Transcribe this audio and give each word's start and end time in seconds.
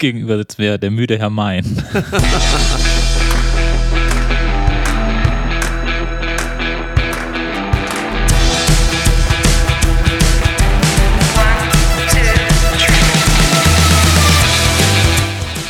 gegenüber 0.00 0.36
sitzt 0.38 0.58
mir 0.58 0.78
der 0.78 0.90
müde 0.90 1.18
Herr 1.18 1.30
Main. 1.30 1.64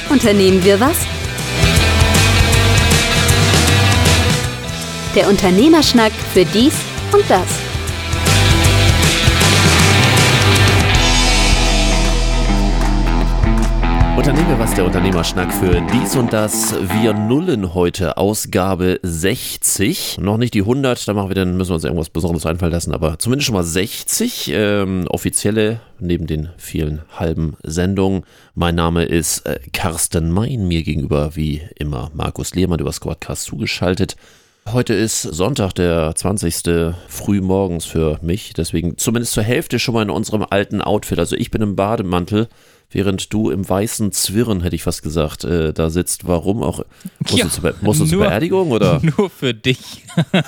Unternehmen 0.08 0.62
wir 0.64 0.78
was? 0.80 0.96
Der 5.14 5.28
Unternehmerschnack 5.28 6.12
für 6.34 6.44
dies 6.44 6.74
und 7.12 7.24
das. 7.28 7.69
Unternehmen 14.20 14.50
wir 14.50 14.58
was, 14.58 14.74
der 14.74 14.84
Unternehmerschnack 14.84 15.50
für 15.50 15.80
dies 15.94 16.14
und 16.14 16.30
das. 16.34 16.74
Wir 16.92 17.14
nullen 17.14 17.72
heute 17.72 18.18
Ausgabe 18.18 19.00
60. 19.02 20.18
Noch 20.20 20.36
nicht 20.36 20.52
die 20.52 20.60
100, 20.60 21.08
da 21.08 21.14
machen 21.14 21.30
wir 21.30 21.34
dann, 21.34 21.56
müssen 21.56 21.70
wir 21.70 21.76
uns 21.76 21.84
irgendwas 21.84 22.10
Besonderes 22.10 22.44
einfallen 22.44 22.70
lassen, 22.70 22.92
aber 22.92 23.18
zumindest 23.18 23.46
schon 23.46 23.54
mal 23.54 23.62
60 23.62 24.52
ähm, 24.52 25.06
offizielle, 25.08 25.80
neben 26.00 26.26
den 26.26 26.50
vielen 26.58 27.00
halben 27.18 27.56
Sendungen. 27.62 28.24
Mein 28.54 28.74
Name 28.74 29.04
ist 29.04 29.46
äh, 29.46 29.58
Carsten 29.72 30.30
Mein, 30.30 30.68
mir 30.68 30.82
gegenüber 30.82 31.34
wie 31.34 31.62
immer 31.76 32.10
Markus 32.12 32.54
Lehmann 32.54 32.78
über 32.78 32.92
Squadcast 32.92 33.44
zugeschaltet. 33.44 34.16
Heute 34.70 34.92
ist 34.92 35.22
Sonntag, 35.22 35.72
der 35.72 36.14
20. 36.14 36.92
früh 37.08 37.40
morgens 37.40 37.86
für 37.86 38.18
mich, 38.20 38.52
deswegen 38.52 38.98
zumindest 38.98 39.32
zur 39.32 39.44
Hälfte 39.44 39.78
schon 39.78 39.94
mal 39.94 40.02
in 40.02 40.10
unserem 40.10 40.44
alten 40.48 40.82
Outfit. 40.82 41.18
Also 41.18 41.36
ich 41.36 41.50
bin 41.50 41.62
im 41.62 41.74
Bademantel 41.74 42.48
während 42.90 43.32
du 43.32 43.50
im 43.50 43.68
weißen 43.68 44.12
Zwirren, 44.12 44.62
hätte 44.62 44.76
ich 44.76 44.82
fast 44.82 45.02
gesagt, 45.02 45.44
äh, 45.44 45.72
da 45.72 45.90
sitzt. 45.90 46.26
Warum 46.26 46.62
auch? 46.62 46.84
Musst 47.20 47.38
Ja, 47.38 47.44
du 47.46 48.04
zur, 48.04 48.20
Beerdigung 48.20 48.70
oder? 48.70 49.00
Nur 49.16 49.30
für 49.30 49.54
dich. 49.54 50.04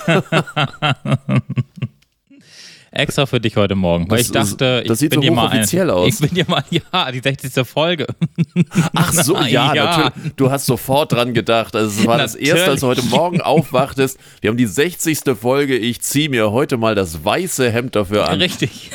Extra 2.93 3.25
für 3.25 3.39
dich 3.39 3.55
heute 3.55 3.73
Morgen, 3.73 4.09
weil 4.09 4.19
Das 4.19 4.27
ich 4.27 4.31
dachte, 4.31 4.83
das 4.85 4.97
ich 4.97 4.99
sieht 4.99 5.19
bin 5.19 5.23
so 5.23 5.33
mal 5.33 5.47
ein, 5.49 5.89
aus. 5.89 6.07
Ich 6.13 6.19
bin 6.19 6.35
dir 6.35 6.45
mal, 6.47 6.63
ja, 6.69 7.11
die 7.11 7.19
60. 7.21 7.67
Folge. 7.67 8.05
Ach 8.95 9.11
so, 9.11 9.35
ja, 9.41 9.73
Ja. 9.73 9.85
natürlich. 9.97 10.33
Du 10.35 10.51
hast 10.51 10.67
sofort 10.67 11.11
dran 11.11 11.33
gedacht. 11.33 11.75
Also 11.75 12.01
es 12.01 12.05
war 12.05 12.19
das 12.19 12.33
Natürlich. 12.33 12.53
erste, 12.53 12.69
als 12.71 12.81
du 12.81 12.87
heute 12.87 13.01
Morgen 13.05 13.41
aufwachtest. 13.41 14.19
Wir 14.41 14.51
haben 14.51 14.57
die 14.57 14.67
60. 14.67 15.19
Folge. 15.39 15.75
Ich 15.75 16.01
ziehe 16.01 16.29
mir 16.29 16.51
heute 16.51 16.77
mal 16.77 16.93
das 16.93 17.25
weiße 17.25 17.71
Hemd 17.71 17.95
dafür 17.95 18.29
an. 18.29 18.39
Richtig. 18.39 18.91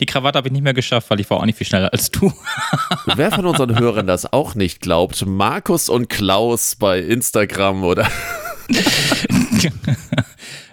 Die 0.00 0.06
Krawatte 0.06 0.38
habe 0.38 0.48
ich 0.48 0.52
nicht 0.52 0.62
mehr 0.62 0.74
geschafft, 0.74 1.10
weil 1.10 1.18
ich 1.18 1.28
war 1.30 1.38
auch 1.38 1.46
nicht 1.46 1.58
viel 1.58 1.66
schneller 1.66 1.92
als 1.92 2.12
du. 2.12 2.32
Wer 3.16 3.32
von 3.32 3.44
unseren 3.46 3.76
Hörern 3.78 4.06
das 4.06 4.32
auch 4.32 4.54
nicht 4.54 4.80
glaubt, 4.80 5.26
Markus 5.26 5.88
und 5.88 6.08
Klaus 6.08 6.76
bei 6.76 7.00
Instagram 7.00 7.82
oder 7.82 8.06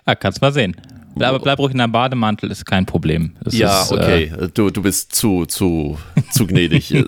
ah, 0.05 0.15
kannst 0.15 0.41
mal 0.41 0.53
sehen. 0.53 0.75
Bleib, 1.15 1.41
bleib 1.41 1.59
ruhig 1.59 1.71
in 1.73 1.79
deinem 1.79 1.91
Bademantel, 1.91 2.51
ist 2.51 2.65
kein 2.65 2.85
Problem. 2.85 3.33
Es 3.45 3.57
Ja, 3.57 3.81
ist, 3.81 3.91
äh, 3.91 3.95
okay. 3.95 4.31
Du, 4.53 4.69
du 4.69 4.81
bist 4.81 5.13
zu, 5.13 5.45
zu, 5.45 5.97
zu 6.31 6.47
gnädig. 6.47 6.93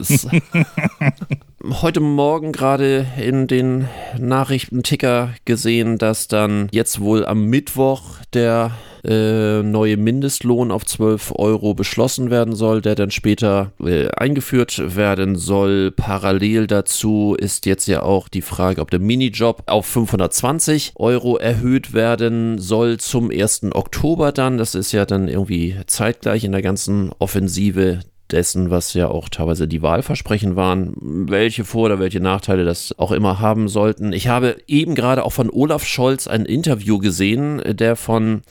Heute 1.66 2.02
Morgen 2.02 2.52
gerade 2.52 3.08
in 3.18 3.48
den 3.48 3.88
Nachrichtenticker 4.20 5.34
gesehen, 5.46 5.98
dass 5.98 6.28
dann 6.28 6.68
jetzt 6.74 7.00
wohl 7.00 7.26
am 7.26 7.46
Mittwoch 7.46 8.18
der 8.34 8.72
äh, 9.06 9.64
neue 9.64 9.96
Mindestlohn 9.96 10.72
auf 10.72 10.86
12 10.86 11.32
Euro 11.38 11.74
beschlossen 11.74 12.30
werden 12.30 12.54
soll, 12.54 12.82
der 12.82 12.96
dann 12.96 13.12
später 13.12 13.72
äh, 13.80 14.10
eingeführt 14.10 14.98
werden 14.98 15.38
soll. 15.38 15.92
Parallel 15.92 16.68
dazu 16.68 17.34
ist 17.40 17.66
jetzt 17.66 17.88
ja 17.88 18.04
auch 18.04 18.28
die 18.28 18.42
Frage, 18.42 18.82
ob 18.82 18.92
der 18.92 19.00
Minijob 19.00 19.64
auf 19.68 19.86
520 19.86 20.94
Euro 20.96 21.38
erhöht 21.38 21.94
werden 21.94 22.60
soll 22.60 22.98
zum 22.98 23.32
1. 23.32 23.68
Oktober 23.72 24.34
dann. 24.34 24.58
Das 24.58 24.76
ist 24.76 24.92
ja 24.92 25.06
dann 25.06 25.30
irgendwie 25.30 25.78
zeitgleich 25.88 26.44
in 26.44 26.52
der 26.52 26.62
ganzen 26.62 27.12
Offensive 27.20 28.02
dessen, 28.34 28.70
was 28.70 28.94
ja 28.94 29.08
auch 29.08 29.30
teilweise 29.30 29.68
die 29.68 29.82
Wahlversprechen 29.82 30.56
waren, 30.58 30.94
welche 31.00 31.64
Vor- 31.64 31.86
oder 31.86 32.00
welche 32.00 32.20
Nachteile 32.20 32.66
das 32.66 32.98
auch 33.00 33.12
immer 33.12 33.40
haben 33.40 33.70
sollten. 33.70 34.12
Ich 34.12 34.28
habe 34.28 34.58
eben 34.68 34.96
gerade 34.96 35.24
auch 35.24 35.32
von 35.32 35.50
Olaf 35.50 35.86
Scholz 35.86 36.28
ein 36.28 36.46
Interview 36.46 36.98
gesehen, 36.98 37.62
der 37.66 37.96
von 37.96 38.42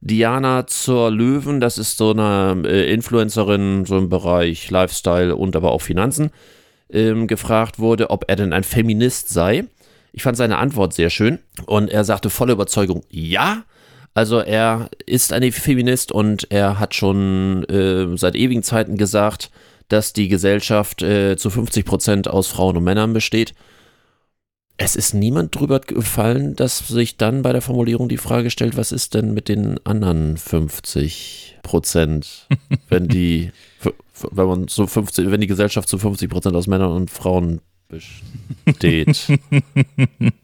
Diana 0.00 0.66
zur 0.66 1.10
Löwen, 1.10 1.60
das 1.60 1.78
ist 1.78 1.96
so 1.96 2.10
eine 2.10 2.62
äh, 2.66 2.92
Influencerin, 2.92 3.84
so 3.84 3.98
im 3.98 4.08
Bereich 4.08 4.68
Lifestyle 4.70 5.36
und 5.36 5.54
aber 5.54 5.70
auch 5.70 5.82
Finanzen, 5.82 6.30
ähm, 6.90 7.26
gefragt 7.26 7.78
wurde, 7.78 8.10
ob 8.10 8.24
er 8.28 8.36
denn 8.36 8.52
ein 8.52 8.64
Feminist 8.64 9.28
sei. 9.28 9.64
Ich 10.12 10.22
fand 10.22 10.36
seine 10.36 10.58
Antwort 10.58 10.92
sehr 10.92 11.08
schön 11.08 11.38
und 11.66 11.88
er 11.88 12.04
sagte 12.04 12.30
voller 12.30 12.54
Überzeugung, 12.54 13.04
ja. 13.10 13.64
Also 14.14 14.40
er 14.40 14.90
ist 15.06 15.32
ein 15.32 15.52
Feminist 15.52 16.12
und 16.12 16.46
er 16.50 16.78
hat 16.78 16.94
schon 16.94 17.64
äh, 17.64 18.16
seit 18.16 18.36
ewigen 18.36 18.62
Zeiten 18.62 18.96
gesagt, 18.96 19.50
dass 19.88 20.12
die 20.12 20.28
Gesellschaft 20.28 21.02
äh, 21.02 21.36
zu 21.36 21.50
50 21.50 21.84
Prozent 21.84 22.28
aus 22.28 22.48
Frauen 22.48 22.76
und 22.76 22.84
Männern 22.84 23.12
besteht. 23.12 23.54
Es 24.76 24.96
ist 24.96 25.14
niemand 25.14 25.54
drüber 25.54 25.80
gefallen, 25.80 26.56
dass 26.56 26.78
sich 26.88 27.16
dann 27.16 27.42
bei 27.42 27.52
der 27.52 27.62
Formulierung 27.62 28.08
die 28.08 28.16
Frage 28.16 28.50
stellt, 28.50 28.76
was 28.76 28.90
ist 28.90 29.14
denn 29.14 29.32
mit 29.32 29.48
den 29.48 29.78
anderen 29.86 30.36
50 30.36 31.58
Prozent, 31.62 32.48
wenn 32.88 33.08
die, 33.08 33.52
wenn 34.30 34.46
man 34.46 34.68
so 34.68 34.86
50, 34.86 35.30
wenn 35.30 35.40
die 35.40 35.46
Gesellschaft 35.46 35.88
zu 35.88 35.98
50 35.98 36.28
Prozent 36.28 36.56
aus 36.56 36.66
Männern 36.66 36.92
und 36.92 37.10
Frauen 37.10 37.60
besteht. 37.88 39.28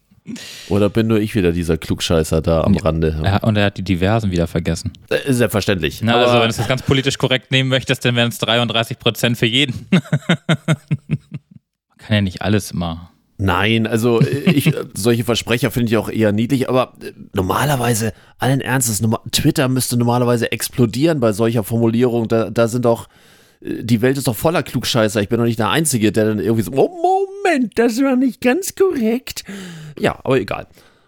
Oder 0.68 0.88
bin 0.88 1.06
nur 1.06 1.18
ich 1.18 1.34
wieder 1.34 1.52
dieser 1.52 1.76
Klugscheißer 1.78 2.40
da 2.42 2.62
am 2.62 2.76
Rande? 2.76 3.20
Ja, 3.24 3.38
und 3.38 3.56
er 3.56 3.66
hat 3.66 3.78
die 3.78 3.82
Diversen 3.82 4.30
wieder 4.30 4.46
vergessen. 4.46 4.92
Äh, 5.10 5.32
Selbstverständlich. 5.32 6.02
Na, 6.02 6.16
also, 6.16 6.34
wenn 6.34 6.50
du 6.50 6.56
das 6.56 6.68
ganz 6.68 6.82
politisch 6.82 7.18
korrekt 7.18 7.50
nehmen 7.50 7.68
möchtest, 7.68 8.04
dann 8.04 8.16
wären 8.16 8.28
es 8.28 8.38
33 8.38 8.98
Prozent 8.98 9.38
für 9.38 9.46
jeden. 9.46 9.86
Man 9.90 10.00
kann 11.98 12.14
ja 12.14 12.20
nicht 12.20 12.42
alles 12.42 12.70
immer. 12.70 13.10
Nein, 13.40 13.86
also 13.86 14.20
äh, 14.20 14.50
ich, 14.50 14.72
solche 14.94 15.24
Versprecher 15.24 15.70
finde 15.70 15.88
ich 15.90 15.96
auch 15.96 16.08
eher 16.08 16.32
niedlich, 16.32 16.68
aber 16.68 16.94
äh, 17.00 17.12
normalerweise, 17.34 18.12
allen 18.38 18.60
Ernstes, 18.60 19.00
Twitter 19.30 19.68
müsste 19.68 19.96
normalerweise 19.96 20.50
explodieren 20.50 21.20
bei 21.20 21.32
solcher 21.32 21.62
Formulierung. 21.62 22.26
Da, 22.26 22.50
da 22.50 22.66
sind 22.66 22.84
doch, 22.84 23.08
äh, 23.60 23.84
die 23.84 24.02
Welt 24.02 24.18
ist 24.18 24.26
doch 24.26 24.34
voller 24.34 24.64
Klugscheißer. 24.64 25.22
Ich 25.22 25.28
bin 25.28 25.38
doch 25.38 25.44
nicht 25.44 25.60
der 25.60 25.70
Einzige, 25.70 26.10
der 26.10 26.24
dann 26.24 26.40
irgendwie 26.40 26.64
so, 26.64 26.72
oh, 26.74 27.26
Moment, 27.48 27.78
das 27.78 28.03
war 28.03 28.16
nicht 28.16 28.41
ganz 28.41 28.75
korrekt. 28.75 29.44
Ja, 29.98 30.19
aber 30.22 30.38
egal. 30.38 30.66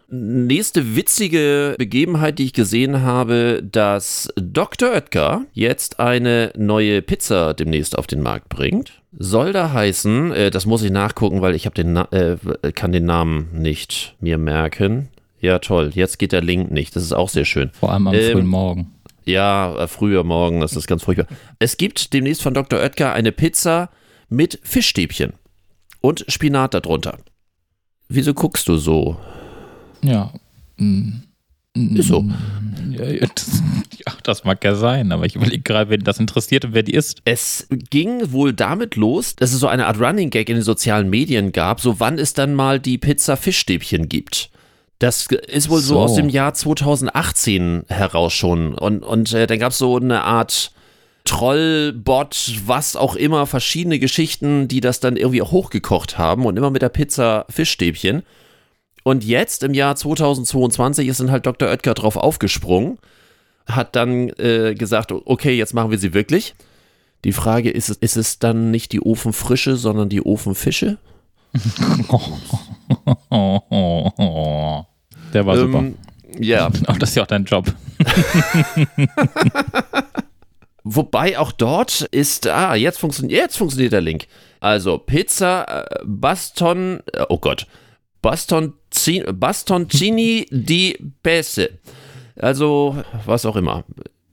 Nächste 0.08 0.96
witzige 0.96 1.76
Begebenheit, 1.78 2.38
die 2.38 2.46
ich 2.46 2.52
gesehen 2.52 3.02
habe, 3.02 3.62
dass 3.62 4.28
Dr. 4.36 4.90
Oetker 4.90 5.44
jetzt 5.52 6.00
eine 6.00 6.52
neue 6.56 7.00
Pizza 7.00 7.54
demnächst 7.54 7.96
auf 7.96 8.08
den 8.08 8.20
Markt 8.20 8.48
bringt. 8.48 9.02
Soll 9.16 9.52
da 9.52 9.72
heißen, 9.72 10.32
äh, 10.32 10.50
das 10.50 10.66
muss 10.66 10.82
ich 10.82 10.90
nachgucken, 10.90 11.42
weil 11.42 11.54
ich 11.54 11.66
habe 11.66 11.74
den 11.74 11.92
Na 11.92 12.08
äh, 12.10 12.36
kann 12.72 12.90
den 12.90 13.04
Namen 13.04 13.50
nicht 13.52 14.16
mir 14.20 14.38
merken. 14.38 15.08
Ja, 15.40 15.58
toll. 15.60 15.90
Jetzt 15.94 16.18
geht 16.18 16.32
der 16.32 16.42
Link 16.42 16.70
nicht. 16.72 16.96
Das 16.96 17.04
ist 17.04 17.12
auch 17.12 17.28
sehr 17.28 17.44
schön. 17.44 17.70
Vor 17.78 17.92
allem 17.92 18.08
am 18.08 18.14
Ähm, 18.14 18.32
frühen 18.32 18.46
Morgen. 18.46 18.92
Ja, 19.24 19.76
äh, 19.78 19.86
früher 19.86 20.24
morgen, 20.24 20.60
das 20.60 20.74
ist 20.74 20.88
ganz 20.88 21.04
furchtbar. 21.04 21.26
Es 21.60 21.76
gibt 21.76 22.12
demnächst 22.12 22.42
von 22.42 22.54
Dr. 22.54 22.80
Oetker 22.80 23.12
eine 23.12 23.30
Pizza 23.30 23.90
mit 24.28 24.58
Fischstäbchen 24.64 25.34
und 26.00 26.24
Spinat 26.28 26.74
darunter. 26.74 27.18
Wieso 28.08 28.34
guckst 28.34 28.68
du 28.68 28.76
so? 28.76 29.16
Ja. 30.02 30.32
Mm. 30.76 31.22
Ist 31.74 32.08
so. 32.08 32.24
Ja, 32.90 33.04
ja, 33.04 33.26
das, 33.32 33.62
ja, 34.04 34.12
das 34.24 34.42
mag 34.44 34.64
ja 34.64 34.74
sein, 34.74 35.12
aber 35.12 35.24
ich 35.24 35.36
überlege 35.36 35.62
gerade, 35.62 35.88
wen 35.88 36.02
das 36.02 36.18
interessiert 36.18 36.64
und 36.64 36.74
wer 36.74 36.82
die 36.82 36.94
ist. 36.94 37.22
Es 37.24 37.68
ging 37.90 38.32
wohl 38.32 38.52
damit 38.52 38.96
los, 38.96 39.36
dass 39.36 39.52
es 39.52 39.60
so 39.60 39.68
eine 39.68 39.86
Art 39.86 40.00
Running 40.00 40.30
Gag 40.30 40.48
in 40.48 40.56
den 40.56 40.64
sozialen 40.64 41.08
Medien 41.08 41.52
gab, 41.52 41.80
so 41.80 42.00
wann 42.00 42.18
es 42.18 42.34
dann 42.34 42.54
mal 42.54 42.80
die 42.80 42.98
Pizza 42.98 43.36
Fischstäbchen 43.36 44.08
gibt. 44.08 44.50
Das 44.98 45.26
ist 45.26 45.70
wohl 45.70 45.80
so, 45.80 45.94
So. 45.94 46.00
aus 46.00 46.14
dem 46.16 46.28
Jahr 46.28 46.52
2018 46.52 47.84
heraus 47.88 48.32
schon. 48.32 48.74
Und, 48.74 49.02
und 49.02 49.32
äh, 49.32 49.46
dann 49.46 49.58
gab 49.58 49.72
es 49.72 49.78
so 49.78 49.96
eine 49.96 50.24
Art 50.24 50.72
Trollbot, 51.24 52.54
was 52.66 52.96
auch 52.96 53.14
immer, 53.14 53.46
verschiedene 53.46 53.98
Geschichten, 53.98 54.68
die 54.68 54.80
das 54.80 55.00
dann 55.00 55.16
irgendwie 55.16 55.42
auch 55.42 55.52
hochgekocht 55.52 56.18
haben 56.18 56.46
und 56.46 56.56
immer 56.56 56.70
mit 56.70 56.82
der 56.82 56.88
Pizza 56.88 57.44
Fischstäbchen. 57.48 58.22
Und 59.04 59.24
jetzt 59.24 59.62
im 59.62 59.74
Jahr 59.74 59.96
2022 59.96 61.08
ist 61.08 61.20
dann 61.20 61.30
halt 61.30 61.46
Dr. 61.46 61.68
Oetker 61.68 61.94
drauf 61.94 62.16
aufgesprungen, 62.16 62.98
hat 63.66 63.94
dann 63.96 64.30
äh, 64.38 64.74
gesagt, 64.74 65.12
okay, 65.12 65.56
jetzt 65.56 65.74
machen 65.74 65.90
wir 65.90 65.98
sie 65.98 66.14
wirklich. 66.14 66.54
Die 67.24 67.32
Frage 67.32 67.70
ist, 67.70 67.90
es- 67.90 67.96
ist 67.98 68.16
es 68.16 68.38
dann 68.38 68.70
nicht 68.70 68.92
die 68.92 69.02
Ofenfrische, 69.02 69.76
sondern 69.76 70.08
die 70.08 70.24
Ofenfische? 70.24 70.98
Der 75.32 75.46
war 75.46 75.56
super. 75.56 75.78
Ähm, 75.78 75.94
ja, 76.38 76.66
Aber 76.86 76.98
das 76.98 77.10
ist 77.10 77.16
ja 77.16 77.22
auch 77.24 77.28
dein 77.28 77.44
Job. 77.44 77.72
wobei 80.84 81.38
auch 81.38 81.52
dort 81.52 82.02
ist, 82.10 82.46
ah, 82.46 82.74
jetzt, 82.74 82.98
funktioniert, 82.98 83.40
jetzt 83.40 83.56
funktioniert 83.56 83.92
der 83.92 84.00
Link. 84.00 84.26
Also 84.60 84.98
Pizza 84.98 85.86
äh, 85.86 86.04
Baston, 86.04 87.00
äh, 87.12 87.24
oh 87.28 87.38
Gott, 87.38 87.66
Bastonci- 88.22 89.32
Bastoncini 89.32 90.46
di 90.50 90.98
Pese. 91.22 91.78
Also, 92.36 93.02
was 93.24 93.46
auch 93.46 93.56
immer. 93.56 93.84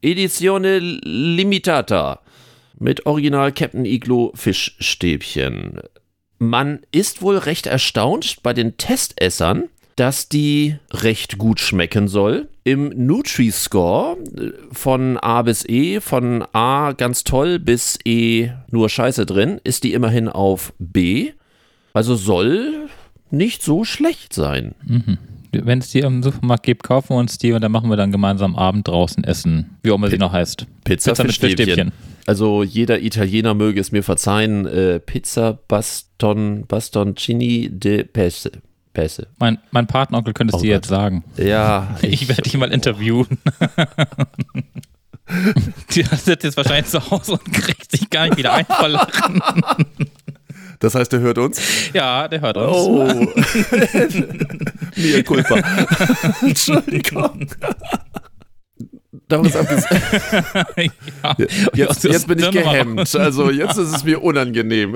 Edizione 0.01 0.79
Limitata. 0.79 2.21
Mit 2.79 3.05
Original 3.05 3.51
Captain 3.51 3.85
Iglo 3.85 4.31
Fischstäbchen. 4.35 5.81
Man 6.37 6.81
ist 6.91 7.21
wohl 7.21 7.37
recht 7.37 7.65
erstaunt 7.65 8.37
bei 8.43 8.53
den 8.53 8.77
Testessern, 8.77 9.69
dass 9.97 10.29
die 10.29 10.77
recht 10.91 11.37
gut 11.37 11.59
schmecken 11.59 12.07
soll. 12.07 12.47
Im 12.63 12.89
Nutri-Score 12.89 14.17
äh, 14.37 14.51
von 14.71 15.17
A 15.17 15.41
bis 15.41 15.67
E, 15.67 15.99
von 15.99 16.45
A 16.53 16.93
ganz 16.93 17.25
toll 17.25 17.59
bis 17.59 17.99
E 18.05 18.51
nur 18.71 18.89
Scheiße 18.89 19.25
drin, 19.25 19.59
ist 19.63 19.83
die 19.83 19.93
immerhin 19.93 20.29
auf 20.29 20.71
B. 20.79 21.31
Also 21.93 22.15
soll 22.15 22.87
nicht 23.31 23.63
so 23.63 23.83
schlecht 23.83 24.33
sein. 24.33 24.75
Wenn 25.51 25.79
es 25.79 25.89
die 25.89 25.99
im 25.99 26.21
Supermarkt 26.21 26.63
gibt, 26.63 26.83
kaufen 26.83 27.09
wir 27.09 27.17
uns 27.17 27.39
die 27.39 27.51
und 27.53 27.61
dann 27.61 27.71
machen 27.71 27.89
wir 27.89 27.97
dann 27.97 28.11
gemeinsam 28.11 28.55
Abend 28.55 28.87
draußen 28.87 29.23
essen. 29.23 29.77
Wie 29.81 29.91
auch 29.91 29.95
immer 29.95 30.09
sie 30.09 30.17
noch 30.17 30.31
heißt. 30.31 30.67
Pizza, 30.83 31.11
Pizza 31.11 31.23
mit. 31.23 31.35
Fischstäbchen. 31.35 31.91
Also 32.27 32.61
jeder 32.61 33.01
Italiener 33.01 33.53
möge 33.53 33.79
es 33.79 33.91
mir 33.91 34.03
verzeihen. 34.03 34.65
Äh, 34.67 34.99
Pizza 34.99 35.57
Baston, 35.67 36.65
Bastoncini 36.67 37.69
de 37.71 38.03
Pese. 38.03 38.51
Pese. 38.97 39.27
Mein, 39.37 39.59
mein 39.69 39.85
Patenonkel 39.85 40.33
könnte 40.33 40.55
es 40.55 40.59
Oh 40.59 40.63
dir 40.63 40.73
Gott. 40.73 40.77
jetzt 40.85 40.87
sagen. 40.89 41.23
Ja, 41.37 41.95
Ich 42.01 42.27
werde 42.27 42.41
dich 42.41 42.57
mal 42.57 42.71
interviewen. 42.71 43.27
Die 45.91 46.01
sitzt 46.01 46.43
jetzt 46.43 46.57
wahrscheinlich 46.57 46.87
zu 46.89 47.11
Hause 47.11 47.33
und 47.33 47.53
kriegt 47.53 47.91
sich 47.91 48.09
gar 48.09 48.25
nicht 48.25 48.37
wieder 48.37 48.53
ein 48.55 48.65
vor 48.65 48.87
Lachen. 48.87 49.39
das 50.79 50.95
heißt, 50.95 51.13
er 51.13 51.19
hört 51.19 51.37
uns. 51.37 51.61
Ja, 51.93 52.27
der 52.27 52.41
hört 52.41 52.57
uns. 52.57 52.75
Oh. 52.75 53.27
Mia 54.95 55.21
culpa. 55.21 55.59
Entschuldigung. 56.41 57.51
Davon 59.27 59.45
ist 59.45 59.57
abgesehen. 59.57 60.01
ja. 61.23 61.35
Jetzt, 61.75 62.03
jetzt 62.03 62.27
bin 62.27 62.39
ich 62.39 62.49
gehemmt. 62.49 63.15
Also 63.15 63.51
jetzt 63.51 63.77
ist 63.77 63.95
es 63.95 64.03
mir 64.03 64.23
unangenehm. 64.23 64.95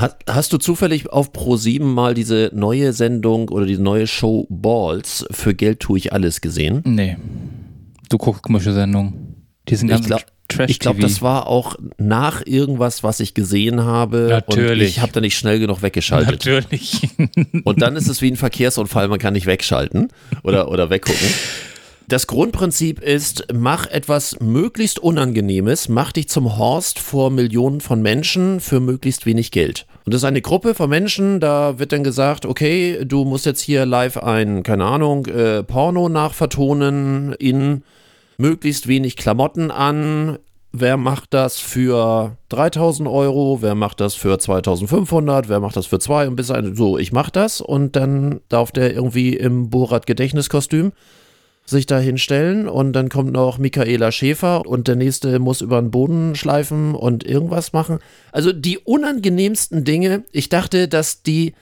Hast, 0.00 0.16
hast 0.28 0.52
du 0.52 0.58
zufällig 0.58 1.10
auf 1.10 1.32
Pro7 1.32 1.82
mal 1.82 2.14
diese 2.14 2.50
neue 2.54 2.92
Sendung 2.92 3.50
oder 3.50 3.66
diese 3.66 3.82
neue 3.82 4.06
Show 4.06 4.46
Balls 4.48 5.26
für 5.30 5.54
Geld 5.54 5.80
tue 5.80 5.98
ich 5.98 6.12
alles 6.12 6.40
gesehen? 6.40 6.82
Nee. 6.86 7.16
Du 8.08 8.16
guckst 8.16 8.42
komische 8.42 8.72
Sendungen. 8.72 9.44
Die 9.68 9.76
sind 9.76 9.88
ganz 9.88 10.08
trash 10.48 10.70
Ich 10.70 10.78
glaube, 10.78 11.00
das 11.00 11.22
war 11.22 11.46
auch 11.46 11.76
nach 11.98 12.44
irgendwas, 12.44 13.02
was 13.02 13.20
ich 13.20 13.34
gesehen 13.34 13.84
habe. 13.84 14.26
Natürlich. 14.30 14.70
Und 14.70 14.80
ich 14.88 15.00
habe 15.00 15.12
da 15.12 15.20
nicht 15.20 15.36
schnell 15.36 15.60
genug 15.60 15.82
weggeschaltet. 15.82 16.32
Natürlich. 16.32 17.08
Und 17.64 17.82
dann 17.82 17.94
ist 17.94 18.08
es 18.08 18.22
wie 18.22 18.30
ein 18.30 18.36
Verkehrsunfall, 18.36 19.08
man 19.08 19.18
kann 19.18 19.34
nicht 19.34 19.46
wegschalten 19.46 20.08
oder, 20.42 20.70
oder 20.70 20.90
weggucken. 20.90 21.28
Das 22.10 22.26
Grundprinzip 22.26 23.00
ist, 23.00 23.46
mach 23.54 23.86
etwas 23.86 24.40
möglichst 24.40 24.98
Unangenehmes, 24.98 25.88
mach 25.88 26.10
dich 26.10 26.28
zum 26.28 26.58
Horst 26.58 26.98
vor 26.98 27.30
Millionen 27.30 27.80
von 27.80 28.02
Menschen 28.02 28.58
für 28.58 28.80
möglichst 28.80 29.26
wenig 29.26 29.52
Geld. 29.52 29.86
Und 30.04 30.12
das 30.12 30.22
ist 30.22 30.26
eine 30.26 30.42
Gruppe 30.42 30.74
von 30.74 30.90
Menschen, 30.90 31.38
da 31.38 31.78
wird 31.78 31.92
dann 31.92 32.02
gesagt, 32.02 32.46
okay, 32.46 33.04
du 33.04 33.24
musst 33.24 33.46
jetzt 33.46 33.60
hier 33.60 33.86
live 33.86 34.16
ein, 34.16 34.64
keine 34.64 34.86
Ahnung, 34.86 35.26
äh, 35.26 35.62
Porno 35.62 36.08
nachvertonen 36.08 37.32
in 37.34 37.84
möglichst 38.38 38.88
wenig 38.88 39.14
Klamotten 39.14 39.70
an. 39.70 40.40
Wer 40.72 40.96
macht 40.96 41.32
das 41.32 41.60
für 41.60 42.36
3000 42.48 43.08
Euro? 43.08 43.58
Wer 43.60 43.76
macht 43.76 44.00
das 44.00 44.14
für 44.14 44.36
2500? 44.36 45.48
Wer 45.48 45.60
macht 45.60 45.76
das 45.76 45.86
für 45.86 46.00
zwei? 46.00 46.26
Und 46.26 46.34
bis 46.34 46.50
ein, 46.50 46.74
so, 46.74 46.98
ich 46.98 47.12
mach 47.12 47.30
das 47.30 47.60
und 47.60 47.94
dann 47.94 48.40
darf 48.48 48.72
der 48.72 48.92
irgendwie 48.92 49.36
im 49.36 49.70
Borat-Gedächtniskostüm 49.70 50.90
sich 51.70 51.86
da 51.86 51.98
hinstellen 51.98 52.68
und 52.68 52.92
dann 52.92 53.08
kommt 53.08 53.32
noch 53.32 53.58
Michaela 53.58 54.12
Schäfer 54.12 54.66
und 54.66 54.88
der 54.88 54.96
nächste 54.96 55.38
muss 55.38 55.60
über 55.60 55.80
den 55.80 55.90
Boden 55.90 56.34
schleifen 56.34 56.94
und 56.94 57.24
irgendwas 57.24 57.72
machen. 57.72 57.98
Also 58.32 58.52
die 58.52 58.78
unangenehmsten 58.78 59.84
Dinge. 59.84 60.24
Ich 60.32 60.48
dachte, 60.48 60.88
dass 60.88 61.22
die 61.22 61.54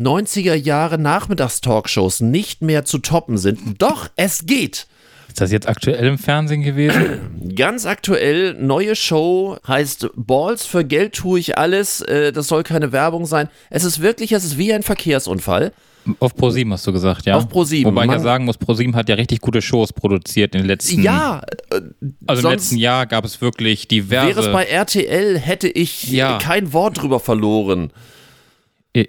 90er 0.00 0.54
Jahre 0.54 0.98
Nachmittagstalkshows 0.98 2.20
nicht 2.20 2.62
mehr 2.62 2.84
zu 2.84 2.98
toppen 2.98 3.38
sind. 3.38 3.80
Doch, 3.80 4.10
es 4.16 4.46
geht. 4.46 4.86
Ist 5.28 5.40
das 5.40 5.50
jetzt 5.50 5.66
aktuell 5.68 6.06
im 6.06 6.18
Fernsehen 6.18 6.62
gewesen? 6.62 7.54
Ganz 7.56 7.86
aktuell, 7.86 8.54
neue 8.54 8.94
Show 8.94 9.56
heißt 9.66 10.10
Balls 10.14 10.66
für 10.66 10.84
Geld 10.84 11.14
tue 11.14 11.38
ich 11.38 11.56
alles. 11.56 12.02
Äh, 12.02 12.32
das 12.32 12.48
soll 12.48 12.64
keine 12.64 12.92
Werbung 12.92 13.24
sein. 13.24 13.48
Es 13.70 13.84
ist 13.84 14.02
wirklich, 14.02 14.32
es 14.32 14.44
ist 14.44 14.58
wie 14.58 14.74
ein 14.74 14.82
Verkehrsunfall. 14.82 15.72
Auf 16.18 16.34
Pro7 16.34 16.70
hast 16.72 16.86
du 16.86 16.92
gesagt, 16.92 17.26
ja? 17.26 17.36
Auf 17.36 17.48
ProSieben. 17.48 17.92
Wobei 17.92 18.04
ich 18.06 18.10
ja 18.10 18.18
sagen 18.18 18.44
muss, 18.44 18.58
Pro7 18.58 18.94
hat 18.94 19.08
ja 19.08 19.14
richtig 19.14 19.40
gute 19.40 19.62
Shows 19.62 19.92
produziert 19.92 20.54
in 20.54 20.62
den 20.62 20.66
letzten 20.66 21.00
Ja, 21.02 21.42
äh, 21.70 21.80
Also 22.26 22.48
im 22.48 22.52
letzten 22.54 22.76
Jahr 22.76 23.06
gab 23.06 23.24
es 23.24 23.40
wirklich 23.40 23.86
diverse. 23.86 24.28
wäre 24.36 24.40
es 24.46 24.52
bei 24.52 24.64
RTL, 24.64 25.38
hätte 25.38 25.68
ich 25.68 26.10
Ja. 26.10 26.38
kein 26.38 26.72
Wort 26.72 27.00
drüber 27.00 27.20
verloren. 27.20 27.92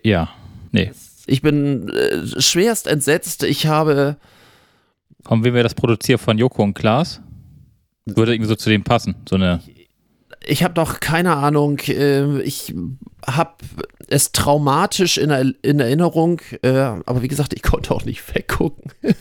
Ja, 0.04 0.30
nee. 0.72 0.92
Ich 1.26 1.42
bin 1.42 1.90
äh, 1.90 2.42
schwerst 2.42 2.88
entsetzt. 2.88 3.44
Ich 3.44 3.66
habe, 3.66 4.18
Von 5.26 5.44
wem 5.44 5.54
wäre 5.54 5.64
das 5.64 5.74
produziert? 5.74 6.20
Von 6.20 6.38
Joko 6.38 6.64
und 6.64 6.74
Klaas? 6.74 7.22
Würde 8.06 8.34
irgendwie 8.34 8.50
so 8.50 8.56
zu 8.56 8.70
dem 8.70 8.84
passen. 8.84 9.16
So 9.28 9.36
eine. 9.36 9.62
Ich 10.46 10.64
habe 10.64 10.74
doch 10.74 11.00
keine 11.00 11.36
Ahnung. 11.36 11.80
Äh, 11.88 12.42
ich 12.42 12.74
habe 13.26 13.54
es 14.08 14.32
traumatisch 14.32 15.18
in, 15.18 15.30
Er- 15.30 15.54
in 15.62 15.80
Erinnerung. 15.80 16.42
Äh, 16.62 16.70
aber 16.72 17.22
wie 17.22 17.28
gesagt, 17.28 17.54
ich 17.54 17.62
konnte 17.62 17.94
auch 17.94 18.06
nicht 18.06 18.36
weggucken. 18.36 18.92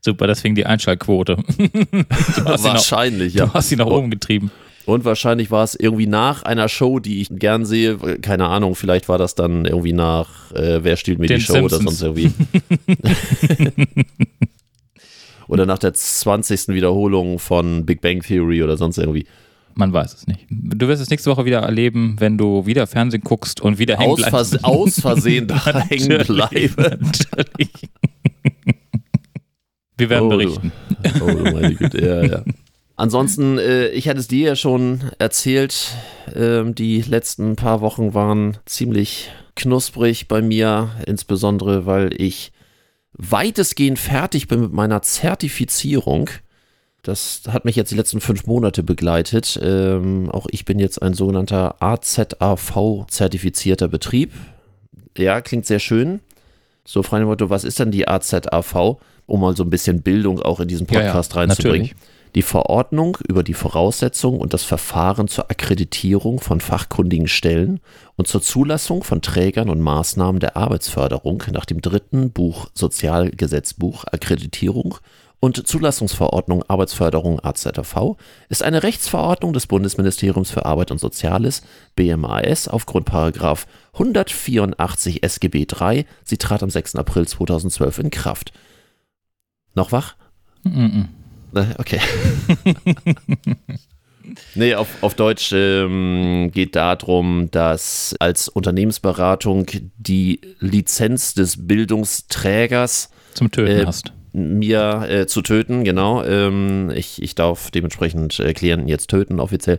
Super, 0.00 0.26
deswegen 0.26 0.54
die 0.54 0.66
Einschaltquote. 0.66 1.36
du, 1.56 2.42
noch, 2.42 2.64
Wahrscheinlich, 2.64 3.34
du 3.34 3.38
ja. 3.40 3.54
hast 3.54 3.68
sie 3.68 3.76
nach 3.76 3.86
oben 3.86 4.10
getrieben. 4.10 4.50
Und 4.86 5.06
wahrscheinlich 5.06 5.50
war 5.50 5.64
es 5.64 5.74
irgendwie 5.74 6.06
nach 6.06 6.42
einer 6.42 6.68
Show, 6.68 6.98
die 6.98 7.22
ich 7.22 7.28
gern 7.30 7.64
sehe. 7.64 7.96
Keine 8.20 8.48
Ahnung, 8.48 8.74
vielleicht 8.74 9.08
war 9.08 9.16
das 9.16 9.34
dann 9.34 9.64
irgendwie 9.64 9.94
nach 9.94 10.52
äh, 10.52 10.84
Wer 10.84 10.96
stiehlt 10.96 11.18
mir 11.18 11.26
Den 11.26 11.38
die 11.38 11.44
Show 11.44 11.54
oder 11.54 11.76
Simpsons. 11.78 11.98
sonst 12.00 12.20
irgendwie. 12.20 12.32
oder 15.54 15.64
nach 15.66 15.78
der 15.78 15.94
20. 15.94 16.68
Wiederholung 16.68 17.38
von 17.38 17.86
Big 17.86 18.00
Bang 18.02 18.20
Theory 18.20 18.62
oder 18.62 18.76
sonst 18.76 18.98
irgendwie. 18.98 19.26
Man 19.76 19.92
weiß 19.92 20.14
es 20.14 20.26
nicht. 20.26 20.46
Du 20.50 20.86
wirst 20.86 21.02
es 21.02 21.10
nächste 21.10 21.30
Woche 21.30 21.44
wieder 21.46 21.60
erleben, 21.60 22.16
wenn 22.20 22.36
du 22.38 22.64
wieder 22.66 22.86
Fernsehen 22.86 23.22
guckst 23.24 23.60
und 23.60 23.78
wieder 23.78 23.96
hängen 23.98 24.12
Aus, 24.12 24.18
bleibst. 24.18 24.30
Vers 24.52 24.64
aus 24.64 25.00
Versehen 25.00 25.48
da 25.48 25.64
hängen 25.88 26.08
Natürlich, 26.08 26.74
bleibe. 26.76 26.98
Natürlich. 27.00 27.70
Wir 29.96 30.10
werden 30.10 30.26
Oh, 30.26 30.30
du. 30.30 30.36
berichten. 30.38 30.72
Oh, 31.20 31.26
du 31.30 31.42
meine 31.52 31.74
Güte, 31.74 32.04
ja, 32.04 32.22
ja. 32.24 32.44
Ansonsten, 32.96 33.58
äh, 33.58 33.88
ich 33.88 34.08
hatte 34.08 34.20
es 34.20 34.28
dir 34.28 34.48
ja 34.48 34.56
schon 34.56 35.00
erzählt, 35.18 35.92
ähm, 36.34 36.74
die 36.74 37.00
letzten 37.02 37.56
paar 37.56 37.80
Wochen 37.80 38.14
waren 38.14 38.58
ziemlich 38.66 39.30
knusprig 39.56 40.28
bei 40.28 40.42
mir, 40.42 40.90
insbesondere 41.06 41.86
weil 41.86 42.10
ich 42.20 42.52
weitestgehend 43.14 43.98
fertig 43.98 44.48
bin 44.48 44.60
mit 44.60 44.72
meiner 44.72 45.02
Zertifizierung. 45.02 46.30
Das 47.02 47.42
hat 47.48 47.64
mich 47.64 47.76
jetzt 47.76 47.90
die 47.90 47.96
letzten 47.96 48.20
fünf 48.20 48.46
Monate 48.46 48.82
begleitet. 48.82 49.58
Ähm, 49.62 50.30
auch 50.30 50.46
ich 50.50 50.64
bin 50.64 50.78
jetzt 50.78 51.02
ein 51.02 51.14
sogenannter 51.14 51.82
AZAV-zertifizierter 51.82 53.88
Betrieb. 53.88 54.32
Ja, 55.16 55.40
klingt 55.40 55.66
sehr 55.66 55.80
schön. 55.80 56.20
So, 56.84 57.02
frei 57.02 57.20
Motto, 57.20 57.50
was 57.50 57.64
ist 57.64 57.78
denn 57.78 57.90
die 57.90 58.08
AZAV? 58.08 58.96
Um 59.26 59.40
mal 59.40 59.56
so 59.56 59.64
ein 59.64 59.70
bisschen 59.70 60.02
Bildung 60.02 60.40
auch 60.40 60.60
in 60.60 60.68
diesen 60.68 60.86
Ja, 60.86 61.00
ja, 61.00 61.06
Podcast 61.06 61.34
reinzubringen. 61.36 61.88
natürlich. 61.88 61.96
Die 62.34 62.42
Verordnung 62.42 63.16
über 63.28 63.44
die 63.44 63.54
Voraussetzungen 63.54 64.40
und 64.40 64.52
das 64.54 64.64
Verfahren 64.64 65.28
zur 65.28 65.50
Akkreditierung 65.50 66.40
von 66.40 66.60
fachkundigen 66.60 67.28
Stellen 67.28 67.78
und 68.16 68.26
zur 68.26 68.42
Zulassung 68.42 69.04
von 69.04 69.22
Trägern 69.22 69.68
und 69.70 69.80
Maßnahmen 69.80 70.40
der 70.40 70.56
Arbeitsförderung 70.56 71.44
nach 71.52 71.64
dem 71.64 71.80
dritten 71.80 72.32
Buch 72.32 72.68
Sozialgesetzbuch 72.74 74.04
Akkreditierung 74.10 74.96
und 75.38 75.66
Zulassungsverordnung 75.66 76.64
Arbeitsförderung 76.68 77.38
AZV 77.44 78.16
ist 78.48 78.62
eine 78.62 78.82
Rechtsverordnung 78.82 79.52
des 79.52 79.66
Bundesministeriums 79.66 80.50
für 80.50 80.64
Arbeit 80.64 80.90
und 80.90 80.98
Soziales 80.98 81.62
BMAS 81.94 82.66
aufgrund 82.66 83.04
Paragraph 83.04 83.66
184 83.92 85.22
SGB 85.22 85.66
III. 85.70 86.06
Sie 86.24 86.38
trat 86.38 86.62
am 86.62 86.70
6. 86.70 86.96
April 86.96 87.28
2012 87.28 87.98
in 87.98 88.10
Kraft. 88.10 88.52
Noch 89.74 89.92
wach? 89.92 90.16
Mhm. 90.62 91.10
Ne, 91.54 91.74
Okay. 91.78 92.00
nee, 94.54 94.74
auf, 94.74 94.88
auf 95.02 95.14
Deutsch 95.14 95.52
ähm, 95.52 96.50
geht 96.52 96.76
darum, 96.76 97.50
dass 97.50 98.14
als 98.18 98.48
Unternehmensberatung 98.48 99.66
die 99.96 100.40
Lizenz 100.60 101.34
des 101.34 101.66
Bildungsträgers 101.66 103.10
Zum 103.34 103.50
Töten 103.50 103.82
Äh, 103.82 103.86
hast. 103.86 104.12
mir 104.32 105.06
äh, 105.08 105.26
zu 105.26 105.42
töten, 105.42 105.84
genau. 105.84 106.24
Ähm, 106.24 106.90
ich, 106.94 107.22
ich 107.22 107.34
darf 107.34 107.70
dementsprechend 107.70 108.38
äh, 108.40 108.52
Klienten 108.54 108.88
jetzt 108.88 109.10
töten, 109.10 109.40
offiziell. 109.40 109.78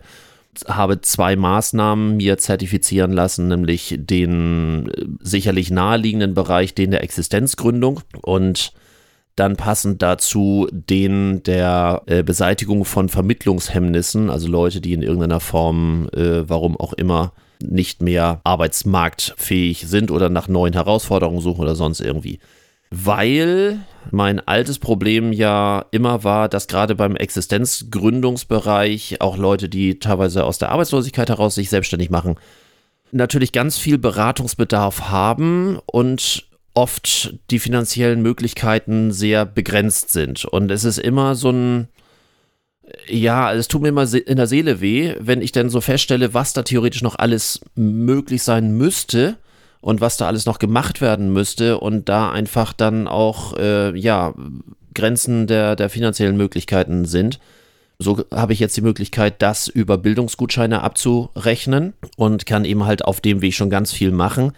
habe 0.66 1.00
zwei 1.02 1.36
Maßnahmen 1.36 2.16
mir 2.16 2.38
zertifizieren 2.38 3.12
lassen, 3.12 3.48
nämlich 3.48 3.94
den 3.98 4.88
äh, 4.88 5.04
sicherlich 5.20 5.70
naheliegenden 5.70 6.34
Bereich, 6.34 6.74
den 6.74 6.92
der 6.92 7.02
Existenzgründung 7.02 8.00
und 8.22 8.72
dann 9.36 9.56
passend 9.56 10.02
dazu 10.02 10.66
den 10.72 11.42
der 11.42 12.02
äh, 12.06 12.22
Beseitigung 12.22 12.86
von 12.86 13.08
Vermittlungshemmnissen, 13.08 14.30
also 14.30 14.48
Leute, 14.48 14.80
die 14.80 14.94
in 14.94 15.02
irgendeiner 15.02 15.40
Form, 15.40 16.08
äh, 16.14 16.48
warum 16.48 16.76
auch 16.76 16.94
immer, 16.94 17.32
nicht 17.62 18.02
mehr 18.02 18.40
arbeitsmarktfähig 18.44 19.86
sind 19.86 20.10
oder 20.10 20.28
nach 20.28 20.48
neuen 20.48 20.72
Herausforderungen 20.72 21.40
suchen 21.40 21.60
oder 21.60 21.74
sonst 21.74 22.00
irgendwie. 22.00 22.38
Weil 22.90 23.80
mein 24.10 24.40
altes 24.40 24.78
Problem 24.78 25.32
ja 25.32 25.84
immer 25.90 26.24
war, 26.24 26.48
dass 26.48 26.68
gerade 26.68 26.94
beim 26.94 27.16
Existenzgründungsbereich 27.16 29.20
auch 29.20 29.36
Leute, 29.36 29.68
die 29.68 29.98
teilweise 29.98 30.44
aus 30.44 30.58
der 30.58 30.70
Arbeitslosigkeit 30.70 31.28
heraus 31.28 31.56
sich 31.56 31.68
selbstständig 31.68 32.10
machen, 32.10 32.36
natürlich 33.12 33.52
ganz 33.52 33.78
viel 33.78 33.98
Beratungsbedarf 33.98 35.10
haben 35.10 35.78
und 35.86 36.46
oft 36.76 37.34
die 37.50 37.58
finanziellen 37.58 38.20
Möglichkeiten 38.20 39.10
sehr 39.10 39.46
begrenzt 39.46 40.10
sind. 40.10 40.44
Und 40.44 40.70
es 40.70 40.84
ist 40.84 40.98
immer 40.98 41.34
so 41.34 41.50
ein, 41.50 41.88
ja, 43.08 43.52
es 43.54 43.66
tut 43.66 43.80
mir 43.80 43.88
immer 43.88 44.12
in 44.12 44.36
der 44.36 44.46
Seele 44.46 44.80
weh, 44.82 45.14
wenn 45.18 45.40
ich 45.40 45.52
dann 45.52 45.70
so 45.70 45.80
feststelle, 45.80 46.34
was 46.34 46.52
da 46.52 46.62
theoretisch 46.62 47.02
noch 47.02 47.18
alles 47.18 47.60
möglich 47.74 48.42
sein 48.42 48.76
müsste 48.76 49.36
und 49.80 50.02
was 50.02 50.18
da 50.18 50.26
alles 50.26 50.44
noch 50.44 50.58
gemacht 50.58 51.00
werden 51.00 51.32
müsste 51.32 51.80
und 51.80 52.10
da 52.10 52.30
einfach 52.30 52.74
dann 52.74 53.08
auch, 53.08 53.56
äh, 53.56 53.98
ja, 53.98 54.34
Grenzen 54.94 55.46
der, 55.46 55.76
der 55.76 55.88
finanziellen 55.88 56.36
Möglichkeiten 56.36 57.06
sind. 57.06 57.38
So 57.98 58.24
habe 58.30 58.52
ich 58.52 58.60
jetzt 58.60 58.76
die 58.76 58.82
Möglichkeit, 58.82 59.40
das 59.40 59.68
über 59.68 59.96
Bildungsgutscheine 59.96 60.82
abzurechnen 60.82 61.94
und 62.16 62.44
kann 62.44 62.66
eben 62.66 62.84
halt 62.84 63.02
auf 63.04 63.22
dem 63.22 63.40
Weg 63.40 63.54
schon 63.54 63.70
ganz 63.70 63.92
viel 63.92 64.10
machen 64.10 64.52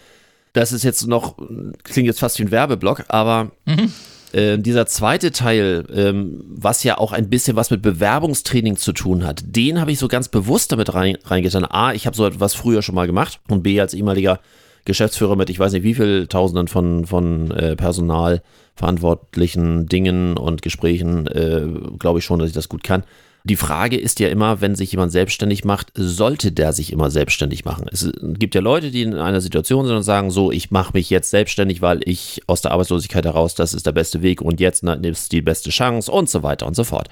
das 0.53 0.73
ist 0.73 0.85
jetzt 0.85 1.07
noch, 1.07 1.37
klingt 1.85 2.07
jetzt 2.07 2.21
fast 2.21 2.39
wie 2.39 2.45
ein 2.45 2.51
Werbeblock, 2.51 3.05
aber 3.09 3.51
mhm. 3.67 3.93
äh, 4.33 4.59
dieser 4.59 4.87
zweite 4.87 5.33
Teil, 5.33 5.85
ähm, 5.95 6.43
was 6.49 6.85
ja 6.85 6.99
auch 6.99 7.13
ein 7.13 7.29
bisschen 7.29 7.57
was 7.57 7.71
mit 7.71 7.83
Bewerbungstraining 7.83 8.77
zu 8.77 8.93
tun 8.93 9.25
hat, 9.25 9.43
den 9.45 9.81
habe 9.81 9.93
ich 9.93 9.99
so 9.99 10.09
ganz 10.09 10.29
bewusst 10.29 10.73
damit 10.73 10.95
rein, 10.95 11.19
reingetan. 11.25 11.65
A, 11.65 11.93
ich 11.93 12.07
habe 12.07 12.17
so 12.17 12.27
etwas 12.27 12.55
früher 12.55 12.83
schon 12.83 12.95
mal 12.95 13.07
gemacht 13.07 13.41
und 13.49 13.63
B, 13.63 13.81
als 13.81 13.95
ehemaliger 13.95 14.41
Geschäftsführer 14.85 15.37
mit, 15.37 15.51
ich 15.51 15.59
weiß 15.59 15.73
nicht 15.73 15.83
wie 15.83 15.95
viel 15.95 16.29
Tausenden 16.29 16.67
von, 16.67 17.05
von 17.05 17.51
äh, 17.51 17.77
Personalverantwortlichen 17.77 19.87
Dingen 19.87 20.37
und 20.37 20.63
Gesprächen, 20.63 21.27
äh, 21.27 21.67
glaube 21.99 22.21
ich 22.21 22.25
schon, 22.25 22.39
dass 22.39 22.49
ich 22.49 22.55
das 22.55 22.71
gut 22.71 22.83
kann. 22.83 23.05
Die 23.49 23.57
Frage 23.57 23.97
ist 23.97 24.21
ja 24.21 24.29
immer, 24.29 24.61
wenn 24.61 24.75
sich 24.75 24.93
jemand 24.93 25.11
selbstständig 25.11 25.65
macht, 25.65 25.91
sollte 25.95 26.53
der 26.53 26.75
sich 26.75 26.93
immer 26.93 27.11
selbstständig 27.11 27.65
machen? 27.65 27.87
Es 27.91 28.11
gibt 28.21 28.55
ja 28.55 28.61
Leute, 28.61 28.91
die 28.91 29.01
in 29.01 29.15
einer 29.15 29.41
Situation 29.41 29.87
sind 29.87 29.97
und 29.97 30.03
sagen, 30.03 30.31
so, 30.31 30.53
ich 30.53 30.71
mache 30.71 30.93
mich 30.93 31.09
jetzt 31.09 31.31
selbstständig, 31.31 31.81
weil 31.81 32.01
ich 32.05 32.43
aus 32.47 32.61
der 32.61 32.73
Arbeitslosigkeit 32.73 33.25
heraus, 33.25 33.55
das 33.55 33.73
ist 33.73 33.87
der 33.87 33.93
beste 33.93 34.21
Weg 34.21 34.43
und 34.43 34.61
jetzt 34.61 34.85
ist 34.85 35.33
die 35.33 35.41
beste 35.41 35.71
Chance 35.71 36.13
und 36.13 36.29
so 36.29 36.43
weiter 36.43 36.67
und 36.67 36.77
so 36.77 36.85
fort. 36.85 37.09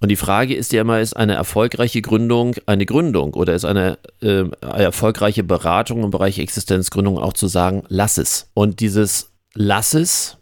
Und 0.00 0.10
die 0.10 0.16
Frage 0.16 0.54
ist 0.54 0.72
ja 0.72 0.82
immer, 0.82 1.00
ist 1.00 1.16
eine 1.16 1.34
erfolgreiche 1.34 2.02
Gründung 2.02 2.54
eine 2.66 2.86
Gründung 2.86 3.34
oder 3.34 3.54
ist 3.54 3.64
eine 3.64 3.98
äh, 4.20 4.44
erfolgreiche 4.60 5.42
Beratung 5.42 6.04
im 6.04 6.10
Bereich 6.10 6.38
Existenzgründung 6.38 7.18
auch 7.18 7.32
zu 7.32 7.48
sagen, 7.48 7.82
lass 7.88 8.18
es. 8.18 8.50
Und 8.54 8.80
dieses 8.80 9.32
lass 9.54 9.94
es 9.94 10.37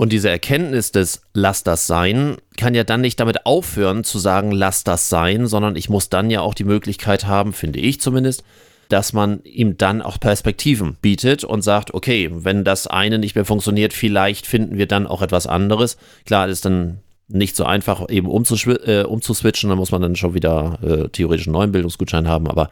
und 0.00 0.14
diese 0.14 0.30
Erkenntnis 0.30 0.92
des 0.92 1.20
Lass 1.34 1.62
das 1.62 1.86
sein 1.86 2.38
kann 2.56 2.74
ja 2.74 2.84
dann 2.84 3.02
nicht 3.02 3.20
damit 3.20 3.44
aufhören 3.44 4.02
zu 4.02 4.18
sagen, 4.18 4.50
lass 4.50 4.82
das 4.82 5.10
sein, 5.10 5.46
sondern 5.46 5.76
ich 5.76 5.90
muss 5.90 6.08
dann 6.08 6.30
ja 6.30 6.40
auch 6.40 6.54
die 6.54 6.64
Möglichkeit 6.64 7.26
haben, 7.26 7.52
finde 7.52 7.80
ich 7.80 8.00
zumindest, 8.00 8.42
dass 8.88 9.12
man 9.12 9.42
ihm 9.44 9.76
dann 9.76 10.00
auch 10.00 10.18
Perspektiven 10.18 10.96
bietet 11.02 11.44
und 11.44 11.60
sagt, 11.60 11.92
okay, 11.92 12.30
wenn 12.32 12.64
das 12.64 12.86
eine 12.86 13.18
nicht 13.18 13.34
mehr 13.34 13.44
funktioniert, 13.44 13.92
vielleicht 13.92 14.46
finden 14.46 14.78
wir 14.78 14.86
dann 14.86 15.06
auch 15.06 15.20
etwas 15.20 15.46
anderes. 15.46 15.98
Klar, 16.24 16.46
das 16.46 16.54
ist 16.54 16.64
dann 16.64 17.00
nicht 17.28 17.54
so 17.54 17.64
einfach, 17.64 18.08
eben 18.08 18.26
äh, 18.26 19.02
umzuswitchen, 19.02 19.68
da 19.68 19.76
muss 19.76 19.92
man 19.92 20.00
dann 20.00 20.16
schon 20.16 20.32
wieder 20.32 20.78
äh, 20.82 21.08
theoretisch 21.10 21.46
einen 21.46 21.52
neuen 21.52 21.72
Bildungsgutschein 21.72 22.26
haben, 22.26 22.46
aber 22.46 22.70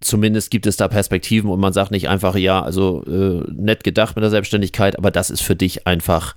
zumindest 0.00 0.50
gibt 0.50 0.66
es 0.66 0.78
da 0.78 0.88
Perspektiven 0.88 1.50
und 1.50 1.60
man 1.60 1.74
sagt 1.74 1.90
nicht 1.90 2.08
einfach, 2.08 2.36
ja, 2.36 2.62
also 2.62 3.04
äh, 3.04 3.44
nett 3.52 3.84
gedacht 3.84 4.16
mit 4.16 4.22
der 4.22 4.30
Selbstständigkeit, 4.30 4.96
aber 4.96 5.10
das 5.10 5.28
ist 5.28 5.42
für 5.42 5.56
dich 5.56 5.86
einfach 5.86 6.36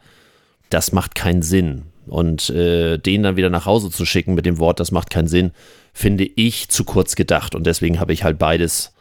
das 0.74 0.92
macht 0.92 1.16
keinen 1.16 1.42
Sinn. 1.42 1.84
Und 2.06 2.50
äh, 2.50 2.98
den 2.98 3.24
dann 3.24 3.38
wieder 3.38 3.50
nach 3.50 3.66
Hause 3.66 3.90
zu 3.90 4.06
schicken 4.06 4.34
mit 4.34 4.46
dem 4.46 4.60
Wort, 4.60 4.80
das 4.80 4.92
macht 4.92 5.10
keinen 5.10 5.28
Sinn, 5.28 5.52
finde 5.94 6.26
ich 6.26 6.70
zu 6.70 6.84
kurz 6.84 7.16
gedacht. 7.16 7.56
Und 7.56 7.66
deswegen 7.66 8.00
habe 8.00 8.12
ich 8.12 8.24
halt 8.24 8.38
beides 8.38 8.94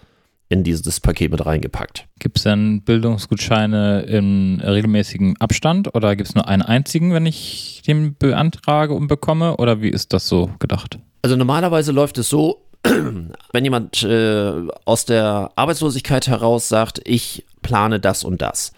in 0.49 0.63
dieses 0.63 1.01
Paket 1.01 1.33
mit 1.33 1.45
reingepackt. 1.45 2.07
Gibt 2.19 2.37
es 2.37 2.45
denn 2.45 2.83
Bildungsgutscheine 2.83 4.03
in 4.03 4.61
regelmäßigem 4.61 5.37
Abstand 5.41 5.95
oder 5.95 6.15
gibt 6.15 6.29
es 6.29 6.35
nur 6.35 6.47
einen 6.47 6.63
einzigen, 6.63 7.13
wenn 7.13 7.27
ich 7.27 7.83
den 7.87 8.15
beantrage 8.17 8.93
und 8.93 9.09
bekomme? 9.09 9.57
Oder 9.57 9.81
wie 9.81 9.89
ist 9.89 10.13
das 10.13 10.29
so 10.29 10.51
gedacht? 10.59 10.99
Also 11.23 11.37
normalerweise 11.37 11.91
läuft 11.91 12.19
es 12.19 12.29
so, 12.29 12.67
wenn 13.53 13.65
jemand 13.65 14.03
äh, 14.03 14.53
aus 14.85 15.07
der 15.07 15.51
Arbeitslosigkeit 15.57 16.29
heraus 16.29 16.69
sagt, 16.69 17.01
ich 17.05 17.47
plane 17.63 17.99
das 17.99 18.23
und 18.23 18.43
das 18.43 18.73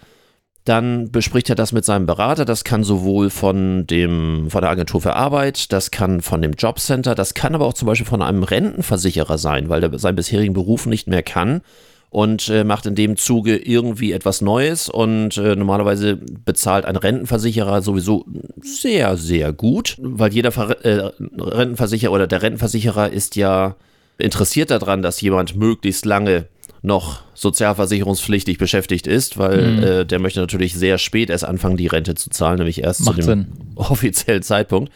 dann 0.65 1.11
bespricht 1.11 1.49
er 1.49 1.55
das 1.55 1.71
mit 1.71 1.85
seinem 1.85 2.07
Berater. 2.07 2.43
Das 2.43 2.63
kann 2.63 2.83
sowohl 2.83 3.29
von 3.29 3.85
dem, 3.87 4.47
von 4.49 4.61
der 4.61 4.71
Agentur 4.71 4.99
für 4.99 5.15
Arbeit, 5.15 5.71
das 5.71 5.91
kann 5.91 6.21
von 6.21 6.41
dem 6.41 6.53
Jobcenter, 6.53 7.15
das 7.15 7.35
kann 7.35 7.55
aber 7.55 7.65
auch 7.65 7.73
zum 7.73 7.85
Beispiel 7.85 8.07
von 8.07 8.23
einem 8.23 8.43
Rentenversicherer 8.43 9.37
sein, 9.37 9.69
weil 9.69 9.83
er 9.83 9.97
seinen 9.99 10.15
bisherigen 10.15 10.53
Beruf 10.53 10.87
nicht 10.87 11.07
mehr 11.07 11.21
kann 11.23 11.61
und 12.09 12.49
äh, 12.49 12.63
macht 12.63 12.87
in 12.87 12.95
dem 12.95 13.15
Zuge 13.15 13.57
irgendwie 13.57 14.11
etwas 14.11 14.41
Neues 14.41 14.89
und 14.89 15.37
äh, 15.37 15.55
normalerweise 15.55 16.15
bezahlt 16.15 16.85
ein 16.85 16.95
Rentenversicherer 16.95 17.83
sowieso 17.83 18.25
sehr, 18.61 19.17
sehr 19.17 19.53
gut, 19.53 19.97
weil 19.99 20.33
jeder 20.33 20.51
Ver 20.51 20.83
äh, 20.83 21.11
Rentenversicherer 21.37 22.11
oder 22.11 22.25
der 22.25 22.41
Rentenversicherer 22.41 23.11
ist 23.11 23.35
ja 23.35 23.75
interessiert 24.17 24.71
daran, 24.71 25.01
dass 25.01 25.21
jemand 25.21 25.55
möglichst 25.55 26.05
lange 26.05 26.47
noch 26.85 27.21
sozialversicherungspflichtig 27.33 28.57
beschäftigt 28.57 29.07
ist, 29.07 29.37
weil 29.37 29.71
mhm. 29.71 29.83
äh, 29.83 30.05
der 30.05 30.19
möchte 30.19 30.39
natürlich 30.39 30.73
sehr 30.73 30.97
spät 30.97 31.29
erst 31.29 31.45
anfangen, 31.45 31.77
die 31.77 31.87
Rente 31.87 32.15
zu 32.15 32.29
zahlen, 32.29 32.57
nämlich 32.57 32.83
erst 32.83 33.05
Macht 33.05 33.15
zu 33.15 33.21
dem 33.21 33.25
Sinn. 33.25 33.47
offiziellen 33.75 34.43
Zeitpunkt. 34.43 34.91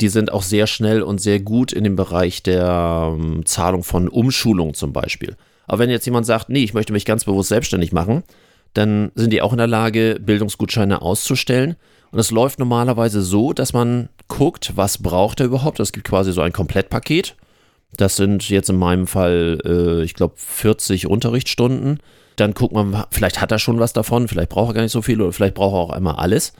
Die 0.00 0.08
sind 0.08 0.30
auch 0.32 0.42
sehr 0.42 0.66
schnell 0.66 1.02
und 1.02 1.20
sehr 1.20 1.40
gut 1.40 1.72
in 1.72 1.84
dem 1.84 1.96
Bereich 1.96 2.42
der 2.42 3.14
ähm, 3.14 3.44
Zahlung 3.46 3.82
von 3.82 4.08
Umschulung 4.08 4.74
zum 4.74 4.92
Beispiel. 4.92 5.36
Aber 5.66 5.80
wenn 5.80 5.90
jetzt 5.90 6.06
jemand 6.06 6.26
sagt, 6.26 6.48
nee, 6.48 6.62
ich 6.62 6.74
möchte 6.74 6.92
mich 6.92 7.04
ganz 7.04 7.24
bewusst 7.24 7.48
selbstständig 7.48 7.92
machen, 7.92 8.22
dann 8.74 9.10
sind 9.14 9.32
die 9.32 9.42
auch 9.42 9.52
in 9.52 9.58
der 9.58 9.66
Lage, 9.66 10.18
Bildungsgutscheine 10.20 11.02
auszustellen. 11.02 11.76
Und 12.12 12.18
es 12.18 12.30
läuft 12.30 12.58
normalerweise 12.58 13.22
so, 13.22 13.52
dass 13.52 13.72
man 13.72 14.10
guckt, 14.28 14.72
was 14.76 14.98
braucht 14.98 15.40
er 15.40 15.46
überhaupt. 15.46 15.80
Es 15.80 15.92
gibt 15.92 16.06
quasi 16.06 16.32
so 16.32 16.42
ein 16.42 16.52
Komplettpaket 16.52 17.34
das 17.96 18.16
sind 18.16 18.48
jetzt 18.48 18.70
in 18.70 18.76
meinem 18.76 19.06
Fall, 19.06 19.58
äh, 19.64 20.02
ich 20.04 20.14
glaube, 20.14 20.34
40 20.36 21.06
Unterrichtsstunden. 21.06 22.00
Dann 22.36 22.52
guckt 22.52 22.74
man, 22.74 23.04
vielleicht 23.10 23.40
hat 23.40 23.50
er 23.50 23.58
schon 23.58 23.78
was 23.78 23.92
davon, 23.92 24.28
vielleicht 24.28 24.50
braucht 24.50 24.70
er 24.70 24.74
gar 24.74 24.82
nicht 24.82 24.92
so 24.92 25.02
viel 25.02 25.20
oder 25.22 25.32
vielleicht 25.32 25.54
braucht 25.54 25.74
er 25.74 25.78
auch 25.78 25.90
einmal 25.90 26.16
alles. 26.16 26.52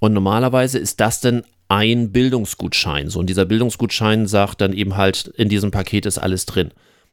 Und 0.00 0.12
normalerweise 0.12 0.78
ist 0.78 1.00
das 1.00 1.20
dann 1.20 1.44
ein 1.68 2.10
Bildungsgutschein. 2.10 3.08
So, 3.08 3.20
und 3.20 3.30
dieser 3.30 3.46
Bildungsgutschein 3.46 4.26
sagt 4.26 4.60
dann 4.60 4.72
eben 4.72 4.96
halt, 4.96 5.28
in 5.28 5.48
diesem 5.48 5.70
Paket 5.70 6.04
ist 6.04 6.18
alles 6.18 6.46
drin. 6.46 6.72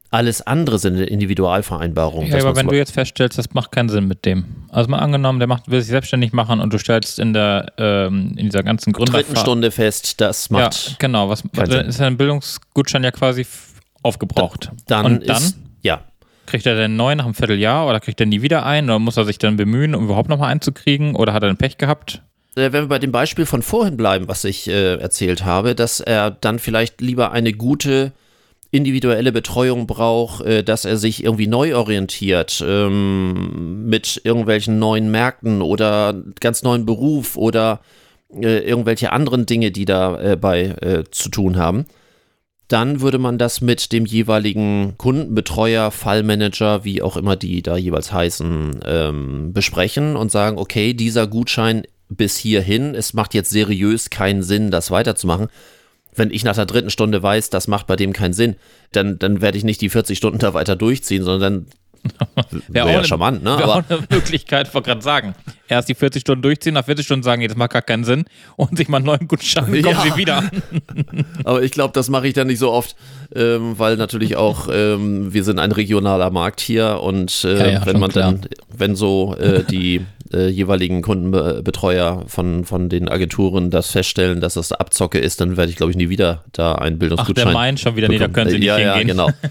Alles 0.10 0.42
andere 0.42 0.80
sind 0.80 0.98
Individualvereinbarungen. 0.98 2.32
Ja, 2.32 2.40
aber 2.40 2.56
wenn 2.56 2.68
du 2.68 2.78
jetzt 2.78 2.94
feststellst, 2.94 3.38
das 3.38 3.54
macht 3.54 3.74
keinen 3.74 3.90
Sinn 3.90 4.08
mit 4.08 4.26
dem. 4.26 4.46
Also 4.70 4.90
mal 4.90 5.00
angenommen, 5.00 5.40
der 5.40 5.50
macht, 5.50 5.70
will 5.70 5.82
sich 5.82 5.90
selbstständig 5.90 6.32
machen 6.32 6.62
und 6.62 6.74
du 6.74 6.80
stellst 6.80 7.20
in 7.20 7.34
der 7.34 7.74
ähm, 7.78 8.34
in 8.38 8.46
dieser 8.46 8.64
ganzen 8.64 8.94
Gründer 8.94 9.12
dritten 9.12 9.36
Stunde 9.36 9.70
fest, 9.70 10.22
das 10.22 10.50
macht. 10.50 10.92
Ja, 10.92 10.96
genau. 11.00 11.28
Was 11.28 11.44
ist 11.88 12.00
ein 12.00 12.16
Bildungsgutschein 12.16 13.04
ja 13.04 13.12
quasi 13.12 13.46
aufgebraucht. 14.08 14.72
Dann, 14.88 15.06
und 15.06 15.30
dann 15.30 15.38
ist, 15.38 15.58
ja. 15.82 16.02
Kriegt 16.46 16.66
er 16.66 16.76
den 16.76 16.96
neuen 16.96 17.18
nach 17.18 17.26
einem 17.26 17.34
Vierteljahr 17.34 17.88
oder 17.88 18.00
kriegt 18.00 18.22
er 18.22 18.26
nie 18.26 18.42
wieder 18.42 18.66
einen 18.66 18.90
oder 18.90 19.00
muss 19.00 19.18
er 19.18 19.26
sich 19.26 19.38
dann 19.38 19.58
bemühen, 19.58 19.94
um 19.94 20.06
überhaupt 20.06 20.30
nochmal 20.30 20.50
einzukriegen 20.50 21.16
oder 21.16 21.34
hat 21.34 21.44
er 21.44 21.50
ein 21.50 21.58
Pech 21.58 21.78
gehabt? 21.78 22.22
Äh, 22.56 22.72
wenn 22.72 22.84
wir 22.84 22.88
bei 22.88 23.00
dem 23.00 23.12
Beispiel 23.12 23.46
von 23.46 23.62
vorhin 23.62 23.98
bleiben, 23.98 24.28
was 24.30 24.46
ich 24.46 24.68
äh, 24.70 24.96
erzählt 24.96 25.44
habe, 25.44 25.76
dass 25.76 26.00
er 26.00 26.32
dann 26.32 26.60
vielleicht 26.60 27.02
lieber 27.02 27.32
eine 27.34 27.52
gute 27.52 28.14
individuelle 28.72 29.32
Betreuung 29.32 29.88
braucht, 29.88 30.46
äh, 30.46 30.64
dass 30.64 30.86
er 30.86 30.98
sich 30.98 31.24
irgendwie 31.24 31.48
neu 31.48 31.76
orientiert 31.76 32.64
ähm, 32.66 33.86
mit 33.88 34.22
irgendwelchen 34.24 34.80
neuen 34.80 35.12
Märkten 35.12 35.62
oder 35.62 36.16
ganz 36.40 36.64
neuen 36.64 36.86
Beruf 36.86 37.36
oder 37.36 37.82
äh, 38.34 38.60
irgendwelche 38.60 39.12
anderen 39.12 39.46
Dinge, 39.46 39.72
die 39.72 39.86
dabei 39.86 40.76
äh, 40.82 41.04
zu 41.12 41.30
tun 41.30 41.58
haben 41.58 41.86
dann 42.68 43.00
würde 43.02 43.18
man 43.18 43.38
das 43.38 43.62
mit 43.62 43.92
dem 43.94 44.06
jeweiligen 44.06 44.96
Kundenbetreuer, 44.98 45.90
Fallmanager, 45.92 46.84
wie 46.84 47.02
auch 47.02 47.16
immer 47.16 47.36
die 47.36 47.62
da 47.62 47.78
jeweils 47.78 48.12
heißen, 48.12 48.82
ähm, 48.86 49.54
besprechen 49.54 50.16
und 50.16 50.32
sagen, 50.32 50.58
okay, 50.58 50.94
dieser 50.94 51.28
Gutschein 51.28 51.84
bis 52.10 52.38
hierhin, 52.38 52.96
es 52.96 53.14
macht 53.14 53.34
jetzt 53.34 53.50
seriös 53.50 54.10
keinen 54.10 54.44
Sinn, 54.44 54.72
das 54.72 54.92
weiterzumachen. 54.92 55.48
wenn 56.16 56.32
ich 56.32 56.44
nach 56.44 56.56
der 56.56 56.66
dritten 56.66 56.90
Stunde 56.90 57.22
weiß, 57.22 57.52
das 57.52 57.68
macht 57.68 57.86
bei 57.86 57.96
dem 57.96 58.12
keinen 58.12 58.34
Sinn, 58.34 58.56
dann, 58.92 59.20
dann 59.20 59.40
werde 59.40 59.56
ich 59.56 59.64
nicht 59.64 59.82
die 59.82 59.90
40 59.90 60.18
Stunden 60.18 60.40
da 60.40 60.56
weiter 60.56 60.76
durchziehen, 60.76 61.24
sondern 61.24 61.66
dann 61.66 61.66
Wäre 62.70 62.88
wäre 62.88 62.92
ja 62.98 63.04
charmant, 63.04 63.44
ne? 63.44 63.52
Wäre 63.58 63.64
Aber 63.64 63.74
auch 63.76 63.84
eine 63.90 64.00
Möglichkeit, 64.10 64.74
wollte 64.74 64.90
gerade 64.90 65.02
sagen. 65.02 65.36
Erst 65.68 65.90
die 65.90 65.96
40 65.96 66.22
Stunden 66.22 66.42
durchziehen, 66.42 66.74
nach 66.76 66.86
40 66.86 67.06
Stunden 67.06 67.24
sagen, 67.24 67.42
nee, 67.42 67.48
das 67.48 67.58
macht 67.58 67.72
gar 67.72 67.82
keinen 67.82 68.04
Sinn 68.04 68.26
und 68.56 68.78
sich 68.78 68.88
mal 68.88 68.98
einen 68.98 69.06
neuen 69.08 69.28
Gutschein, 69.28 69.66
kommen 69.66 69.84
Ja. 69.84 70.02
sie 70.02 70.16
wieder. 70.16 70.44
Aber 71.44 71.62
ich 71.64 71.72
glaube, 71.72 71.94
das 71.94 72.10
mache 72.10 72.28
ich 72.28 72.34
dann 72.34 72.48
nicht 72.48 72.60
so 72.60 72.72
oft, 72.72 72.96
ähm, 73.36 73.78
weil 73.78 73.98
natürlich 73.98 74.36
auch 74.38 74.70
ähm, 74.72 75.34
wir 75.34 75.44
sind 75.44 75.60
ein 75.60 75.72
regionaler 75.72 76.30
Markt 76.30 76.60
hier 76.62 77.00
und 77.02 77.44
äh, 77.44 77.58
Ja, 77.58 77.68
ja, 77.80 77.86
wenn 77.86 78.00
man 78.00 78.12
dann, 78.12 78.42
wenn 78.76 78.96
so 78.96 79.36
äh, 79.36 79.64
die 79.64 80.02
äh, 80.34 80.48
jeweiligen 80.48 81.02
Kundenbetreuer 81.02 82.24
von, 82.28 82.66
von 82.66 82.90
den 82.90 83.08
Agenturen 83.10 83.70
das 83.72 83.92
feststellen, 83.92 84.42
dass 84.42 84.56
das 84.56 84.72
Abzocke 84.72 85.20
ist, 85.20 85.42
dann 85.42 85.58
werde 85.58 85.70
ich 85.72 85.78
glaube 85.78 85.92
ich 85.92 85.98
nie 85.98 86.10
wieder 86.10 86.44
da 86.54 86.76
einen 86.76 86.96
Ach, 86.96 87.00
Bildungsgutschein. 87.00 87.46
der 87.46 87.54
meint 87.54 87.80
schon 87.80 87.96
wieder, 87.96 88.08
nee, 88.08 88.18
da 88.18 88.28
bekommen. 88.28 88.34
können 88.36 88.50
sie 88.52 88.60
nicht 88.60 88.68
ja, 88.68 88.78
ja, 88.78 88.96
hingehen. 88.96 89.18
genau. 89.18 89.30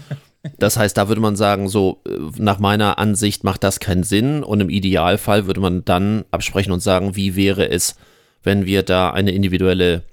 Das 0.59 0.77
heißt, 0.77 0.97
da 0.97 1.07
würde 1.07 1.21
man 1.21 1.35
sagen, 1.35 1.69
so 1.69 2.01
äh, 2.07 2.11
nach 2.37 2.59
meiner 2.59 2.97
Ansicht 2.99 3.43
macht 3.43 3.63
das 3.63 3.79
keinen 3.79 4.03
Sinn 4.03 4.43
und 4.43 4.59
im 4.61 4.69
Idealfall 4.69 5.47
würde 5.47 5.59
man 5.59 5.85
dann 5.85 6.25
absprechen 6.31 6.71
und 6.71 6.81
sagen, 6.81 7.15
wie 7.15 7.35
wäre 7.35 7.69
es, 7.69 7.95
wenn 8.43 8.65
wir 8.65 8.83
da 8.83 9.11
eine 9.11 9.31
individuelle 9.31 10.03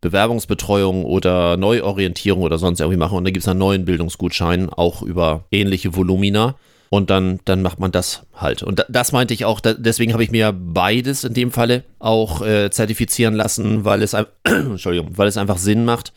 Bewerbungsbetreuung 0.00 1.04
oder 1.04 1.56
Neuorientierung 1.56 2.42
oder 2.42 2.58
sonst 2.58 2.80
irgendwie 2.80 2.98
machen 2.98 3.16
und 3.16 3.24
dann 3.24 3.32
gibt 3.32 3.44
es 3.44 3.48
einen 3.48 3.58
neuen 3.58 3.84
Bildungsgutschein, 3.84 4.68
auch 4.68 5.02
über 5.02 5.44
ähnliche 5.50 5.96
Volumina. 5.96 6.56
Und 6.90 7.10
dann, 7.10 7.40
dann 7.44 7.60
macht 7.60 7.80
man 7.80 7.90
das 7.90 8.22
halt. 8.36 8.62
Und 8.62 8.78
da, 8.78 8.84
das 8.88 9.10
meinte 9.10 9.34
ich 9.34 9.44
auch, 9.44 9.58
deswegen 9.58 10.12
habe 10.12 10.22
ich 10.22 10.30
mir 10.30 10.52
beides 10.52 11.24
in 11.24 11.34
dem 11.34 11.50
Falle 11.50 11.82
auch 11.98 12.40
äh, 12.46 12.70
zertifizieren 12.70 13.34
lassen, 13.34 13.84
weil 13.84 14.00
es, 14.00 14.14
Entschuldigung, 14.44 15.08
weil 15.16 15.26
es 15.26 15.36
einfach 15.36 15.58
Sinn 15.58 15.84
macht, 15.84 16.12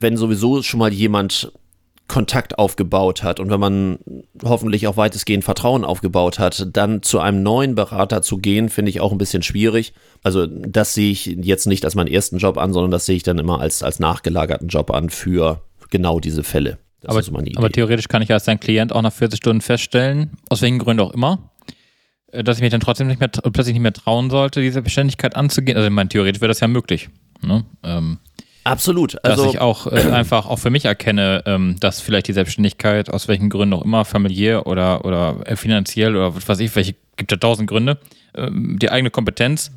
wenn 0.00 0.16
sowieso 0.16 0.62
schon 0.62 0.80
mal 0.80 0.92
jemand 0.92 1.52
Kontakt 2.08 2.58
aufgebaut 2.58 3.22
hat 3.22 3.40
und 3.40 3.50
wenn 3.50 3.58
man 3.58 3.98
hoffentlich 4.44 4.86
auch 4.86 4.96
weitestgehend 4.96 5.44
Vertrauen 5.44 5.84
aufgebaut 5.84 6.38
hat, 6.38 6.68
dann 6.72 7.02
zu 7.02 7.18
einem 7.18 7.42
neuen 7.42 7.74
Berater 7.74 8.22
zu 8.22 8.38
gehen, 8.38 8.68
finde 8.68 8.90
ich 8.90 9.00
auch 9.00 9.12
ein 9.12 9.18
bisschen 9.18 9.42
schwierig. 9.42 9.92
Also 10.22 10.46
das 10.46 10.94
sehe 10.94 11.10
ich 11.10 11.26
jetzt 11.26 11.66
nicht 11.66 11.84
als 11.84 11.94
meinen 11.94 12.06
ersten 12.08 12.38
Job 12.38 12.58
an, 12.58 12.72
sondern 12.72 12.90
das 12.92 13.06
sehe 13.06 13.16
ich 13.16 13.22
dann 13.24 13.38
immer 13.38 13.60
als, 13.60 13.82
als 13.82 13.98
nachgelagerten 13.98 14.68
Job 14.68 14.92
an 14.92 15.10
für 15.10 15.62
genau 15.90 16.20
diese 16.20 16.44
Fälle. 16.44 16.78
Das 17.00 17.10
Aber, 17.10 17.20
ist 17.20 17.30
meine 17.30 17.48
Idee. 17.48 17.58
aber 17.58 17.70
theoretisch 17.70 18.08
kann 18.08 18.22
ich 18.22 18.32
als 18.32 18.44
dein 18.44 18.60
Klient 18.60 18.92
auch 18.92 19.02
nach 19.02 19.12
40 19.12 19.38
Stunden 19.38 19.60
feststellen, 19.60 20.30
aus 20.48 20.62
welchen 20.62 20.78
Gründen 20.78 21.02
auch 21.02 21.12
immer, 21.12 21.50
äh, 22.32 22.42
dass 22.44 22.56
ich 22.56 22.62
mich 22.62 22.70
dann 22.70 22.80
trotzdem 22.80 23.06
nicht 23.08 23.20
mehr, 23.20 23.28
plötzlich 23.28 23.74
nicht 23.74 23.82
mehr 23.82 23.92
trauen 23.92 24.30
sollte, 24.30 24.60
diese 24.60 24.82
Beständigkeit 24.82 25.36
anzugehen. 25.36 25.76
Also 25.76 25.88
ich 25.88 25.94
meine, 25.94 26.08
theoretisch 26.08 26.40
wäre 26.40 26.48
das 26.48 26.60
ja 26.60 26.68
möglich. 26.68 27.08
Ne? 27.42 27.64
Ähm, 27.82 28.18
Absolut. 28.66 29.14
dass 29.22 29.38
Also 29.38 29.50
ich 29.50 29.60
auch 29.60 29.86
äh, 29.86 30.10
einfach 30.10 30.46
auch 30.46 30.58
für 30.58 30.70
mich 30.70 30.84
erkenne, 30.84 31.42
ähm, 31.46 31.76
dass 31.80 32.00
vielleicht 32.00 32.28
die 32.28 32.32
Selbstständigkeit, 32.32 33.10
aus 33.10 33.28
welchen 33.28 33.48
Gründen 33.48 33.74
auch 33.74 33.84
immer, 33.84 34.04
familiär 34.04 34.66
oder, 34.66 35.04
oder 35.04 35.40
äh, 35.44 35.56
finanziell 35.56 36.16
oder 36.16 36.34
was 36.34 36.48
weiß 36.48 36.58
ich, 36.60 36.74
welche, 36.74 36.94
gibt 37.16 37.30
ja 37.30 37.36
tausend 37.36 37.68
Gründe, 37.68 37.98
ähm, 38.34 38.78
die 38.80 38.90
eigene 38.90 39.10
Kompetenz, 39.10 39.70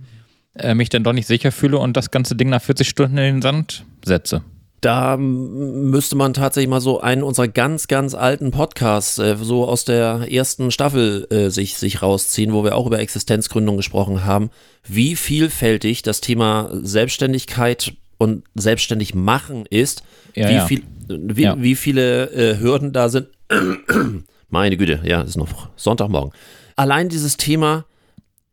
äh, 0.56 0.74
mich 0.74 0.90
dann 0.90 1.04
doch 1.04 1.14
nicht 1.14 1.28
sicher 1.28 1.52
fühle 1.52 1.78
und 1.78 1.96
das 1.96 2.10
ganze 2.10 2.36
Ding 2.36 2.50
nach 2.50 2.62
40 2.62 2.90
Stunden 2.90 3.18
in 3.18 3.36
den 3.36 3.42
Sand 3.42 3.86
setze. 4.04 4.42
Da 4.82 5.18
müsste 5.18 6.16
man 6.16 6.34
tatsächlich 6.34 6.70
mal 6.70 6.80
so 6.80 7.02
einen 7.02 7.22
unserer 7.22 7.50
ganz, 7.50 7.88
ganz 7.88 8.16
alten 8.16 8.52
Podcasts, 8.52 9.20
äh, 9.20 9.36
so 9.40 9.68
aus 9.68 9.84
der 9.84 10.32
ersten 10.32 10.72
Staffel, 10.72 11.28
äh, 11.30 11.50
sich, 11.50 11.78
sich 11.78 12.02
rausziehen, 12.02 12.54
wo 12.54 12.64
wir 12.64 12.76
auch 12.76 12.88
über 12.88 13.00
Existenzgründung 13.00 13.78
gesprochen 13.78 14.24
haben, 14.24 14.50
wie 14.88 15.16
vielfältig 15.16 16.02
das 16.02 16.22
Thema 16.22 16.70
Selbstständigkeit 16.72 17.94
und 18.20 18.44
selbstständig 18.54 19.16
machen 19.16 19.66
ist, 19.68 20.04
Ja, 20.36 20.48
wie, 20.50 20.54
ja. 20.54 20.66
Viel, 20.68 20.84
wie, 21.08 21.42
Ja. 21.42 21.60
wie 21.60 21.76
viele 21.76 22.30
äh, 22.30 22.60
Hürden 22.60 22.94
da 22.94 23.10
sind. 23.10 23.30
Meine 24.50 24.78
Güte, 24.78 25.00
ja, 25.04 25.22
es 25.24 25.30
ist 25.32 25.38
noch 25.38 25.70
Sonntagmorgen. 25.76 26.32
Allein 26.76 27.10
dieses 27.10 27.38
Thema 27.38 27.86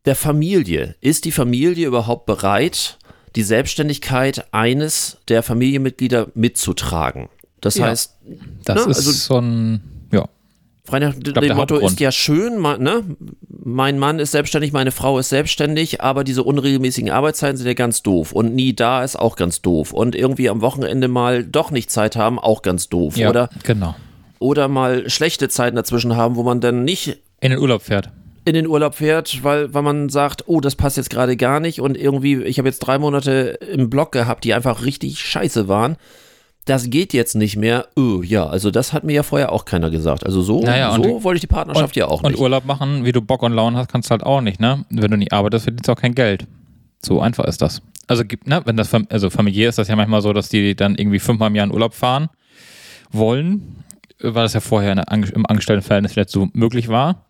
der 0.04 0.14
Familie. 0.16 0.94
Ist 1.00 1.24
die 1.24 1.32
Familie 1.32 1.86
überhaupt 1.86 2.26
bereit, 2.26 2.98
die 3.34 3.42
Selbstständigkeit 3.42 4.46
eines 4.52 5.18
der 5.28 5.42
Familienmitglieder 5.42 6.28
mitzutragen? 6.34 7.28
Das 7.60 7.80
heißt, 7.80 8.14
Das 8.64 8.84
Ne, 8.86 8.90
ist 8.92 8.96
also- 8.98 9.10
so 9.12 9.38
ein, 9.40 9.80
frei 10.86 11.00
nach 11.00 11.14
dem 11.14 11.56
Motto 11.56 11.78
ist 11.78 12.00
ja 12.00 12.12
schön, 12.12 12.60
ne? 12.62 13.04
mein 13.66 13.98
Mann 13.98 14.20
ist 14.20 14.30
selbstständig, 14.30 14.72
meine 14.72 14.92
Frau 14.92 15.18
ist 15.18 15.28
selbstständig, 15.28 16.00
aber 16.00 16.22
diese 16.22 16.44
unregelmäßigen 16.44 17.10
Arbeitszeiten 17.10 17.56
sind 17.56 17.66
ja 17.66 17.74
ganz 17.74 18.02
doof 18.02 18.32
und 18.32 18.54
nie 18.54 18.74
da 18.74 19.02
ist 19.02 19.16
auch 19.16 19.34
ganz 19.34 19.60
doof 19.60 19.92
und 19.92 20.14
irgendwie 20.14 20.48
am 20.48 20.60
Wochenende 20.60 21.08
mal 21.08 21.42
doch 21.42 21.72
nicht 21.72 21.90
Zeit 21.90 22.14
haben, 22.14 22.38
auch 22.38 22.62
ganz 22.62 22.88
doof 22.88 23.16
ja 23.16 23.28
oder, 23.28 23.50
genau. 23.64 23.96
oder 24.38 24.68
mal 24.68 25.10
schlechte 25.10 25.48
Zeiten 25.48 25.74
dazwischen 25.74 26.16
haben, 26.16 26.36
wo 26.36 26.44
man 26.44 26.60
dann 26.60 26.84
nicht 26.84 27.18
In 27.40 27.50
den 27.50 27.58
Urlaub 27.58 27.82
fährt. 27.82 28.10
in 28.44 28.54
den 28.54 28.68
Urlaub 28.68 28.94
fährt, 28.94 29.42
weil, 29.42 29.74
weil 29.74 29.82
man 29.82 30.08
sagt, 30.10 30.44
oh, 30.46 30.60
das 30.60 30.76
passt 30.76 30.96
jetzt 30.96 31.10
gerade 31.10 31.36
gar 31.36 31.58
nicht 31.58 31.80
und 31.80 31.96
irgendwie, 31.96 32.44
ich 32.44 32.58
habe 32.58 32.68
jetzt 32.68 32.78
drei 32.78 32.98
Monate 32.98 33.58
im 33.72 33.90
Block 33.90 34.12
gehabt, 34.12 34.44
die 34.44 34.54
einfach 34.54 34.84
richtig 34.84 35.18
scheiße 35.18 35.66
waren. 35.66 35.96
Das 36.66 36.90
geht 36.90 37.12
jetzt 37.14 37.34
nicht 37.36 37.56
mehr. 37.56 37.86
Oh, 37.96 38.22
ja, 38.22 38.44
also 38.46 38.70
das 38.70 38.92
hat 38.92 39.04
mir 39.04 39.12
ja 39.14 39.22
vorher 39.22 39.52
auch 39.52 39.64
keiner 39.64 39.88
gesagt. 39.88 40.26
Also 40.26 40.42
so, 40.42 40.62
Naja, 40.62 40.92
und- 40.94 41.04
so 41.04 41.24
wollte 41.24 41.36
ich 41.36 41.40
die 41.40 41.46
Partnerschaft 41.46 41.96
ja 41.96 42.08
auch 42.08 42.22
Und 42.22 42.32
nicht. 42.32 42.40
Urlaub 42.40 42.64
machen, 42.66 43.04
wie 43.04 43.12
du 43.12 43.22
Bock 43.22 43.42
und 43.44 43.52
Laune 43.52 43.78
hast, 43.78 43.88
kannst 43.88 44.10
du 44.10 44.10
halt 44.10 44.24
auch 44.24 44.40
nicht, 44.40 44.60
ne? 44.60 44.84
Wenn 44.90 45.10
du 45.10 45.16
nicht 45.16 45.32
arbeitest, 45.32 45.64
verdienst 45.64 45.88
du 45.88 45.92
auch 45.92 45.96
kein 46.00 46.14
Geld. 46.14 46.46
So 47.04 47.20
einfach 47.20 47.44
ist 47.44 47.62
das. 47.62 47.82
Also 48.08 48.24
gibt, 48.24 48.46
ne, 48.48 48.62
wenn 48.64 48.76
das 48.76 48.92
also 49.10 49.30
familiär 49.30 49.68
ist 49.68 49.78
das 49.78 49.88
ja 49.88 49.96
manchmal 49.96 50.22
so, 50.22 50.32
dass 50.32 50.48
die 50.48 50.74
dann 50.74 50.96
irgendwie 50.96 51.18
fünfmal 51.20 51.48
im 51.50 51.54
Jahr 51.56 51.66
in 51.66 51.72
Urlaub 51.72 51.94
fahren 51.94 52.28
wollen, 53.10 53.84
weil 54.20 54.32
das 54.44 54.54
ja 54.54 54.60
vorher 54.60 54.92
im 54.92 55.46
Angestelltenverhältnis 55.46 56.12
vielleicht 56.12 56.30
so 56.30 56.48
möglich 56.52 56.88
war. 56.88 57.25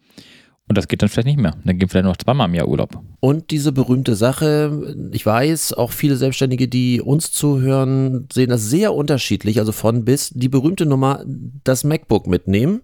Und 0.69 0.77
das 0.77 0.89
geht 0.89 1.03
dann 1.03 1.09
vielleicht 1.09 1.29
nicht 1.29 1.39
mehr. 1.39 1.55
Dann 1.65 1.79
gehen 1.79 1.89
vielleicht 1.89 2.07
noch 2.07 2.17
zweimal 2.17 2.49
im 2.49 2.55
Jahr 2.55 2.67
Urlaub. 2.67 3.01
Und 3.21 3.51
diese 3.53 3.71
berühmte 3.71 4.17
Sache, 4.17 4.97
ich 5.13 5.25
weiß, 5.25 5.75
auch 5.75 5.93
viele 5.93 6.17
Selbstständige, 6.17 6.67
die 6.67 7.01
uns 7.01 7.31
zuhören, 7.31 8.27
sehen 8.33 8.51
das 8.51 8.63
sehr 8.69 8.93
unterschiedlich, 8.93 9.61
also 9.61 9.71
von 9.71 10.05
bis, 10.05 10.31
die 10.31 10.49
berühmte 10.49 10.85
Nummer, 10.85 11.25
das 11.63 11.85
MacBook 11.85 12.27
mitnehmen 12.27 12.81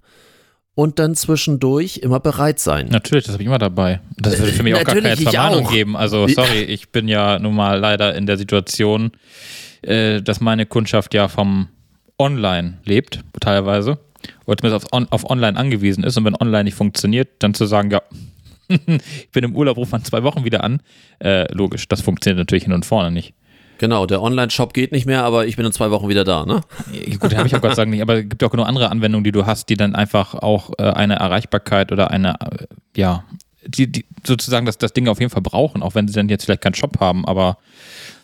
und 0.74 0.98
dann 0.98 1.14
zwischendurch 1.14 1.98
immer 1.98 2.20
bereit 2.20 2.58
sein. 2.58 2.88
Natürlich, 2.88 3.24
das 3.24 3.34
habe 3.34 3.42
ich 3.42 3.48
immer 3.48 3.58
dabei. 3.58 4.00
Das 4.16 4.38
würde 4.38 4.52
für 4.52 4.62
mich 4.62 4.74
auch 4.74 4.84
gar 4.84 4.94
keine 4.94 5.16
Verwarnung 5.16 5.68
geben. 5.68 5.96
Also, 5.96 6.26
sorry, 6.28 6.62
ich 6.62 6.90
bin 6.90 7.08
ja 7.08 7.38
nun 7.38 7.54
mal 7.54 7.78
leider 7.78 8.14
in 8.14 8.26
der 8.26 8.38
Situation, 8.38 9.10
äh, 9.82 10.22
dass 10.22 10.40
meine 10.40 10.66
Kundschaft 10.66 11.14
ja 11.14 11.28
vom 11.28 11.68
Online 12.18 12.78
lebt, 12.84 13.20
teilweise. 13.40 13.98
Oder 14.46 14.58
zumindest 14.58 14.86
auf, 14.86 14.92
on, 14.92 15.08
auf 15.10 15.28
Online 15.28 15.56
angewiesen 15.56 16.04
ist. 16.04 16.16
Und 16.16 16.24
wenn 16.24 16.36
Online 16.36 16.64
nicht 16.64 16.74
funktioniert, 16.74 17.28
dann 17.40 17.54
zu 17.54 17.66
sagen, 17.66 17.90
ja, 17.90 18.02
ich 18.68 19.30
bin 19.32 19.44
im 19.44 19.56
Urlaub, 19.56 19.76
ruft 19.76 19.92
man 19.92 20.04
zwei 20.04 20.22
Wochen 20.22 20.44
wieder 20.44 20.64
an. 20.64 20.80
Äh, 21.22 21.52
logisch, 21.52 21.88
das 21.88 22.00
funktioniert 22.00 22.38
natürlich 22.38 22.64
hin 22.64 22.72
und 22.72 22.84
vorne 22.84 23.10
nicht. 23.10 23.34
Genau, 23.78 24.06
der 24.06 24.22
Online-Shop 24.22 24.74
geht 24.74 24.92
nicht 24.92 25.06
mehr, 25.06 25.24
aber 25.24 25.46
ich 25.46 25.56
bin 25.56 25.66
in 25.66 25.72
zwei 25.72 25.90
Wochen 25.90 26.08
wieder 26.08 26.22
da, 26.22 26.46
ne? 26.46 26.60
Gut, 27.18 27.34
habe 27.34 27.48
ich 27.48 27.56
auch 27.56 27.60
Gott 27.60 27.76
Dank 27.76 27.90
nicht, 27.90 28.00
aber 28.00 28.18
es 28.18 28.28
gibt 28.28 28.44
auch 28.44 28.50
genug 28.50 28.68
andere 28.68 28.90
Anwendungen, 28.90 29.24
die 29.24 29.32
du 29.32 29.44
hast, 29.44 29.68
die 29.70 29.76
dann 29.76 29.96
einfach 29.96 30.34
auch 30.34 30.70
äh, 30.78 30.84
eine 30.84 31.16
Erreichbarkeit 31.16 31.90
oder 31.90 32.12
eine, 32.12 32.34
äh, 32.40 32.66
ja, 32.96 33.24
die, 33.66 33.90
die 33.90 34.04
sozusagen 34.24 34.66
das, 34.66 34.78
das 34.78 34.92
Ding 34.92 35.08
auf 35.08 35.18
jeden 35.18 35.30
Fall 35.30 35.42
brauchen, 35.42 35.82
auch 35.82 35.96
wenn 35.96 36.06
sie 36.06 36.14
dann 36.14 36.28
jetzt 36.28 36.44
vielleicht 36.44 36.62
keinen 36.62 36.74
Shop 36.74 37.00
haben, 37.00 37.26
aber 37.26 37.58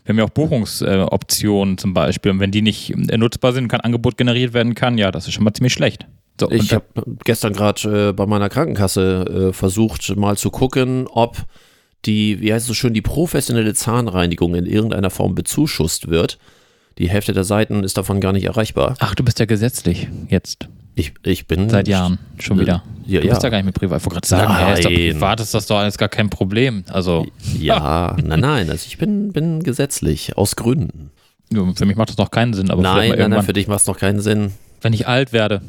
wir 0.08 0.14
haben 0.14 0.18
ja 0.20 0.24
auch 0.24 0.30
Buchungsoptionen 0.30 1.74
äh, 1.74 1.76
zum 1.76 1.92
Beispiel 1.92 2.32
und 2.32 2.40
wenn 2.40 2.50
die 2.50 2.62
nicht 2.62 2.94
äh, 3.10 3.18
nutzbar 3.18 3.52
sind, 3.52 3.64
und 3.64 3.68
kein 3.68 3.82
Angebot 3.82 4.16
generiert 4.16 4.54
werden 4.54 4.74
kann, 4.74 4.96
ja, 4.96 5.10
das 5.10 5.26
ist 5.26 5.34
schon 5.34 5.44
mal 5.44 5.52
ziemlich 5.52 5.74
schlecht. 5.74 6.06
So, 6.40 6.50
Ich 6.50 6.72
habe 6.72 6.86
gestern 7.24 7.52
gerade 7.52 8.08
äh, 8.08 8.12
bei 8.14 8.24
meiner 8.24 8.48
Krankenkasse 8.48 9.50
äh, 9.50 9.52
versucht, 9.52 10.16
mal 10.16 10.38
zu 10.38 10.50
gucken, 10.50 11.06
ob 11.08 11.36
die, 12.06 12.40
wie 12.40 12.54
heißt 12.54 12.62
es 12.62 12.68
so 12.68 12.74
schön, 12.74 12.94
die 12.94 13.02
professionelle 13.02 13.74
Zahnreinigung 13.74 14.54
in 14.54 14.64
irgendeiner 14.64 15.10
Form 15.10 15.34
bezuschusst 15.34 16.08
wird. 16.08 16.38
Die 16.96 17.10
Hälfte 17.10 17.34
der 17.34 17.44
Seiten 17.44 17.84
ist 17.84 17.98
davon 17.98 18.20
gar 18.20 18.32
nicht 18.32 18.44
erreichbar. 18.44 18.96
ach, 19.00 19.14
du 19.14 19.22
bist 19.22 19.38
ja 19.40 19.44
gesetzlich 19.44 20.08
jetzt, 20.28 20.68
Ich, 20.98 21.14
ich 21.22 21.46
bin. 21.46 21.68
seit 21.68 21.88
Jahren 21.88 22.18
schon 22.38 22.58
wieder. 22.58 22.82
Ja, 23.06 23.20
du 23.20 23.28
bist 23.28 23.42
ja. 23.42 23.46
ja 23.46 23.50
gar 23.50 23.56
nicht 23.58 23.64
mehr 23.64 23.72
privat. 23.72 24.00
Ich 24.00 24.04
wollte 24.04 24.14
gerade 24.20 24.26
sagen, 24.28 24.56
hä, 24.56 24.72
ist 24.74 24.84
doch 24.84 24.90
Nein. 24.90 25.10
privat 25.12 25.40
ist 25.40 25.54
das 25.54 25.66
doch 25.66 25.78
alles 25.78 25.96
gar 25.96 26.08
kein 26.08 26.28
Problem. 26.28 26.84
Also, 26.90 27.26
Ja, 27.58 28.14
nein, 28.22 28.40
nein, 28.40 28.70
also 28.70 28.84
ich 28.86 28.98
bin, 28.98 29.32
bin 29.32 29.62
gesetzlich, 29.62 30.36
aus 30.36 30.56
Gründen. 30.56 31.10
für 31.74 31.86
mich 31.86 31.96
macht 31.96 32.10
das 32.10 32.18
noch 32.18 32.30
keinen 32.30 32.52
Sinn, 32.52 32.70
aber 32.70 32.82
Nein, 32.82 33.14
nein, 33.16 33.30
nein, 33.30 33.42
für 33.42 33.52
dich 33.54 33.66
macht 33.68 33.80
es 33.80 33.86
noch 33.86 33.96
keinen 33.98 34.20
Sinn. 34.20 34.52
wenn 34.82 34.92
ich 34.92 35.06
alt 35.08 35.32
werde, 35.32 35.62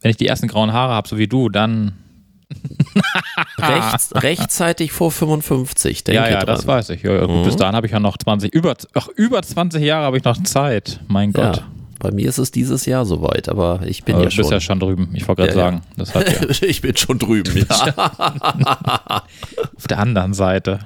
wenn 0.00 0.10
ich 0.10 0.16
die 0.16 0.26
ersten 0.26 0.48
grauen 0.48 0.72
Haare 0.72 0.94
habe, 0.94 1.08
so 1.08 1.18
wie 1.18 1.26
du, 1.28 1.48
dann. 1.48 1.92
Rechts, 3.58 4.10
rechtzeitig 4.14 4.92
vor 4.92 5.10
55, 5.10 6.04
denke 6.04 6.20
ja, 6.22 6.28
ja, 6.28 6.36
dran. 6.44 6.46
das 6.46 6.66
weiß 6.66 6.90
ich. 6.90 7.02
Ja, 7.02 7.26
Mhm. 7.26 7.42
Bis 7.44 7.56
dahin 7.56 7.74
habe 7.74 7.86
ich 7.86 7.92
ja 7.92 8.00
noch 8.00 8.16
20, 8.16 8.54
über, 8.54 8.74
ach, 8.94 9.08
über 9.16 9.42
20 9.42 9.82
Jahre 9.82 10.04
habe 10.06 10.16
ich 10.18 10.24
noch 10.24 10.40
Zeit. 10.44 11.00
Mein 11.08 11.32
Gott. 11.32 11.56
Ja, 11.56 11.62
bei 11.98 12.10
mir 12.10 12.28
ist 12.28 12.38
es 12.38 12.50
dieses 12.50 12.86
Jahr 12.86 13.04
soweit, 13.04 13.48
aber 13.48 13.80
ich 13.84 14.04
bin 14.04 14.14
Aber 14.16 14.24
ja 14.24 14.30
du 14.30 14.36
bist 14.36 14.48
schon. 14.48 14.52
ja 14.52 14.60
schon 14.60 14.80
drüben. 14.80 15.10
Ich 15.14 15.26
wollte 15.26 15.42
gerade 15.42 15.58
ja. 15.58 15.64
sagen, 15.64 15.82
das 15.96 16.14
hat 16.14 16.30
ja 16.30 16.48
ich 16.68 16.80
bin 16.80 16.96
schon 16.96 17.18
drüben. 17.18 17.66
Ja. 17.68 17.94
auf 19.76 19.86
der 19.88 19.98
anderen 19.98 20.34
Seite. 20.34 20.80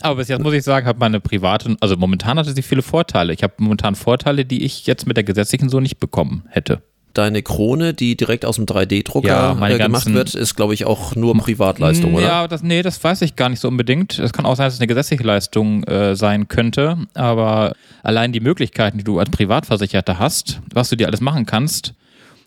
Aber 0.00 0.16
bis 0.16 0.28
jetzt 0.28 0.42
muss 0.42 0.52
ich 0.52 0.62
sagen, 0.62 0.86
hat 0.86 0.98
meine 0.98 1.18
private, 1.18 1.76
also 1.80 1.96
momentan 1.96 2.38
hatte 2.38 2.52
sie 2.52 2.62
viele 2.62 2.82
Vorteile. 2.82 3.32
Ich 3.32 3.42
habe 3.42 3.54
momentan 3.58 3.94
Vorteile, 3.94 4.44
die 4.44 4.62
ich 4.64 4.86
jetzt 4.86 5.06
mit 5.06 5.16
der 5.16 5.24
gesetzlichen 5.24 5.70
so 5.70 5.80
nicht 5.80 5.98
bekommen 5.98 6.44
hätte. 6.48 6.82
Deine 7.14 7.42
Krone, 7.42 7.94
die 7.94 8.16
direkt 8.16 8.44
aus 8.44 8.56
dem 8.56 8.66
3D-Drucker 8.66 9.28
Ja, 9.28 9.68
äh, 9.68 9.78
gemacht 9.78 10.12
wird, 10.12 10.34
ist, 10.34 10.56
glaube 10.56 10.74
ich, 10.74 10.84
auch 10.84 11.14
nur 11.14 11.36
Privatleistung, 11.38 12.14
oder? 12.14 12.26
Ja, 12.26 12.48
das, 12.48 12.62
nee, 12.62 12.82
das 12.82 13.02
weiß 13.02 13.22
ich 13.22 13.36
gar 13.36 13.48
nicht 13.48 13.60
so 13.60 13.68
unbedingt. 13.68 14.18
Es 14.18 14.32
kann 14.32 14.44
auch 14.46 14.56
sein, 14.56 14.66
dass 14.66 14.74
es 14.74 14.80
eine 14.80 14.88
gesetzliche 14.88 15.22
Leistung 15.22 15.84
äh, 15.84 16.16
sein 16.16 16.48
könnte, 16.48 16.98
aber 17.14 17.74
allein 18.02 18.32
die 18.32 18.40
Möglichkeiten, 18.40 18.98
die 18.98 19.04
du 19.04 19.20
als 19.20 19.30
Privatversicherter 19.30 20.18
hast, 20.18 20.60
was 20.72 20.90
du 20.90 20.96
dir 20.96 21.06
alles 21.06 21.20
machen 21.20 21.46
kannst 21.46 21.94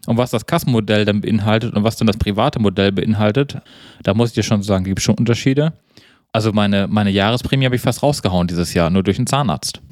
und 0.06 0.17
was 0.17 0.32
das 0.32 0.45
Kassenmodell 0.45 1.06
dann 1.06 1.21
beinhaltet 1.21 1.73
und 1.73 1.84
was 1.84 1.95
dann 1.95 2.08
das 2.08 2.17
private 2.17 2.60
Modell 2.60 2.91
beinhaltet, 2.91 3.58
da 4.03 4.13
muss 4.13 4.30
ich 4.30 4.36
dir 4.36 4.43
schon 4.43 4.63
sagen, 4.63 4.84
gibt 4.84 4.99
es 4.99 5.03
schon 5.03 5.15
Unterschiede. 5.15 5.73
Also 6.34 6.51
meine, 6.51 6.88
meine 6.88 7.10
Jahresprämie 7.10 7.65
habe 7.65 7.75
ich 7.75 7.82
fast 7.82 8.03
rausgehauen 8.03 8.47
dieses 8.47 8.73
Jahr, 8.73 8.89
nur 8.89 9.03
durch 9.03 9.17
einen 9.17 9.27
Zahnarzt. 9.27 9.82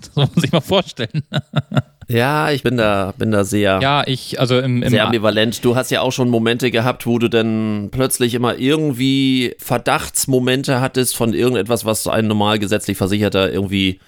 Das 0.00 0.16
muss 0.16 0.34
man 0.34 0.40
sich 0.42 0.52
mal 0.52 0.60
vorstellen. 0.60 1.22
Ja, 2.10 2.50
ich 2.50 2.62
bin 2.62 2.76
da, 2.76 3.14
bin 3.16 3.30
da 3.30 3.44
sehr, 3.44 3.78
Ja, 3.80 4.02
ich, 4.06 4.40
also 4.40 4.58
im, 4.58 4.82
im 4.82 4.90
sehr 4.90 5.06
ambivalent. 5.06 5.64
Du 5.64 5.76
hast 5.76 5.90
ja 5.90 6.00
auch 6.00 6.10
schon 6.12 6.28
Momente 6.28 6.70
gehabt, 6.70 7.06
wo 7.06 7.18
du 7.18 7.28
dann 7.28 7.88
plötzlich 7.92 8.34
immer 8.34 8.58
irgendwie 8.58 9.54
Verdachtsmomente 9.58 10.80
hattest 10.80 11.16
von 11.16 11.34
irgendetwas, 11.34 11.84
was 11.84 12.06
ein 12.08 12.26
normal 12.26 12.58
gesetzlich 12.58 12.96
Versicherter 12.96 13.52
irgendwie, 13.52 14.00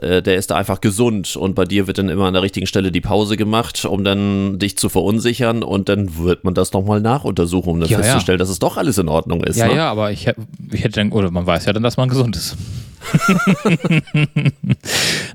äh, 0.00 0.22
der 0.22 0.34
ist 0.36 0.50
da 0.50 0.56
einfach 0.56 0.80
gesund 0.80 1.36
und 1.36 1.54
bei 1.54 1.64
dir 1.64 1.86
wird 1.86 1.98
dann 1.98 2.08
immer 2.08 2.24
an 2.24 2.34
der 2.34 2.42
richtigen 2.42 2.66
Stelle 2.66 2.90
die 2.90 3.00
Pause 3.00 3.36
gemacht, 3.36 3.84
um 3.84 4.02
dann 4.02 4.58
dich 4.58 4.76
zu 4.76 4.88
verunsichern 4.88 5.62
und 5.62 5.88
dann 5.88 6.18
wird 6.18 6.42
man 6.42 6.54
das 6.54 6.72
nochmal 6.72 7.00
nachuntersuchen, 7.00 7.74
um 7.74 7.80
dann 7.80 7.88
Ja, 7.88 7.98
ja. 7.98 8.02
festzustellen, 8.02 8.40
dass 8.40 8.48
es 8.48 8.58
doch 8.58 8.76
alles 8.76 8.98
in 8.98 9.08
Ordnung 9.08 9.44
ist. 9.44 9.56
Ja, 9.56 9.68
ne? 9.68 9.76
ja, 9.76 9.90
aber 9.90 10.10
ich, 10.10 10.26
ich 10.72 10.82
hätte 10.82 11.00
dann, 11.00 11.12
oder 11.12 11.30
man 11.30 11.46
weiß 11.46 11.66
ja 11.66 11.72
dann, 11.72 11.84
dass 11.84 11.96
man 11.96 12.08
gesund 12.08 12.34
ist. 12.34 12.56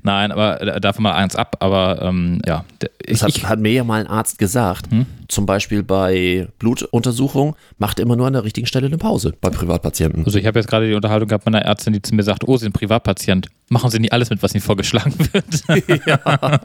Nein, 0.02 0.32
aber 0.32 0.60
äh, 0.60 0.80
davon 0.80 1.02
mal 1.04 1.12
eins 1.12 1.36
ab, 1.36 1.56
aber 1.60 2.02
ähm, 2.02 2.40
ja. 2.46 2.64
Ich, 3.04 3.20
Das 3.20 3.22
hat, 3.22 3.28
ich, 3.30 3.46
hat 3.46 3.58
mir 3.58 3.72
ja 3.72 3.84
mal 3.84 4.00
ein 4.00 4.06
Arzt 4.06 4.38
gesagt. 4.38 4.90
Hm? 4.90 5.06
Zum 5.32 5.46
Beispiel 5.46 5.82
bei 5.82 6.46
Blutuntersuchungen 6.58 7.54
macht 7.78 7.98
immer 8.00 8.16
nur 8.16 8.26
an 8.26 8.34
der 8.34 8.44
richtigen 8.44 8.66
Stelle 8.66 8.88
eine 8.88 8.98
Pause 8.98 9.32
bei 9.40 9.48
Privatpatienten. 9.48 10.26
also 10.26 10.38
ich 10.38 10.44
habe 10.44 10.58
jetzt 10.58 10.68
gerade 10.68 10.86
die 10.86 10.92
Unterhaltung 10.92 11.26
gehabt 11.26 11.46
mit 11.46 11.54
einer 11.54 11.64
Ärztin, 11.64 11.94
die 11.94 12.02
zu 12.02 12.14
mir 12.14 12.22
sagt, 12.22 12.46
oh, 12.46 12.58
Sie 12.58 12.64
sind 12.64 12.72
Privatpatient. 12.74 13.48
Machen 13.70 13.90
Sie 13.90 13.98
nicht 13.98 14.12
alles 14.12 14.28
mit, 14.28 14.42
was 14.42 14.54
Ihnen 14.54 14.60
vorgeschlagen 14.60 15.14
wird. 15.32 16.04
ja. 16.06 16.60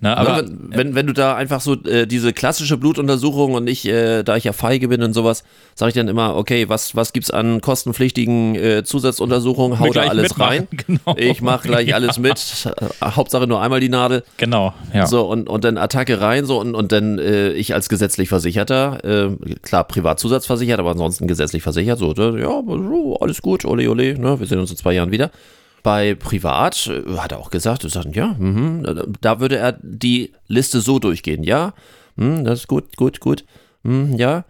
Na, 0.00 0.14
aber 0.16 0.30
Aber 0.34 0.48
wenn, 0.48 0.68
wenn, 0.72 0.94
wenn 0.94 1.06
du 1.06 1.14
da 1.14 1.34
einfach 1.36 1.62
so 1.62 1.74
äh, 1.84 2.06
diese 2.06 2.34
klassische 2.34 2.76
Blutuntersuchung 2.76 3.54
und 3.54 3.66
ich, 3.66 3.86
äh, 3.88 4.22
da 4.24 4.36
ich 4.36 4.44
ja 4.44 4.52
feige 4.52 4.88
bin 4.88 5.02
und 5.02 5.14
sowas, 5.14 5.44
sage 5.74 5.88
ich 5.90 5.94
dann 5.94 6.08
immer, 6.08 6.36
okay, 6.36 6.68
was, 6.68 6.94
was 6.96 7.14
gibt's 7.14 7.30
an 7.30 7.62
kostenpflichtigen 7.62 8.54
äh, 8.56 8.84
Zusatzuntersuchungen? 8.84 9.78
Hau 9.80 9.90
da 9.92 10.02
alles 10.02 10.30
mitmachen, 10.30 10.50
rein. 10.58 10.68
genau. 10.86 11.16
Ich 11.16 11.40
mache 11.40 11.68
gleich 11.68 11.88
Ja. 11.88 11.94
alles 11.96 12.18
mit. 12.18 12.34
Hauptsache 13.02 13.46
nur 13.46 13.62
einmal 13.62 13.80
die 13.80 13.88
Nadel. 13.88 14.24
genau, 14.36 14.74
ja. 14.92 15.06
So, 15.06 15.26
und, 15.26 15.48
und 15.48 15.64
dann 15.64 15.78
Attacke 15.78 16.20
rein, 16.20 16.44
so, 16.44 16.60
und, 16.60 16.74
und 16.74 16.92
dann 16.92 17.18
äh, 17.22 17.52
ich 17.52 17.74
als 17.74 17.88
gesetzlich 17.88 18.28
Versicherter, 18.28 19.04
äh, 19.04 19.56
klar, 19.62 19.84
Privatzusatzversichert, 19.84 20.78
aber 20.78 20.90
ansonsten 20.90 21.26
gesetzlich 21.26 21.62
versichert, 21.62 21.98
so, 21.98 22.12
ja, 22.14 22.62
alles 23.20 23.42
gut, 23.42 23.64
ole, 23.64 23.88
ole, 23.90 24.18
ne, 24.18 24.38
wir 24.38 24.46
sehen 24.46 24.58
uns 24.58 24.70
in 24.70 24.76
zwei 24.76 24.92
Jahren 24.94 25.10
wieder. 25.10 25.30
Bei 25.82 26.14
Privat 26.14 26.86
äh, 26.88 27.16
hat 27.16 27.32
er 27.32 27.38
auch 27.38 27.50
gesagt, 27.50 27.84
er 27.84 27.90
sagt, 27.90 28.14
ja, 28.14 28.34
mhm, 28.38 29.14
da 29.20 29.40
würde 29.40 29.56
er 29.56 29.78
die 29.82 30.32
Liste 30.46 30.80
so 30.80 30.98
durchgehen, 30.98 31.42
ja, 31.42 31.74
hm, 32.16 32.44
das 32.44 32.60
ist 32.60 32.68
gut, 32.68 32.96
gut, 32.96 33.20
gut, 33.20 33.44
hm, 33.84 34.16
ja. 34.16 34.44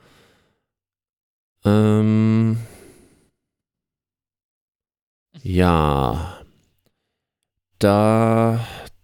Ähm, 1.65 2.59
ja, 5.43 6.39
da, 7.79 8.61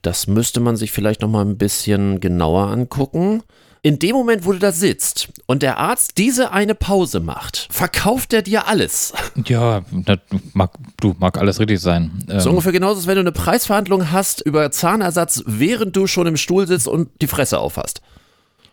das 0.09 0.27
müsste 0.27 0.61
man 0.61 0.75
sich 0.75 0.91
vielleicht 0.91 1.21
noch 1.21 1.29
mal 1.29 1.45
ein 1.45 1.59
bisschen 1.59 2.19
genauer 2.19 2.69
angucken. 2.69 3.43
In 3.83 3.99
dem 3.99 4.17
Moment, 4.17 4.47
wo 4.47 4.53
du 4.53 4.59
da 4.59 4.73
sitzt 4.73 5.29
und 5.45 5.63
der 5.63 5.77
Arzt 5.77 6.17
diese 6.17 6.51
eine 6.51 6.75
Pause 6.75 7.21
macht, 7.21 7.69
verkauft 7.71 8.33
er 8.33 8.41
dir 8.41 8.67
alles. 8.67 9.13
Ja, 9.45 9.83
das 9.93 10.19
mag, 10.55 10.71
du, 11.03 11.15
mag 11.19 11.37
alles 11.37 11.61
richtig 11.61 11.81
sein. 11.81 12.25
Ähm, 12.31 12.41
So 12.41 12.49
ungefähr 12.49 12.73
genauso, 12.73 12.97
als 13.01 13.07
wenn 13.07 13.17
du 13.17 13.21
eine 13.21 13.33
Preisverhandlung 13.33 14.11
hast 14.11 14.41
über 14.41 14.71
Zahnersatz, 14.71 15.43
während 15.47 15.95
du 15.95 16.07
schon 16.07 16.27
im 16.27 16.39
Stuhl 16.39 16.67
sitzt 16.67 16.89
und 16.89 17.11
die 17.21 17.27
Fresse 17.27 17.59
aufhast. 17.59 18.01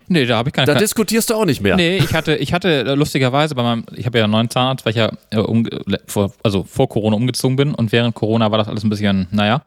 nee, 0.08 0.26
da 0.26 0.38
habe 0.38 0.50
ich 0.50 0.54
keine 0.54 0.68
Da 0.68 0.76
diskutierst 0.80 1.30
du 1.30 1.34
auch 1.36 1.46
nicht 1.46 1.60
mehr. 1.62 1.76
Nee, 1.76 1.98
ich 1.98 2.14
hatte, 2.14 2.38
ich 2.38 2.54
hatte 2.54 2.86
äh, 2.86 2.96
lustigerweise 2.96 3.56
bei 3.56 3.62
meinem, 3.64 3.86
ich 3.94 4.06
habe 4.06 4.20
ja 4.20 4.24
einen 4.24 4.32
neuen 4.32 4.50
Zahnarzt, 4.50 4.86
weil 4.86 4.92
ich 4.92 4.98
ja 4.98 5.12
äh, 5.32 5.40
um, 5.40 5.68
vor, 6.08 6.32
also 6.44 6.64
vor 6.64 6.88
Corona 6.88 7.18
umgezogen 7.18 7.58
bin 7.58 7.76
und 7.76 7.92
während 7.92 8.16
Corona 8.16 8.52
war 8.52 8.58
das 8.58 8.70
alles 8.70 8.86
ein 8.86 8.90
bisschen, 8.90 9.28
naja. 9.32 9.64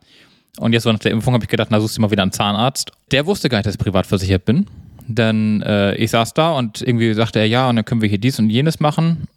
Und 0.59 0.73
jetzt 0.73 0.83
so 0.85 0.93
nach 0.93 0.99
der 0.99 1.13
Impfung 1.13 1.35
habe 1.35 1.45
ich 1.45 1.49
gedacht, 1.49 1.69
na 1.71 1.81
suchst 1.81 1.97
du 1.97 2.01
mal 2.01 2.11
wieder 2.11 2.23
einen 2.23 2.33
Zahnarzt. 2.33 2.91
Der 3.11 3.27
wusste 3.27 3.49
gar 3.49 3.59
nicht, 3.59 3.67
dass 3.67 3.75
ich 3.75 3.81
privat 3.81 4.07
versichert 4.07 4.45
bin. 4.45 4.67
Dann, 5.07 5.63
äh, 5.63 5.95
ich 5.95 6.11
saß 6.11 6.35
da 6.35 6.53
und 6.53 6.83
irgendwie 6.83 7.15
sagte 7.15 7.39
er, 7.39 7.47
ja, 7.47 7.69
und 7.69 7.77
dann 7.77 7.85
können 7.85 8.03
wir 8.03 8.09
hier 8.09 8.19
dies 8.19 8.39
und 8.39 8.51
jenes 8.51 8.81
machen. 8.81 9.29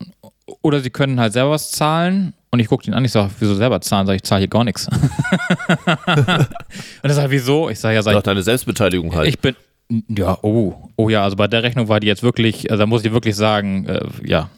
Oder 0.61 0.81
sie 0.81 0.89
können 0.89 1.19
halt 1.19 1.33
selber 1.33 1.51
was 1.51 1.71
zahlen. 1.71 2.33
Und 2.49 2.59
ich 2.59 2.67
guckte 2.67 2.91
ihn 2.91 2.93
an, 2.93 3.05
ich 3.05 3.11
sage, 3.11 3.31
wieso 3.39 3.55
selber 3.55 3.79
zahlen? 3.79 4.07
Sag 4.07 4.15
ich, 4.15 4.23
zahle 4.23 4.39
hier 4.39 4.49
gar 4.49 4.65
nichts. 4.65 4.87
und 4.87 4.99
er 7.03 7.13
sagt, 7.13 7.29
wieso? 7.31 7.69
Ich 7.69 7.79
sage, 7.79 7.95
ja, 7.95 8.01
sag 8.01 8.13
Doch 8.13 8.23
deine 8.23 8.43
Selbstbeteiligung 8.43 9.15
halt. 9.15 9.29
ich 9.29 9.39
bin, 9.39 9.55
ja, 10.09 10.37
oh, 10.41 10.89
oh 10.97 11.09
ja, 11.09 11.23
also 11.23 11.37
bei 11.37 11.47
der 11.47 11.63
Rechnung 11.63 11.87
war 11.87 12.01
die 12.01 12.07
jetzt 12.07 12.23
wirklich, 12.23 12.69
also 12.69 12.81
da 12.81 12.85
muss 12.87 13.05
ich 13.05 13.13
wirklich 13.13 13.35
sagen, 13.35 13.85
äh, 13.85 14.01
ja, 14.25 14.49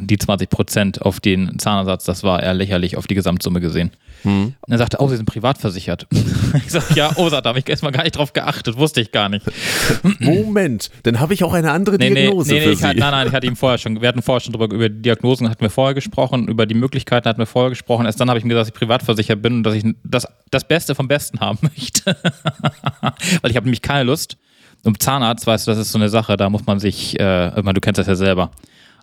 die 0.00 0.18
20 0.18 0.50
Prozent 0.50 1.02
auf 1.02 1.20
den 1.20 1.58
Zahnersatz, 1.58 2.04
das 2.04 2.22
war 2.22 2.42
eher 2.42 2.54
lächerlich 2.54 2.96
auf 2.96 3.06
die 3.06 3.14
Gesamtsumme 3.14 3.60
gesehen. 3.60 3.90
Hm. 4.22 4.54
Und 4.60 4.72
er 4.72 4.78
sagte, 4.78 4.98
oh, 5.00 5.08
Sie 5.08 5.16
sind 5.16 5.26
privat 5.26 5.58
versichert. 5.58 6.06
ich 6.54 6.70
sag, 6.70 6.96
ja, 6.96 7.12
oh, 7.16 7.28
da 7.28 7.42
habe 7.44 7.58
ich 7.58 7.68
erstmal 7.68 7.92
gar 7.92 8.02
nicht 8.04 8.16
drauf 8.16 8.32
geachtet, 8.32 8.76
wusste 8.78 9.00
ich 9.00 9.12
gar 9.12 9.28
nicht. 9.28 9.44
Moment, 10.18 10.90
dann 11.02 11.20
habe 11.20 11.34
ich 11.34 11.44
auch 11.44 11.52
eine 11.52 11.70
andere 11.70 11.96
Nee, 11.96 12.10
Diagnose 12.10 12.52
nee, 12.52 12.60
nee 12.60 12.64
für 12.64 12.72
ich 12.72 12.82
hatte, 12.82 12.94
Sie. 12.94 13.00
nein, 13.00 13.10
nein, 13.10 13.26
ich 13.28 13.32
hatte 13.34 13.46
ihm 13.46 13.56
vorher 13.56 13.78
schon, 13.78 14.00
wir 14.00 14.08
hatten 14.08 14.22
vorher 14.22 14.40
schon 14.40 14.52
drüber, 14.52 14.74
über 14.74 14.88
die 14.88 15.02
Diagnosen 15.02 15.48
hatten 15.50 15.60
wir 15.60 15.70
vorher 15.70 15.94
gesprochen, 15.94 16.48
über 16.48 16.66
die 16.66 16.74
Möglichkeiten 16.74 17.28
hatten 17.28 17.38
wir 17.38 17.46
vorher 17.46 17.70
gesprochen. 17.70 18.06
Erst 18.06 18.20
dann 18.20 18.28
habe 18.28 18.38
ich 18.38 18.44
ihm 18.44 18.48
gesagt, 18.48 18.62
dass 18.62 18.74
ich 18.74 18.78
privat 18.78 19.02
versichert 19.02 19.42
bin 19.42 19.54
und 19.54 19.62
dass 19.62 19.74
ich 19.74 19.84
das, 20.04 20.26
das 20.50 20.66
Beste 20.66 20.94
vom 20.94 21.06
Besten 21.06 21.40
haben 21.40 21.58
möchte. 21.76 22.16
Weil 23.42 23.50
ich 23.50 23.56
habe 23.56 23.66
nämlich 23.66 23.82
keine 23.82 24.04
Lust. 24.04 24.36
Und 24.84 25.02
Zahnarzt, 25.02 25.46
weißt 25.46 25.66
du, 25.66 25.70
das 25.70 25.80
ist 25.80 25.92
so 25.92 25.98
eine 25.98 26.10
Sache, 26.10 26.36
da 26.36 26.50
muss 26.50 26.66
man 26.66 26.78
sich, 26.78 27.18
äh, 27.18 27.48
ich 27.48 27.62
meine, 27.62 27.74
du 27.74 27.80
kennst 27.80 27.98
das 27.98 28.06
ja 28.06 28.14
selber. 28.14 28.50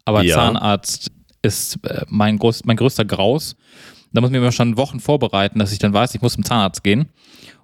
Aber 0.05 0.23
Ja. 0.23 0.35
Zahnarzt 0.35 1.11
ist 1.41 1.79
äh, 1.85 2.05
mein, 2.07 2.37
groß, 2.37 2.65
mein 2.65 2.77
größter 2.77 3.05
Graus. 3.05 3.55
Da 4.13 4.21
muss 4.21 4.29
ich 4.29 4.31
mir 4.31 4.39
immer 4.39 4.51
schon 4.51 4.77
Wochen 4.77 4.99
vorbereiten, 4.99 5.59
dass 5.59 5.71
ich 5.71 5.79
dann 5.79 5.93
weiß, 5.93 6.13
ich 6.15 6.21
muss 6.21 6.33
zum 6.33 6.43
Zahnarzt 6.43 6.83
gehen. 6.83 7.07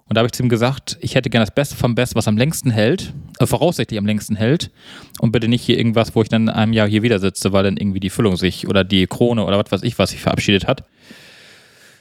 Und 0.06 0.16
da 0.16 0.20
habe 0.20 0.26
ich 0.26 0.32
zu 0.32 0.42
ihm 0.42 0.48
gesagt, 0.48 0.96
ich 1.02 1.14
hätte 1.14 1.28
gerne 1.28 1.44
das 1.44 1.54
Beste 1.54 1.76
vom 1.76 1.94
Besten, 1.94 2.16
was 2.16 2.26
am 2.26 2.38
längsten 2.38 2.70
hält, 2.70 3.12
äh, 3.40 3.46
voraussichtlich 3.46 3.98
am 3.98 4.06
längsten 4.06 4.36
hält. 4.36 4.70
Und 5.20 5.32
bitte 5.32 5.48
nicht 5.48 5.62
hier 5.62 5.76
irgendwas, 5.76 6.14
wo 6.14 6.22
ich 6.22 6.30
dann 6.30 6.44
in 6.44 6.48
einem 6.48 6.72
Jahr 6.72 6.88
hier 6.88 7.02
wieder 7.02 7.18
sitze, 7.18 7.52
weil 7.52 7.64
dann 7.64 7.76
irgendwie 7.76 8.00
die 8.00 8.08
Füllung 8.08 8.36
sich 8.36 8.66
oder 8.66 8.84
die 8.84 9.06
Krone 9.06 9.44
oder 9.44 9.62
was 9.62 9.70
weiß 9.70 9.82
ich, 9.82 9.98
was 9.98 10.10
sich 10.10 10.20
verabschiedet 10.20 10.66
hat. 10.66 10.84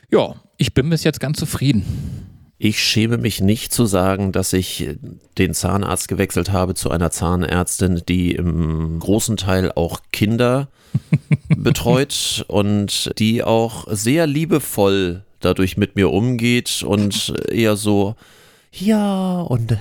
Ja, 0.09 0.35
ich 0.55 0.73
bin 0.73 0.89
bis 0.89 1.03
jetzt 1.03 1.19
ganz 1.19 1.37
zufrieden. 1.37 1.83
Ich 2.59 2.83
schäme 2.83 3.17
mich 3.17 3.39
nicht 3.39 3.71
zu 3.71 3.85
sagen, 3.85 4.31
dass 4.31 4.51
ich 4.53 4.89
den 5.37 5.53
Zahnarzt 5.53 6.07
gewechselt 6.07 6.51
habe 6.51 6.73
zu 6.73 6.89
einer 6.89 7.11
Zahnärztin, 7.11 8.01
die 8.09 8.31
im 8.31 8.99
großen 8.99 9.37
Teil 9.37 9.71
auch 9.75 9.99
Kinder 10.11 10.67
betreut 11.55 12.43
und 12.47 13.11
die 13.19 13.43
auch 13.43 13.85
sehr 13.91 14.25
liebevoll 14.25 15.23
dadurch 15.39 15.77
mit 15.77 15.95
mir 15.95 16.09
umgeht 16.09 16.81
und 16.83 17.31
eher 17.51 17.75
so, 17.75 18.15
ja, 18.71 19.41
und 19.41 19.77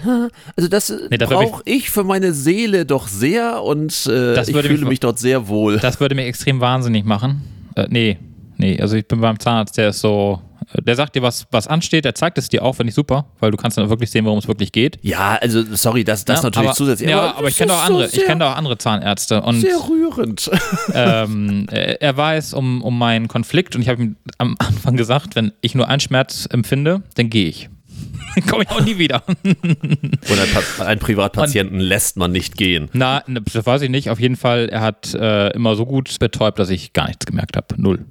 also 0.56 0.68
das 0.68 0.92
Nee, 1.10 1.16
brauche 1.16 1.62
ich 1.64 1.90
für 1.90 2.04
meine 2.04 2.32
Seele 2.34 2.84
doch 2.84 3.08
sehr 3.08 3.62
und 3.62 4.06
äh, 4.06 4.34
Das 4.34 4.48
ich 4.48 4.56
fühle 4.56 4.68
mich- 4.80 4.84
mich 4.88 5.00
dort 5.00 5.18
sehr 5.18 5.48
wohl. 5.48 5.78
Das 5.78 5.98
würde 5.98 6.14
mich 6.14 6.26
extrem 6.26 6.60
wahnsinnig 6.60 7.04
machen. 7.06 7.42
Äh, 7.74 7.86
nee, 7.88 8.18
nee, 8.58 8.78
also 8.80 8.96
ich 8.96 9.06
bin 9.08 9.20
beim 9.22 9.38
Zahnarzt, 9.40 9.76
der 9.78 9.88
ist 9.90 10.00
so, 10.00 10.40
der 10.74 10.96
sagt 10.96 11.14
dir, 11.14 11.22
was, 11.22 11.46
was 11.50 11.66
ansteht, 11.68 12.04
der 12.04 12.14
zeigt 12.14 12.38
es 12.38 12.48
dir 12.48 12.62
auch, 12.62 12.74
finde 12.74 12.90
ich 12.90 12.94
super, 12.94 13.26
weil 13.40 13.50
du 13.50 13.56
kannst 13.56 13.78
dann 13.78 13.88
wirklich 13.88 14.10
sehen, 14.10 14.24
worum 14.24 14.38
es 14.38 14.48
wirklich 14.48 14.72
geht. 14.72 14.98
Ja, 15.02 15.36
also 15.40 15.62
sorry, 15.74 16.04
das, 16.04 16.24
das 16.24 16.40
Ja, 16.40 16.44
natürlich 16.44 16.68
aber, 16.68 16.76
zusätzlich. 16.76 17.10
Ja, 17.10 17.34
aber, 17.34 17.48
ich 17.48 17.56
kenne 17.56 17.72
auch 17.72 17.78
so 17.78 17.92
andere, 17.92 18.06
ich 18.06 18.12
sehr- 18.12 18.24
kenne 18.24 18.46
auch 18.46 18.56
andere 18.56 18.78
Zahnärzte 18.78 19.42
und 19.42 19.60
Sehr 19.60 19.76
rührend. 19.88 20.50
ähm, 20.94 21.66
er 21.70 22.16
weiß 22.16 22.54
um, 22.54 22.82
um 22.82 22.98
meinen 22.98 23.28
Konflikt 23.28 23.76
und 23.76 23.82
ich 23.82 23.88
habe 23.88 24.02
ihm 24.02 24.16
am 24.38 24.56
Anfang 24.58 24.96
gesagt, 24.96 25.36
wenn 25.36 25.52
ich 25.60 25.74
nur 25.74 25.88
einen 25.88 26.00
Schmerz 26.00 26.48
empfinde, 26.50 27.02
dann 27.14 27.30
gehe 27.30 27.48
ich. 27.48 27.68
Dann 28.34 28.46
komme 28.46 28.64
ich 28.64 28.70
auch 28.70 28.82
nie 28.82 28.98
wieder. 28.98 29.22
Und 29.42 30.80
einen 30.80 31.00
Privatpatienten 31.00 31.80
lässt 31.80 32.18
man 32.18 32.32
nicht 32.32 32.58
gehen. 32.58 32.90
Na, 32.92 33.22
ne, 33.26 33.40
das 33.40 33.64
weiß 33.64 33.80
ich 33.80 33.88
nicht. 33.88 34.10
Auf 34.10 34.20
jeden 34.20 34.36
Fall, 34.36 34.68
er 34.68 34.82
hat 34.82 35.14
äh, 35.14 35.48
immer 35.54 35.74
so 35.74 35.86
gut 35.86 36.18
betäubt, 36.18 36.58
dass 36.58 36.68
ich 36.68 36.92
gar 36.92 37.06
nichts 37.06 37.24
gemerkt 37.24 37.56
habe. 37.56 37.68
Null. 37.78 38.04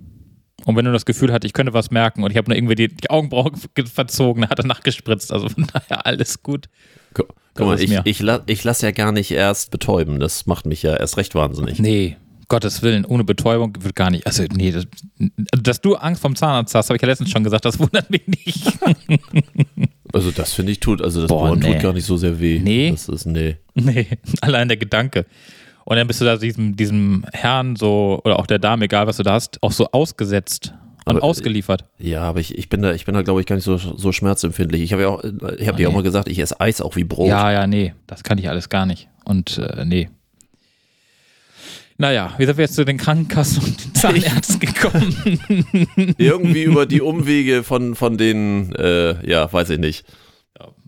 Und 0.65 0.75
wenn 0.75 0.83
du 0.85 0.91
das 0.91 1.05
Gefühl 1.05 1.31
hatte, 1.31 1.47
ich 1.47 1.53
könnte 1.53 1.73
was 1.73 1.91
merken 1.91 2.23
und 2.23 2.31
ich 2.31 2.37
habe 2.37 2.49
nur 2.49 2.57
irgendwie 2.57 2.75
die, 2.75 2.87
die 2.89 3.09
Augenbraue 3.09 3.51
ge- 3.75 3.85
verzogen, 3.93 4.41
dann 4.41 4.49
hat 4.49 4.59
er 4.59 4.65
nachgespritzt. 4.67 5.31
Also 5.31 5.47
von 5.49 5.67
daher 5.71 6.05
alles 6.05 6.43
gut. 6.43 6.67
Gu- 7.13 7.23
Das 7.23 7.35
Guck 7.55 7.67
mal, 7.67 7.79
ich, 7.81 7.91
ich, 8.03 8.19
la, 8.19 8.41
ich 8.47 8.63
lasse 8.63 8.85
ja 8.87 8.91
gar 8.91 9.11
nicht 9.13 9.31
erst 9.31 9.71
betäuben. 9.71 10.19
Das 10.19 10.45
macht 10.47 10.65
mich 10.65 10.83
ja 10.83 10.95
erst 10.97 11.17
recht 11.17 11.33
wahnsinnig. 11.35 11.79
Nee, 11.79 12.17
Gottes 12.47 12.81
Willen, 12.83 13.05
ohne 13.05 13.23
Betäubung 13.23 13.73
wird 13.79 13.95
gar 13.95 14.09
nicht. 14.11 14.27
Also, 14.27 14.43
nee, 14.53 14.71
das, 14.71 14.85
dass 15.63 15.81
du 15.81 15.95
Angst 15.95 16.21
vom 16.21 16.35
Zahnarzt 16.35 16.75
hast, 16.75 16.89
habe 16.89 16.95
ich 16.97 17.01
ja 17.01 17.07
letztens 17.07 17.31
schon 17.31 17.43
gesagt, 17.43 17.65
das 17.65 17.79
wundert 17.79 18.09
mich 18.09 18.27
nicht. 18.27 18.67
Also 20.13 20.31
das 20.31 20.53
finde 20.53 20.71
ich 20.71 20.79
tut, 20.79 21.01
also 21.01 21.19
das 21.21 21.27
Boah, 21.27 21.47
Bohren 21.47 21.59
nee. 21.59 21.73
tut 21.73 21.81
gar 21.81 21.91
nicht 21.91 22.05
so 22.05 22.15
sehr 22.15 22.39
weh. 22.39 22.59
Nee. 22.63 22.91
Das 22.91 23.09
ist, 23.09 23.25
nee. 23.25 23.57
nee, 23.73 24.07
allein 24.41 24.69
der 24.69 24.77
Gedanke. 24.77 25.25
Und 25.85 25.97
dann 25.97 26.07
bist 26.07 26.19
du 26.19 26.25
da 26.25 26.35
diesem, 26.35 26.75
diesem 26.75 27.25
Herrn 27.31 27.75
so, 27.75 28.19
oder 28.25 28.39
auch 28.39 28.47
der 28.47 28.59
Dame, 28.59 28.85
egal 28.85 29.05
was 29.07 29.17
du 29.17 29.23
da 29.23 29.33
hast, 29.33 29.61
auch 29.61 29.71
so 29.71 29.91
ausgesetzt 29.91 30.73
und 31.05 31.17
Aber, 31.17 31.23
ausgeliefert. 31.23 31.85
Ja, 31.99 32.23
aber 32.23 32.39
ich, 32.39 32.57
ich 32.57 32.69
bin 32.69 32.81
da, 32.81 32.93
ich 32.93 33.05
bin 33.05 33.13
da, 33.13 33.21
glaube 33.21 33.39
ich, 33.39 33.45
gar 33.45 33.55
nicht 33.55 33.65
so, 33.65 33.77
so 33.77 34.11
schmerzempfindlich. 34.11 34.81
Ich 34.81 34.93
habe 34.93 35.03
ja 35.03 35.09
auch, 35.09 35.23
ich 35.23 35.67
habe 35.67 35.77
dir 35.77 35.87
auch 35.87 35.91
nee. 35.91 35.97
mal 35.97 36.03
gesagt, 36.03 36.27
ich 36.27 36.39
esse 36.39 36.59
Eis 36.59 36.81
auch 36.81 36.95
wie 36.95 37.03
Brot. 37.03 37.27
Ja, 37.27 37.51
ja, 37.51 37.67
nee, 37.67 37.93
das 38.07 38.23
kann 38.23 38.39
ich 38.39 38.49
alles 38.49 38.69
gar 38.69 38.87
nicht. 38.87 39.07
Und 39.25 39.59
äh, 39.59 39.85
nee. 39.85 40.09
Naja, 41.97 42.33
wie 42.37 42.45
sind 42.45 42.57
wir 42.57 42.65
jetzt 42.65 42.75
zu 42.75 42.83
den 42.83 42.97
Krankenkassen 42.97 43.63
und 43.63 43.85
den 43.85 43.93
Zahnärzten 43.93 44.59
gekommen? 44.59 46.15
Irgendwie 46.17 46.63
über 46.63 46.87
die 46.87 47.01
Umwege 47.01 47.63
von, 47.63 47.93
von 47.93 48.17
den, 48.17 48.73
äh, 48.73 49.29
ja, 49.29 49.53
weiß 49.53 49.69
ich 49.69 49.79
nicht. 49.79 50.05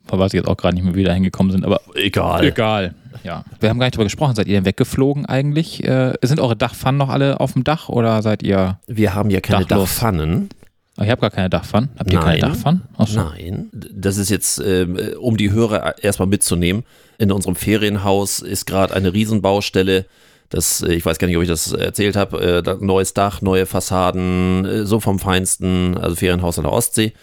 Weiß 0.10 0.34
ich 0.34 0.38
jetzt 0.38 0.48
auch 0.48 0.58
gerade 0.58 0.76
nicht 0.76 0.84
mehr, 0.84 0.94
wie 0.94 1.00
wir 1.00 1.06
da 1.06 1.14
hingekommen 1.14 1.52
sind, 1.52 1.66
aber 1.66 1.82
Egal. 1.96 2.46
egal. 2.46 2.96
Ja. 3.24 3.44
Wir 3.60 3.70
haben 3.70 3.80
gar 3.80 3.88
nicht 3.88 3.96
drüber 3.96 4.06
gesprochen. 4.06 4.36
Seid 4.36 4.48
ihr 4.48 4.54
denn 4.54 4.66
weggeflogen 4.66 5.26
eigentlich? 5.26 5.84
Äh, 5.84 6.14
sind 6.22 6.40
eure 6.40 6.56
Dachpfannen 6.56 6.98
noch 6.98 7.10
alle 7.10 7.40
auf 7.40 7.54
dem 7.54 7.64
Dach 7.64 7.90
oder 7.90 8.22
seid 8.22 8.44
ihr. 8.44 8.80
Wir 8.88 9.14
haben 9.14 9.30
ja 9.30 9.42
keine 9.42 9.66
Dachlos. 9.66 9.90
Dachpfannen. 9.90 10.50
Oh, 11.00 11.04
ich 11.04 11.10
habe 11.10 11.22
gar 11.22 11.30
keine 11.30 11.50
Dachpfannen. 11.50 11.90
Habt 12.00 12.12
ihr 12.12 12.20
keine 12.20 12.40
Nein. 12.40 12.52
Dachpfannen? 12.52 12.82
Achso. 12.98 13.24
Nein, 13.24 13.70
das 13.72 14.18
ist 14.18 14.30
jetzt, 14.30 14.60
ähm, 14.60 14.98
um 15.20 15.38
die 15.38 15.52
Hörer 15.52 16.04
erstmal 16.04 16.28
mitzunehmen. 16.28 16.84
In 17.20 17.32
unserem 17.32 17.56
Ferienhaus 17.56 18.40
ist 18.40 18.66
gerade 18.66 18.94
eine 18.96 19.14
Riesenbaustelle. 19.14 20.06
Das, 20.50 20.82
äh, 20.82 20.94
ich 20.94 21.06
weiß 21.06 21.20
gar 21.20 21.28
nicht, 21.28 21.38
ob 21.38 21.44
ich 21.44 21.50
das 21.50 21.72
erzählt 21.72 22.16
habe. 22.16 22.64
Äh, 22.66 22.84
neues 22.84 23.14
Dach, 23.14 23.42
neue 23.42 23.66
Fassaden, 23.66 24.66
äh, 24.66 24.86
so 24.86 25.00
vom 25.00 25.20
Feinsten, 25.20 25.98
also 25.98 26.16
Ferienhaus 26.16 26.58
an 26.58 26.64
der 26.64 26.74
Ostsee. 26.74 27.14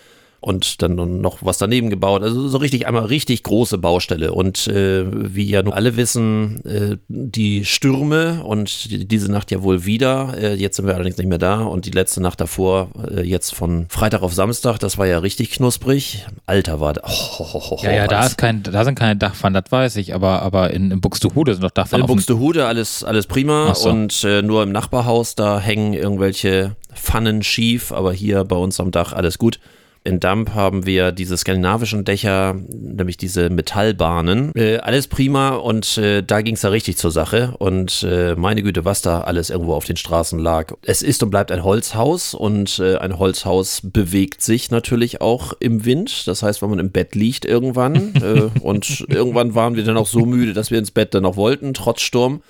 Und 0.45 0.83
dann 0.83 1.23
noch 1.23 1.39
was 1.41 1.57
daneben 1.57 1.89
gebaut. 1.89 2.23
Also 2.23 2.49
so 2.49 2.59
richtig 2.59 2.87
einmal 2.87 3.07
richtig 3.07 3.45
große 3.45 3.79
Baustelle. 3.79 4.33
Und 4.33 4.67
äh, 4.67 5.07
wie 5.35 5.49
ja 5.49 5.63
nun 5.63 5.73
alle 5.73 5.97
wissen, 5.97 6.63
äh, 6.67 6.99
die 7.09 7.65
Stürme 7.65 8.45
und 8.45 8.91
die, 8.91 9.09
diese 9.09 9.33
Nacht 9.33 9.51
ja 9.51 9.63
wohl 9.63 9.87
wieder. 9.87 10.35
Äh, 10.39 10.53
jetzt 10.57 10.77
sind 10.77 10.87
wir 10.87 10.97
allerdings 10.97 11.17
nicht 11.17 11.29
mehr 11.29 11.39
da. 11.39 11.63
Und 11.63 11.87
die 11.87 11.93
letzte 11.93 12.21
Nacht 12.21 12.43
davor, 12.43 12.91
äh, 13.11 13.23
jetzt 13.23 13.55
von 13.55 13.87
Freitag 13.89 14.21
auf 14.21 14.35
Samstag, 14.35 14.79
das 14.81 14.99
war 14.99 15.07
ja 15.07 15.21
richtig 15.21 15.51
knusprig. 15.51 16.27
Alter 16.45 16.79
war 16.79 16.93
da. 16.93 17.01
Oh, 17.07 17.79
Ja, 17.83 17.93
ja, 17.93 18.07
da, 18.07 18.27
ist 18.27 18.37
kein, 18.37 18.63
da 18.63 18.85
sind 18.85 18.99
keine 18.99 19.17
Dachpfannen, 19.17 19.63
das 19.63 19.73
weiß 19.73 19.97
ich, 19.97 20.15
aber, 20.15 20.43
aber 20.43 20.73
in, 20.73 20.91
in 20.91 21.01
Buxtehude 21.01 21.55
sind 21.55 21.65
doch 21.65 21.71
Dachpfannen. 21.71 22.05
in 22.05 22.07
Buxtehude 22.07 22.67
alles, 22.67 23.03
alles 23.03 23.27
prima 23.27 23.75
so. 23.75 23.89
und 23.89 24.23
äh, 24.25 24.43
nur 24.43 24.63
im 24.63 24.73
Nachbarhaus, 24.73 25.37
da 25.37 25.59
hängen 25.59 25.95
irgendwelche 25.95 26.77
Pfannen 26.95 27.43
schief, 27.43 27.93
aber 27.93 28.13
hier 28.13 28.45
bei 28.45 28.57
uns 28.57 28.79
am 28.79 28.91
Dach 28.91 29.15
alles 29.15 29.39
gut. 29.39 29.59
In 30.07 30.21
Damp 30.21 30.55
haben 30.55 30.85
wir 30.85 31.13
diese 31.13 31.35
skandinavischen 31.39 32.05
Dächer, 32.05 32.55
nämlich 32.69 33.17
diese 33.17 33.49
Metallbahnen. 33.49 34.53
Äh, 34.55 34.77
alles 34.77 35.09
prima 35.09 35.55
und 35.57 35.97
äh, 35.97 36.23
da 36.23 36.43
ging 36.43 36.57
es 36.57 36.61
da 36.61 36.69
richtig 36.69 36.99
zur 36.99 37.11
Sache. 37.11 37.55
Und 37.59 38.03
äh, 38.03 38.35
meine 38.35 38.63
Güte, 38.63 38.85
was 38.85 39.01
da 39.01 39.23
alles 39.23 39.49
irgendwo 39.49 39.73
auf 39.73 39.87
den 39.87 39.97
Straßen 39.97 40.39
lag. 40.39 40.75
Es 40.83 41.01
ist 41.01 41.23
und 41.23 41.31
bleibt 41.31 41.51
ein 41.51 41.65
Holzhaus 41.65 42.35
und 42.35 42.79
äh, 42.81 42.99
ein 42.99 43.19
Holzhaus 43.19 43.81
bewegt 43.83 44.43
sich 44.43 44.71
natürlich 44.71 45.23
auch 45.23 45.55
im 45.59 45.87
Wind. 45.87 46.27
Das 46.27 46.43
heißt, 46.43 46.61
wenn 46.61 46.69
man 46.69 46.81
im 46.81 46.91
Bett 46.91 47.15
liegt 47.15 47.47
irgendwann 47.47 48.15
äh, 48.23 48.61
und 48.61 49.07
irgendwann 49.09 49.55
waren 49.55 49.75
wir 49.75 49.85
dann 49.85 49.97
auch 49.97 50.07
so 50.07 50.27
müde, 50.27 50.53
dass 50.53 50.71
wir 50.71 50.79
ins 50.79 50.91
Bett 50.91 51.15
dann 51.15 51.23
noch 51.23 51.37
wollten, 51.37 51.73
trotz 51.73 52.03
Sturm. 52.03 52.43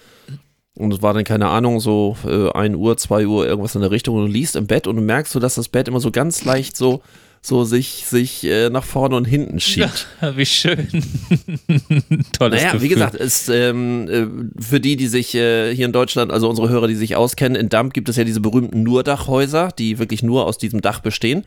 Und 0.76 0.92
es 0.92 1.02
war 1.02 1.14
dann, 1.14 1.22
keine 1.22 1.50
Ahnung, 1.50 1.78
so 1.78 2.16
äh, 2.26 2.50
1 2.50 2.74
Uhr, 2.74 2.96
2 2.96 3.28
Uhr, 3.28 3.46
irgendwas 3.46 3.76
in 3.76 3.80
der 3.80 3.92
Richtung. 3.92 4.16
Und 4.16 4.26
du 4.26 4.32
liest 4.32 4.56
im 4.56 4.66
Bett 4.66 4.88
und 4.88 4.96
du 4.96 5.02
merkst 5.02 5.32
so, 5.32 5.38
dass 5.38 5.54
das 5.54 5.68
Bett 5.68 5.86
immer 5.86 6.00
so 6.00 6.10
ganz 6.10 6.44
leicht 6.44 6.76
so, 6.76 7.00
so 7.46 7.64
sich, 7.64 8.06
sich 8.06 8.44
äh, 8.44 8.70
nach 8.70 8.84
vorne 8.84 9.16
und 9.16 9.26
hinten 9.26 9.60
schiebt. 9.60 10.06
Wie 10.34 10.46
schön. 10.46 10.88
Tolles 12.32 12.62
Naja, 12.62 12.72
Gefühl. 12.72 12.80
wie 12.80 12.88
gesagt, 12.88 13.14
ist 13.14 13.50
ähm, 13.50 14.08
äh, 14.08 14.62
für 14.62 14.80
die, 14.80 14.96
die 14.96 15.08
sich 15.08 15.34
äh, 15.34 15.74
hier 15.74 15.84
in 15.84 15.92
Deutschland, 15.92 16.32
also 16.32 16.48
unsere 16.48 16.70
Hörer, 16.70 16.86
die 16.88 16.94
sich 16.94 17.16
auskennen, 17.16 17.60
in 17.60 17.68
Damp 17.68 17.92
gibt 17.92 18.08
es 18.08 18.16
ja 18.16 18.24
diese 18.24 18.40
berühmten 18.40 18.82
Nurdachhäuser, 18.82 19.68
die 19.78 19.98
wirklich 19.98 20.22
nur 20.22 20.46
aus 20.46 20.56
diesem 20.56 20.80
Dach 20.80 21.00
bestehen. 21.00 21.44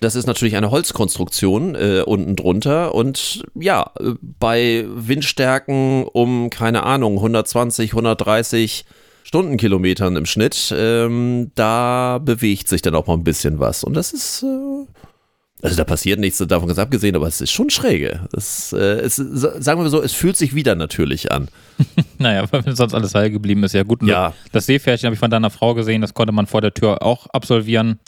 Das 0.00 0.16
ist 0.16 0.26
natürlich 0.26 0.56
eine 0.56 0.70
Holzkonstruktion 0.70 1.74
äh, 1.74 2.02
unten 2.04 2.36
drunter 2.36 2.94
und 2.94 3.42
ja, 3.54 3.90
äh, 4.00 4.12
bei 4.20 4.84
Windstärken 4.88 6.04
um, 6.04 6.50
keine 6.50 6.84
Ahnung, 6.84 7.16
120, 7.16 7.90
130 7.92 8.84
Stundenkilometern 9.24 10.16
im 10.16 10.26
Schnitt, 10.26 10.74
ähm, 10.76 11.50
da 11.54 12.18
bewegt 12.18 12.68
sich 12.68 12.82
dann 12.82 12.94
auch 12.94 13.06
mal 13.06 13.14
ein 13.14 13.24
bisschen 13.24 13.58
was 13.58 13.84
und 13.84 13.94
das 13.94 14.12
ist, 14.12 14.42
äh, 14.42 14.86
also 15.62 15.76
da 15.76 15.84
passiert 15.84 16.20
nichts 16.20 16.38
davon 16.38 16.68
ganz 16.68 16.78
abgesehen, 16.78 17.16
aber 17.16 17.26
es 17.26 17.40
ist 17.40 17.50
schon 17.50 17.70
schräge. 17.70 18.28
Es, 18.36 18.72
äh, 18.74 18.76
es, 18.76 19.16
sagen 19.16 19.82
wir 19.82 19.88
so, 19.88 20.02
es 20.02 20.12
fühlt 20.12 20.36
sich 20.36 20.54
wieder 20.54 20.74
natürlich 20.74 21.32
an. 21.32 21.48
Naja, 22.18 22.44
weil 22.50 22.64
wenn 22.64 22.76
sonst 22.76 22.94
alles 22.94 23.14
heil 23.14 23.30
geblieben 23.30 23.64
ist, 23.64 23.74
ja 23.74 23.82
gut. 23.82 24.00
Und 24.00 24.08
Ja. 24.08 24.32
Das 24.52 24.66
Seepferdchen 24.66 25.08
habe 25.08 25.14
ich 25.14 25.20
von 25.20 25.30
deiner 25.30 25.50
Frau 25.50 25.74
gesehen, 25.74 26.00
das 26.00 26.14
konnte 26.14 26.32
man 26.32 26.46
vor 26.46 26.60
der 26.60 26.72
Tür 26.72 27.02
auch 27.02 27.26
absolvieren. 27.26 27.98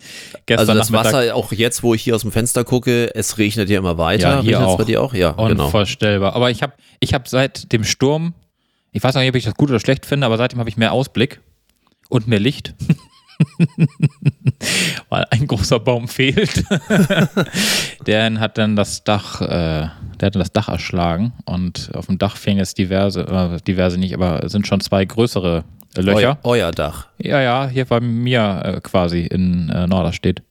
Gestern 0.46 0.60
Also 0.60 0.78
das 0.78 0.90
Nachmittag 0.90 1.14
Wasser, 1.14 1.34
auch 1.34 1.52
jetzt, 1.52 1.82
wo 1.82 1.92
ich 1.92 2.02
hier 2.02 2.14
aus 2.14 2.22
dem 2.22 2.30
Fenster 2.30 2.64
gucke, 2.64 3.14
es 3.14 3.36
regnet 3.36 3.68
ja 3.68 3.78
immer 3.78 3.98
weiter. 3.98 4.36
Ja, 4.36 4.40
hier 4.42 4.56
Regnet's 4.58 4.72
auch. 4.72 4.78
bei 4.78 4.84
dir 4.84 5.02
auch? 5.02 5.12
Ja, 5.12 5.32
genau. 5.32 5.64
unvorstellbar. 5.64 6.34
Aber 6.34 6.50
ich 6.50 6.62
habe 6.62 6.74
ich 7.00 7.14
hab 7.14 7.26
seit 7.26 7.72
dem 7.72 7.84
Sturm, 7.84 8.34
ich 8.92 9.02
weiß 9.02 9.14
nicht, 9.16 9.28
ob 9.28 9.34
ich 9.34 9.44
das 9.44 9.54
gut 9.54 9.70
oder 9.70 9.80
schlecht 9.80 10.06
finde, 10.06 10.26
aber 10.26 10.36
seitdem 10.36 10.60
habe 10.60 10.70
ich 10.70 10.76
mehr 10.76 10.92
Ausblick 10.92 11.40
und 12.08 12.28
mehr 12.28 12.40
Licht. 12.40 12.74
Weil 15.08 15.26
ein 15.30 15.46
großer 15.46 15.80
Baum 15.80 16.08
fehlt. 16.08 16.64
der 18.06 18.40
hat 18.40 18.58
dann 18.58 18.76
das 18.76 19.04
Dach, 19.04 19.40
äh, 19.40 19.46
der 19.46 19.90
hat 20.26 20.34
dann 20.34 20.40
das 20.40 20.52
Dach 20.52 20.68
erschlagen 20.68 21.32
und 21.44 21.90
auf 21.94 22.06
dem 22.06 22.18
Dach 22.18 22.36
fehlen 22.36 22.58
jetzt 22.58 22.78
diverse, 22.78 23.22
äh, 23.22 23.60
diverse 23.62 23.98
nicht, 23.98 24.14
aber 24.14 24.44
es 24.44 24.52
sind 24.52 24.66
schon 24.66 24.80
zwei 24.80 25.04
größere 25.04 25.64
äh, 25.96 26.00
Löcher. 26.00 26.38
Euer, 26.42 26.66
euer 26.66 26.70
Dach. 26.72 27.08
Ja, 27.18 27.40
ja, 27.40 27.68
hier 27.68 27.84
bei 27.84 28.00
mir 28.00 28.62
äh, 28.64 28.80
quasi 28.80 29.22
in 29.22 29.68
äh, 29.70 29.86
Norderstedt. 29.86 30.42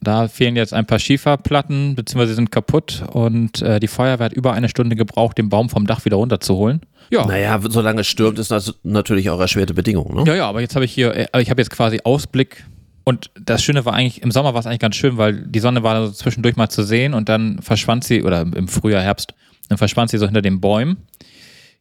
Da 0.00 0.28
fehlen 0.28 0.54
jetzt 0.54 0.72
ein 0.72 0.86
paar 0.86 1.00
Schieferplatten, 1.00 1.96
beziehungsweise 1.96 2.34
sind 2.34 2.52
kaputt 2.52 3.02
und 3.12 3.62
äh, 3.62 3.80
die 3.80 3.88
Feuerwehr 3.88 4.26
hat 4.26 4.32
über 4.32 4.52
eine 4.52 4.68
Stunde 4.68 4.94
gebraucht, 4.94 5.38
den 5.38 5.48
Baum 5.48 5.70
vom 5.70 5.88
Dach 5.88 6.04
wieder 6.04 6.16
runterzuholen. 6.16 6.82
Ja, 7.10 7.26
Naja, 7.26 7.58
solange 7.68 8.02
es 8.02 8.06
stürmt, 8.06 8.38
ist 8.38 8.52
das 8.52 8.74
natürlich 8.84 9.28
auch 9.30 9.40
erschwerte 9.40 9.74
Bedingungen. 9.74 10.14
Ne? 10.14 10.24
ja, 10.28 10.36
ja, 10.36 10.48
aber 10.48 10.60
jetzt 10.60 10.76
habe 10.76 10.84
ich 10.84 10.92
hier, 10.92 11.28
ich 11.36 11.50
habe 11.50 11.60
jetzt 11.60 11.70
quasi 11.70 12.00
Ausblick 12.04 12.64
und 13.08 13.30
das 13.40 13.62
Schöne 13.62 13.84
war 13.84 13.94
eigentlich, 13.94 14.22
im 14.22 14.30
Sommer 14.30 14.52
war 14.54 14.60
es 14.60 14.66
eigentlich 14.66 14.78
ganz 14.80 14.96
schön, 14.96 15.16
weil 15.16 15.34
die 15.46 15.60
Sonne 15.60 15.82
war 15.82 16.06
so 16.06 16.12
zwischendurch 16.12 16.56
mal 16.56 16.68
zu 16.68 16.82
sehen 16.82 17.14
und 17.14 17.28
dann 17.28 17.60
verschwand 17.62 18.04
sie, 18.04 18.22
oder 18.22 18.42
im 18.42 18.68
Frühjahr, 18.68 19.02
Herbst, 19.02 19.34
dann 19.68 19.78
verschwand 19.78 20.10
sie 20.10 20.18
so 20.18 20.26
hinter 20.26 20.42
den 20.42 20.60
Bäumen. 20.60 20.98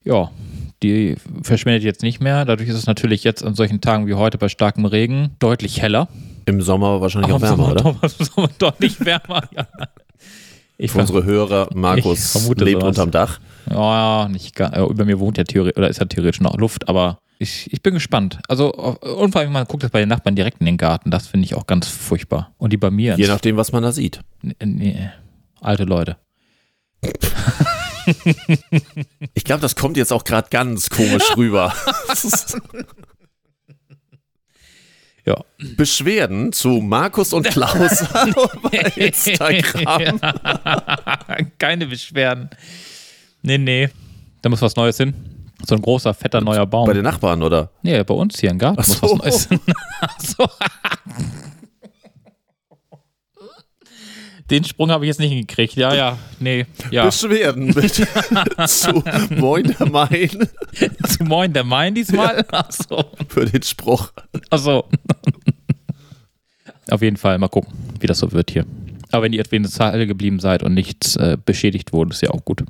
Ja, 0.03 0.31
die 0.83 1.15
verschwindet 1.43 1.83
jetzt 1.83 2.01
nicht 2.03 2.21
mehr. 2.21 2.45
Dadurch 2.45 2.69
ist 2.69 2.75
es 2.75 2.85
natürlich 2.85 3.23
jetzt 3.23 3.43
an 3.43 3.55
solchen 3.55 3.81
Tagen 3.81 4.07
wie 4.07 4.13
heute 4.13 4.37
bei 4.37 4.47
starkem 4.47 4.85
Regen 4.85 5.31
deutlich 5.39 5.81
heller. 5.81 6.07
Im 6.45 6.61
Sommer 6.61 7.01
wahrscheinlich 7.01 7.31
auch 7.31 7.37
im 7.37 7.41
wärmer, 7.41 7.57
Sommer 7.57 7.71
oder? 7.71 7.83
doch- 8.01 8.09
Sommer 8.09 8.49
deutlich 8.57 9.03
wärmer, 9.03 9.43
ja. 9.55 9.67
Ich 10.77 10.91
Für 10.91 10.99
unsere 10.99 11.23
Hörer, 11.23 11.69
Markus 11.73 12.35
lebt 12.57 12.81
sowas. 12.81 12.83
unterm 12.97 13.11
Dach. 13.11 13.39
Ja, 13.69 14.29
nicht 14.29 14.55
gar, 14.55 14.71
äh, 14.77 14.83
über 14.85 15.03
mir 15.05 15.19
wohnt 15.19 15.37
ja 15.37 15.43
theoretisch, 15.43 15.77
oder 15.77 15.89
ist 15.89 15.99
ja 15.99 16.05
theoretisch 16.05 16.39
noch 16.39 16.55
Luft, 16.57 16.87
aber 16.87 17.19
ich, 17.39 17.71
ich 17.71 17.81
bin 17.81 17.93
gespannt. 17.93 18.39
Also, 18.47 18.97
äh, 19.01 19.07
und 19.09 19.31
vor 19.31 19.41
allem, 19.41 19.51
man 19.51 19.65
guckt 19.65 19.83
das 19.83 19.91
bei 19.91 19.99
den 19.99 20.09
Nachbarn 20.09 20.35
direkt 20.35 20.59
in 20.59 20.65
den 20.65 20.77
Garten, 20.77 21.11
das 21.11 21.27
finde 21.27 21.45
ich 21.45 21.55
auch 21.55 21.67
ganz 21.67 21.87
furchtbar. 21.87 22.53
Und 22.57 22.73
die 22.73 22.77
bei 22.77 22.91
mir, 22.91 23.15
Je 23.17 23.27
nachdem, 23.27 23.57
was 23.57 23.71
man 23.71 23.83
da 23.83 23.91
sieht. 23.91 24.21
nee, 24.41 24.55
nee, 24.59 25.09
alte 25.61 25.83
Leute. 25.83 26.17
Ich 29.33 29.43
glaube, 29.43 29.61
das 29.61 29.75
kommt 29.75 29.97
jetzt 29.97 30.13
auch 30.13 30.23
gerade 30.23 30.49
ganz 30.49 30.89
komisch 30.89 31.35
rüber. 31.35 31.73
Ja. 35.25 35.43
Beschwerden 35.75 36.53
zu 36.53 36.69
Markus 36.79 37.33
und 37.33 37.45
Klaus 37.45 38.05
bei 38.63 38.77
Instagram. 38.95 40.21
Keine 41.59 41.87
Beschwerden. 41.87 42.49
Nee, 43.41 43.57
nee. 43.57 43.89
Da 44.41 44.49
muss 44.49 44.61
was 44.61 44.77
Neues 44.77 44.95
hin. 44.95 45.13
So 45.65 45.75
ein 45.75 45.81
großer, 45.81 46.13
fetter, 46.13 46.41
neuer 46.41 46.65
Baum. 46.65 46.85
Bei 46.85 46.93
den 46.93 47.03
Nachbarn, 47.03 47.41
oder? 47.41 47.71
nee, 47.81 48.01
bei 48.03 48.13
uns 48.13 48.39
hier 48.39 48.51
im 48.51 48.59
Garten 48.59 48.79
Ach 48.81 48.87
muss 48.87 48.97
so. 48.99 49.19
was 49.19 49.49
Neues. 49.49 49.61
Ach 50.01 50.19
so. 50.19 50.47
Den 54.49 54.63
Sprung 54.63 54.91
habe 54.91 55.03
ich 55.03 55.09
jetzt 55.09 55.19
nicht 55.19 55.29
hingekriegt. 55.31 55.75
Ja, 55.75 55.93
ja, 55.93 56.17
nee, 56.39 56.65
ja. 56.89 57.05
Beschwerden 57.05 57.73
bitte 57.73 58.07
zu 58.67 59.03
Moin 59.35 59.75
der 59.77 59.89
Main 59.89 60.29
Zu 61.07 61.23
Moin 61.25 61.51
der 61.51 61.65
Main 61.65 61.93
diesmal? 61.93 62.45
Achso. 62.51 63.03
für 63.27 63.45
den 63.45 63.61
Spruch. 63.61 64.13
Achso. 64.49 64.85
Auf 66.89 67.01
jeden 67.01 67.17
Fall, 67.17 67.37
mal 67.39 67.49
gucken, 67.49 67.73
wie 67.99 68.07
das 68.07 68.19
so 68.19 68.31
wird 68.31 68.51
hier. 68.51 68.65
Aber 69.11 69.23
wenn 69.23 69.33
ihr 69.33 69.41
etwa 69.41 69.57
in 69.57 69.63
der 69.63 69.71
Zahl 69.71 70.05
geblieben 70.07 70.39
seid 70.39 70.63
und 70.63 70.73
nichts 70.73 71.17
äh, 71.17 71.37
beschädigt 71.43 71.91
wurde, 71.91 72.11
ist 72.11 72.21
ja 72.21 72.29
auch 72.29 72.45
gut. 72.45 72.63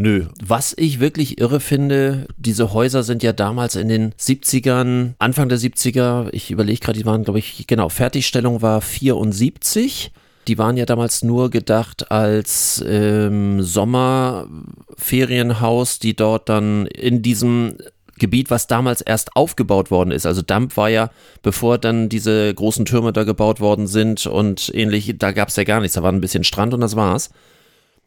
Nö. 0.00 0.24
Was 0.42 0.74
ich 0.78 0.98
wirklich 0.98 1.38
irre 1.42 1.60
finde, 1.60 2.26
diese 2.38 2.72
Häuser 2.72 3.02
sind 3.02 3.22
ja 3.22 3.34
damals 3.34 3.76
in 3.76 3.90
den 3.90 4.14
70ern, 4.14 5.12
Anfang 5.18 5.50
der 5.50 5.58
70er, 5.58 6.30
ich 6.32 6.50
überlege 6.50 6.80
gerade, 6.80 6.98
die 6.98 7.04
waren, 7.04 7.22
glaube 7.22 7.38
ich, 7.38 7.66
genau, 7.66 7.90
Fertigstellung 7.90 8.62
war 8.62 8.80
74. 8.80 10.10
Die 10.48 10.56
waren 10.56 10.78
ja 10.78 10.86
damals 10.86 11.22
nur 11.22 11.50
gedacht 11.50 12.10
als 12.10 12.82
ähm, 12.88 13.62
Sommerferienhaus, 13.62 15.98
die 15.98 16.16
dort 16.16 16.48
dann 16.48 16.86
in 16.86 17.20
diesem 17.20 17.74
Gebiet, 18.18 18.50
was 18.50 18.68
damals 18.68 19.02
erst 19.02 19.36
aufgebaut 19.36 19.90
worden 19.90 20.12
ist. 20.12 20.24
Also 20.24 20.40
Damp 20.40 20.78
war 20.78 20.88
ja, 20.88 21.10
bevor 21.42 21.76
dann 21.76 22.08
diese 22.08 22.54
großen 22.54 22.86
Türme 22.86 23.12
da 23.12 23.24
gebaut 23.24 23.60
worden 23.60 23.86
sind 23.86 24.26
und 24.26 24.72
ähnlich, 24.74 25.14
da 25.18 25.32
gab 25.32 25.50
es 25.50 25.56
ja 25.56 25.64
gar 25.64 25.82
nichts. 25.82 25.96
Da 25.96 26.02
war 26.02 26.10
ein 26.10 26.22
bisschen 26.22 26.44
Strand 26.44 26.72
und 26.72 26.80
das 26.80 26.96
war's. 26.96 27.28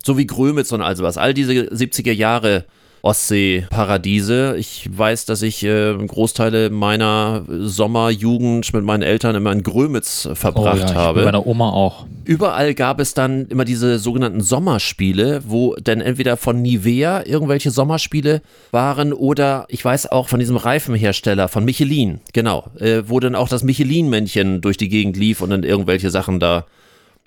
So 0.05 0.17
wie 0.17 0.27
Grömitz 0.27 0.71
und 0.71 0.81
all 0.81 0.95
sowas. 0.95 1.17
All 1.17 1.33
diese 1.33 1.53
70er 1.53 2.11
Jahre 2.11 2.65
Ostsee-Paradiese. 3.03 4.55
Ich 4.57 4.89
weiß, 4.89 5.25
dass 5.25 5.41
ich 5.41 5.63
äh, 5.63 5.93
Großteile 5.93 6.69
meiner 6.69 7.43
Sommerjugend 7.49 8.73
mit 8.73 8.83
meinen 8.85 9.03
Eltern 9.03 9.35
immer 9.35 9.51
in 9.51 9.61
Grömitz 9.61 10.29
verbracht 10.33 10.83
oh 10.85 10.89
ja, 10.89 10.95
habe. 10.95 11.19
Bei 11.19 11.25
meiner 11.25 11.45
Oma 11.45 11.69
auch. 11.69 12.05
Überall 12.23 12.73
gab 12.73 13.01
es 13.01 13.13
dann 13.13 13.47
immer 13.47 13.65
diese 13.65 13.99
sogenannten 13.99 14.39
Sommerspiele, 14.39 15.41
wo 15.45 15.75
dann 15.75 15.99
entweder 15.99 16.37
von 16.37 16.61
Nivea 16.61 17.25
irgendwelche 17.25 17.71
Sommerspiele 17.71 18.41
waren 18.71 19.11
oder 19.11 19.65
ich 19.67 19.83
weiß 19.83 20.09
auch 20.09 20.29
von 20.29 20.39
diesem 20.39 20.55
Reifenhersteller, 20.55 21.49
von 21.49 21.65
Michelin, 21.65 22.21
genau, 22.31 22.67
äh, 22.79 23.03
wo 23.07 23.19
dann 23.19 23.35
auch 23.35 23.49
das 23.49 23.63
Michelin-Männchen 23.63 24.61
durch 24.61 24.77
die 24.77 24.87
Gegend 24.87 25.17
lief 25.17 25.41
und 25.41 25.49
dann 25.49 25.63
irgendwelche 25.63 26.09
Sachen 26.09 26.39
da 26.39 26.65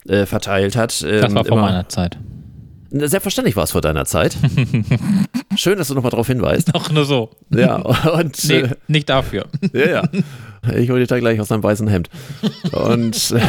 äh, 0.09 0.25
verteilt 0.25 0.75
hat. 0.75 1.05
Ähm, 1.07 1.21
Das 1.21 1.35
war 1.35 1.45
vor 1.45 1.59
immer- 1.59 1.67
meiner 1.67 1.89
Zeit. 1.91 2.17
Selbstverständlich 3.01 3.57
war 3.57 3.65
es 3.65 3.73
vor 3.73 3.81
deiner 3.81 4.05
Zeit. 4.05 4.37
Schön, 5.57 5.79
dass 5.79 5.89
du 5.89 5.95
nochmal 5.95 6.11
darauf 6.11 6.27
hinweist. 6.27 6.75
Doch 6.75 6.91
nur 6.91 7.05
so. 7.05 7.31
Ja, 7.51 7.77
und 7.77 8.45
Nee, 8.49 8.59
äh, 8.61 8.69
nicht 8.89 9.09
dafür. 9.09 9.47
ja, 9.73 9.87
ja. 9.89 10.03
Ich 10.75 10.91
hole 10.91 10.99
dich 10.99 11.09
da 11.09 11.19
gleich 11.21 11.39
aus 11.41 11.49
deinem 11.49 11.63
weißen 11.63 11.87
Hemd. 11.87 12.11
Und 12.73 13.31
äh, 13.31 13.41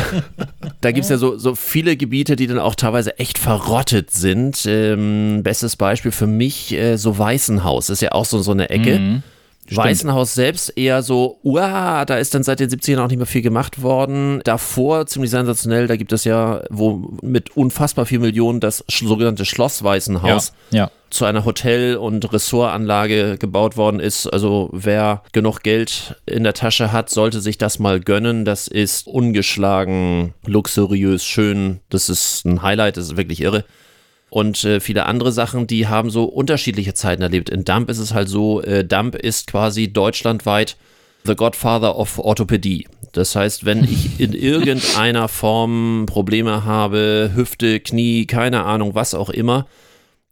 da 0.81 0.91
gibt 0.91 1.03
es 1.05 1.09
ja 1.09 1.17
so, 1.17 1.37
so 1.37 1.55
viele 1.55 1.97
Gebiete, 1.97 2.35
die 2.35 2.45
dann 2.45 2.59
auch 2.59 2.75
teilweise 2.75 3.17
echt 3.17 3.39
verrottet 3.39 4.11
sind. 4.11 4.65
Ähm, 4.67 5.41
bestes 5.41 5.75
Beispiel 5.77 6.11
für 6.11 6.27
mich, 6.27 6.73
äh, 6.73 6.97
so 6.97 7.17
Weißenhaus, 7.17 7.89
ist 7.89 8.01
ja 8.01 8.11
auch 8.11 8.25
so, 8.25 8.39
so 8.41 8.51
eine 8.51 8.69
Ecke. 8.69 8.99
Mhm. 8.99 9.23
Weißenhaus 9.75 10.33
selbst 10.33 10.77
eher 10.77 11.01
so, 11.03 11.39
uah, 11.43 12.05
da 12.05 12.17
ist 12.17 12.33
dann 12.33 12.43
seit 12.43 12.59
den 12.59 12.69
70ern 12.69 12.99
auch 13.03 13.07
nicht 13.07 13.17
mehr 13.17 13.25
viel 13.25 13.41
gemacht 13.41 13.81
worden. 13.81 14.41
Davor 14.43 15.05
ziemlich 15.07 15.31
sensationell, 15.31 15.87
da 15.87 15.95
gibt 15.95 16.13
es 16.13 16.23
ja, 16.23 16.61
wo 16.69 17.09
mit 17.21 17.55
unfassbar 17.57 18.05
viel 18.05 18.19
Millionen 18.19 18.59
das 18.59 18.83
sogenannte 18.87 19.45
Schloss 19.45 19.83
Weißenhaus 19.83 20.53
Ja, 20.71 20.77
ja. 20.77 20.91
zu 21.09 21.25
einer 21.25 21.45
Hotel- 21.45 21.97
und 21.97 22.31
Ressortanlage 22.31 23.37
gebaut 23.37 23.77
worden 23.77 23.99
ist. 23.99 24.27
Also 24.27 24.69
wer 24.71 25.23
genug 25.31 25.61
Geld 25.63 26.15
in 26.25 26.43
der 26.43 26.53
Tasche 26.53 26.91
hat, 26.91 27.09
sollte 27.09 27.41
sich 27.41 27.57
das 27.57 27.79
mal 27.79 27.99
gönnen. 27.99 28.45
Das 28.45 28.67
ist 28.67 29.07
ungeschlagen, 29.07 30.33
luxuriös, 30.45 31.25
schön. 31.25 31.79
Das 31.89 32.09
ist 32.09 32.45
ein 32.45 32.61
Highlight, 32.61 32.97
das 32.97 33.05
ist 33.05 33.17
wirklich 33.17 33.41
irre. 33.41 33.65
Und 34.29 34.63
äh, 34.65 34.79
viele 34.79 35.05
andere 35.05 35.31
Sachen, 35.31 35.67
die 35.67 35.87
haben 35.87 36.09
so 36.09 36.25
unterschiedliche 36.25 36.93
Zeiten 36.93 37.21
erlebt. 37.21 37.49
In 37.49 37.63
Dump 37.63 37.89
ist 37.89 37.99
es 37.99 38.13
halt 38.13 38.27
so, 38.27 38.61
äh, 38.61 38.83
Dump 38.83 39.15
ist 39.15 39.47
quasi 39.47 39.91
deutschlandweit 39.91 40.75
the 41.23 41.35
Godfather 41.35 41.97
of 41.97 42.19
Orthopädie. 42.19 42.87
Das 43.13 43.35
heißt, 43.35 43.65
wenn 43.65 43.83
ich 43.83 44.19
in 44.19 44.33
irgendeiner 44.33 45.27
Form 45.27 46.05
Probleme 46.07 46.65
habe, 46.65 47.31
Hüfte, 47.35 47.79
Knie, 47.79 48.25
keine 48.25 48.65
Ahnung, 48.65 48.95
was 48.95 49.13
auch 49.13 49.29
immer, 49.29 49.67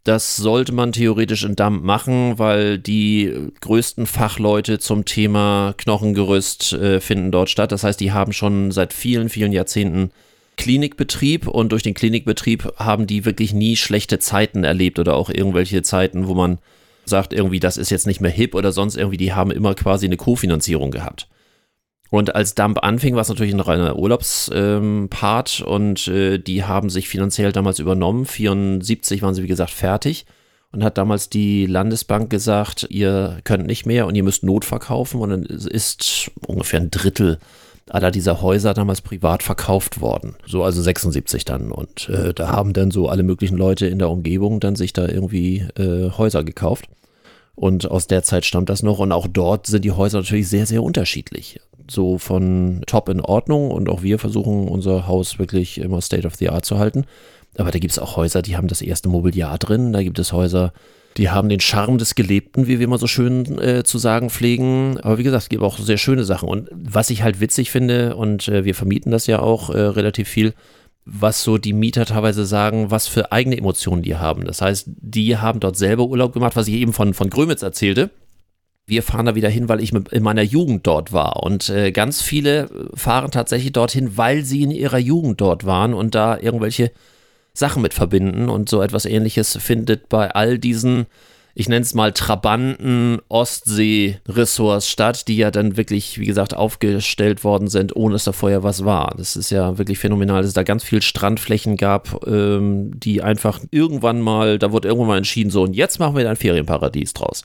das 0.04 0.36
sollte 0.36 0.72
man 0.72 0.92
theoretisch 0.92 1.44
in 1.44 1.56
Damm 1.56 1.82
machen, 1.84 2.38
weil 2.38 2.78
die 2.78 3.34
größten 3.62 4.06
Fachleute 4.06 4.78
zum 4.78 5.04
Thema 5.04 5.74
Knochengerüst 5.78 6.74
äh, 6.74 7.02
finden 7.02 7.32
dort 7.32 7.50
statt. 7.50 7.72
Das 7.72 7.84
heißt, 7.84 8.00
die 8.00 8.12
haben 8.12 8.32
schon 8.32 8.70
seit 8.72 8.94
vielen, 8.94 9.30
vielen 9.30 9.52
Jahrzehnten 9.52 10.12
Klinikbetrieb 10.58 11.48
und 11.48 11.72
durch 11.72 11.84
den 11.84 11.94
Klinikbetrieb 11.94 12.74
haben 12.78 13.08
die 13.08 13.26
wirklich 13.26 13.54
nie 13.54 13.76
schlechte 13.76 14.20
Zeiten 14.20 14.64
erlebt 14.64 15.00
oder 15.00 15.16
auch 15.16 15.30
irgendwelche 15.30 15.82
Zeiten, 15.84 16.28
wo 16.28 16.36
man 16.36 16.60
sagt, 17.06 17.34
irgendwie, 17.34 17.60
das 17.60 17.78
ist 17.78 17.92
jetzt 17.92 18.08
nicht 18.08 18.22
mehr 18.22 18.32
hip 18.32 18.56
oder 18.56 18.72
sonst 18.72 18.96
irgendwie, 18.96 19.18
die 19.18 19.34
haben 19.34 19.52
immer 19.52 19.76
quasi 19.76 20.06
eine 20.06 20.18
Kofinanzierung 20.18 20.92
gehabt. 20.92 21.28
Und 22.10 22.36
als 22.36 22.56
Dump 22.56 22.84
anfing, 22.84 23.16
war 23.16 23.22
es 23.22 23.30
natürlich 23.30 23.54
ein 23.54 23.60
reiner 23.60 23.98
Urlaubspart 23.98 25.60
ähm, 25.60 25.66
und 25.66 26.08
äh, 26.08 26.38
die 26.38 26.64
haben 26.64 26.90
sich 26.90 27.10
finanziell 27.10 27.52
damals 27.52 27.80
übernommen. 27.80 28.26
74 28.26 29.22
waren 29.22 29.34
sie, 29.34 29.44
wie 29.44 29.48
gesagt, 29.48 29.72
fertig 29.72 30.26
und 30.72 30.84
hat 30.84 30.98
damals 30.98 31.30
die 31.30 31.66
Landesbank 31.66 32.30
gesagt, 32.30 32.88
ihr 32.90 33.40
könnt 33.44 33.66
nicht 33.66 33.86
mehr 33.86 34.08
und 34.08 34.16
ihr 34.16 34.24
müsst 34.24 34.44
Not 34.44 34.66
verkaufen 34.66 35.20
und 35.22 35.30
dann 35.30 35.44
ist 35.44 36.32
ungefähr 36.46 36.80
ein 36.80 36.92
Drittel 36.92 37.40
aller 37.90 38.12
dieser 38.12 38.42
Häuser 38.42 38.74
damals 38.74 39.02
privat 39.02 39.44
verkauft 39.44 40.02
worden. 40.02 40.36
So 40.46 40.64
also 40.64 40.82
76 40.82 41.46
dann 41.46 41.72
und 41.72 42.10
äh, 42.10 42.34
da 42.34 42.50
haben 42.50 42.74
dann 42.74 42.92
so 42.92 43.10
alle 43.10 43.24
möglichen 43.24 43.58
Leute 43.58 43.86
in 43.86 44.00
der 44.00 44.10
Umgebung 44.10 44.60
dann 44.60 44.76
sich 44.76 44.94
da 44.94 45.08
irgendwie 45.08 45.68
äh, 45.78 46.10
Häuser 46.12 46.44
gekauft. 46.44 46.86
Und 47.56 47.90
aus 47.90 48.08
der 48.08 48.24
Zeit 48.24 48.46
stammt 48.46 48.70
das 48.70 48.84
noch. 48.84 49.00
Und 49.00 49.12
auch 49.12 49.28
dort 49.28 49.68
sind 49.68 49.86
die 49.86 49.94
Häuser 49.94 50.20
natürlich 50.20 50.50
sehr, 50.50 50.66
sehr 50.66 50.84
unterschiedlich. 50.84 51.62
So 51.90 52.18
von 52.18 52.82
top 52.86 53.08
in 53.10 53.22
Ordnung. 53.22 53.72
Und 53.72 53.88
auch 53.90 54.04
wir 54.04 54.20
versuchen 54.20 54.68
unser 54.68 55.08
Haus 55.08 55.40
wirklich 55.40 55.78
immer 55.78 56.02
State 56.02 56.28
of 56.28 56.36
the 56.36 56.50
Art 56.50 56.66
zu 56.66 56.78
halten. 56.78 57.06
Aber 57.58 57.72
da 57.72 57.80
gibt 57.80 57.92
es 57.92 58.00
auch 58.00 58.18
Häuser, 58.18 58.42
die 58.42 58.58
haben 58.58 58.68
das 58.68 58.82
erste 58.82 59.08
Mobiliar 59.08 59.58
drin. 59.58 59.94
Da 59.94 60.04
gibt 60.04 60.20
es 60.20 60.34
Häuser, 60.34 60.74
die 61.18 61.30
haben 61.30 61.48
den 61.48 61.62
Charme 61.62 61.98
des 61.98 62.16
Gelebten, 62.16 62.68
wie 62.68 62.80
wir 62.80 62.86
immer 62.86 62.98
so 62.98 63.08
schön 63.08 63.58
äh, 63.60 63.84
zu 63.84 63.98
sagen 63.98 64.30
pflegen. 64.30 65.00
Aber 65.02 65.18
wie 65.18 65.24
gesagt, 65.24 65.44
es 65.44 65.50
gibt 65.50 65.64
auch 65.64 65.80
sehr 65.80 65.98
schöne 65.98 66.26
Sachen. 66.26 66.50
Und 66.50 66.70
was 66.72 67.10
ich 67.10 67.24
halt 67.24 67.40
witzig 67.40 67.72
finde, 67.72 68.16
und 68.16 68.48
äh, 68.50 68.66
wir 68.66 68.76
vermieten 68.76 69.12
das 69.12 69.28
ja 69.28 69.40
auch 69.40 69.70
äh, 69.70 69.80
relativ 69.80 70.28
viel, 70.28 70.54
was 71.06 71.44
so 71.44 71.58
die 71.58 71.74
Mieter 71.74 72.06
teilweise 72.06 72.46
sagen, 72.46 72.92
was 72.92 73.08
für 73.08 73.32
eigene 73.32 73.58
Emotionen 73.58 74.02
die 74.02 74.16
haben. 74.16 74.46
Das 74.46 74.62
heißt, 74.62 74.88
die 74.88 75.38
haben 75.38 75.60
dort 75.60 75.78
selber 75.78 76.06
Urlaub 76.06 76.34
gemacht, 76.34 76.56
was 76.56 76.68
ich 76.68 76.74
eben 76.74 76.94
von, 76.94 77.14
von 77.14 77.30
Grömitz 77.30 77.62
erzählte. 77.62 78.10
Wir 78.88 79.02
fahren 79.02 79.26
da 79.26 79.36
wieder 79.36 79.50
hin, 79.50 79.70
weil 79.70 79.82
ich 79.82 79.94
in 79.94 80.24
meiner 80.24 80.42
Jugend 80.42 80.86
dort 80.86 81.14
war. 81.14 81.44
Und 81.44 81.70
äh, 81.70 81.92
ganz 81.92 82.22
viele 82.22 82.70
fahren 82.94 83.32
tatsächlich 83.32 83.72
dorthin, 83.72 84.18
weil 84.18 84.44
sie 84.44 84.64
in 84.64 84.72
ihrer 84.72 84.98
Jugend 84.98 85.40
dort 85.40 85.66
waren 85.66 85.94
und 85.94 86.14
da 86.14 86.38
irgendwelche 86.38 86.92
Sachen 87.56 87.82
mit 87.82 87.94
verbinden. 87.94 88.50
Und 88.50 88.70
so 88.70 88.82
etwas 88.82 89.06
ähnliches 89.06 89.58
findet 89.58 90.10
bei 90.10 90.30
all 90.32 90.60
diesen, 90.60 91.08
ich 91.56 91.70
nenne 91.70 91.82
es 91.82 91.94
mal 91.94 92.12
Trabanten, 92.12 93.20
Ostsee-Ressorts 93.30 94.90
statt, 94.90 95.28
die 95.28 95.38
ja 95.38 95.52
dann 95.52 95.78
wirklich, 95.78 96.20
wie 96.20 96.26
gesagt, 96.26 96.54
aufgestellt 96.54 97.44
worden 97.44 97.68
sind, 97.68 97.96
ohne 97.96 98.14
dass 98.14 98.26
da 98.26 98.34
vorher 98.34 98.64
was 98.64 98.86
war. 98.86 99.16
Das 99.18 99.36
ist 99.36 99.50
ja 99.50 99.78
wirklich 99.78 99.98
phänomenal, 99.98 100.42
dass 100.42 100.50
es 100.50 100.54
da 100.54 100.64
ganz 100.64 100.84
viel 100.84 101.02
Strandflächen 101.02 101.78
gab, 101.78 102.28
ähm, 102.28 103.00
die 103.00 103.22
einfach 103.24 103.60
irgendwann 103.72 104.22
mal, 104.22 104.60
da 104.60 104.72
wurde 104.72 104.90
irgendwann 104.90 105.08
mal 105.08 105.18
entschieden, 105.18 105.50
so 105.50 105.64
und 105.64 105.74
jetzt 105.74 106.00
machen 106.00 106.16
wir 106.16 106.24
da 106.26 106.32
ein 106.32 106.36
Ferienparadies 106.36 107.14
draus. 107.14 107.44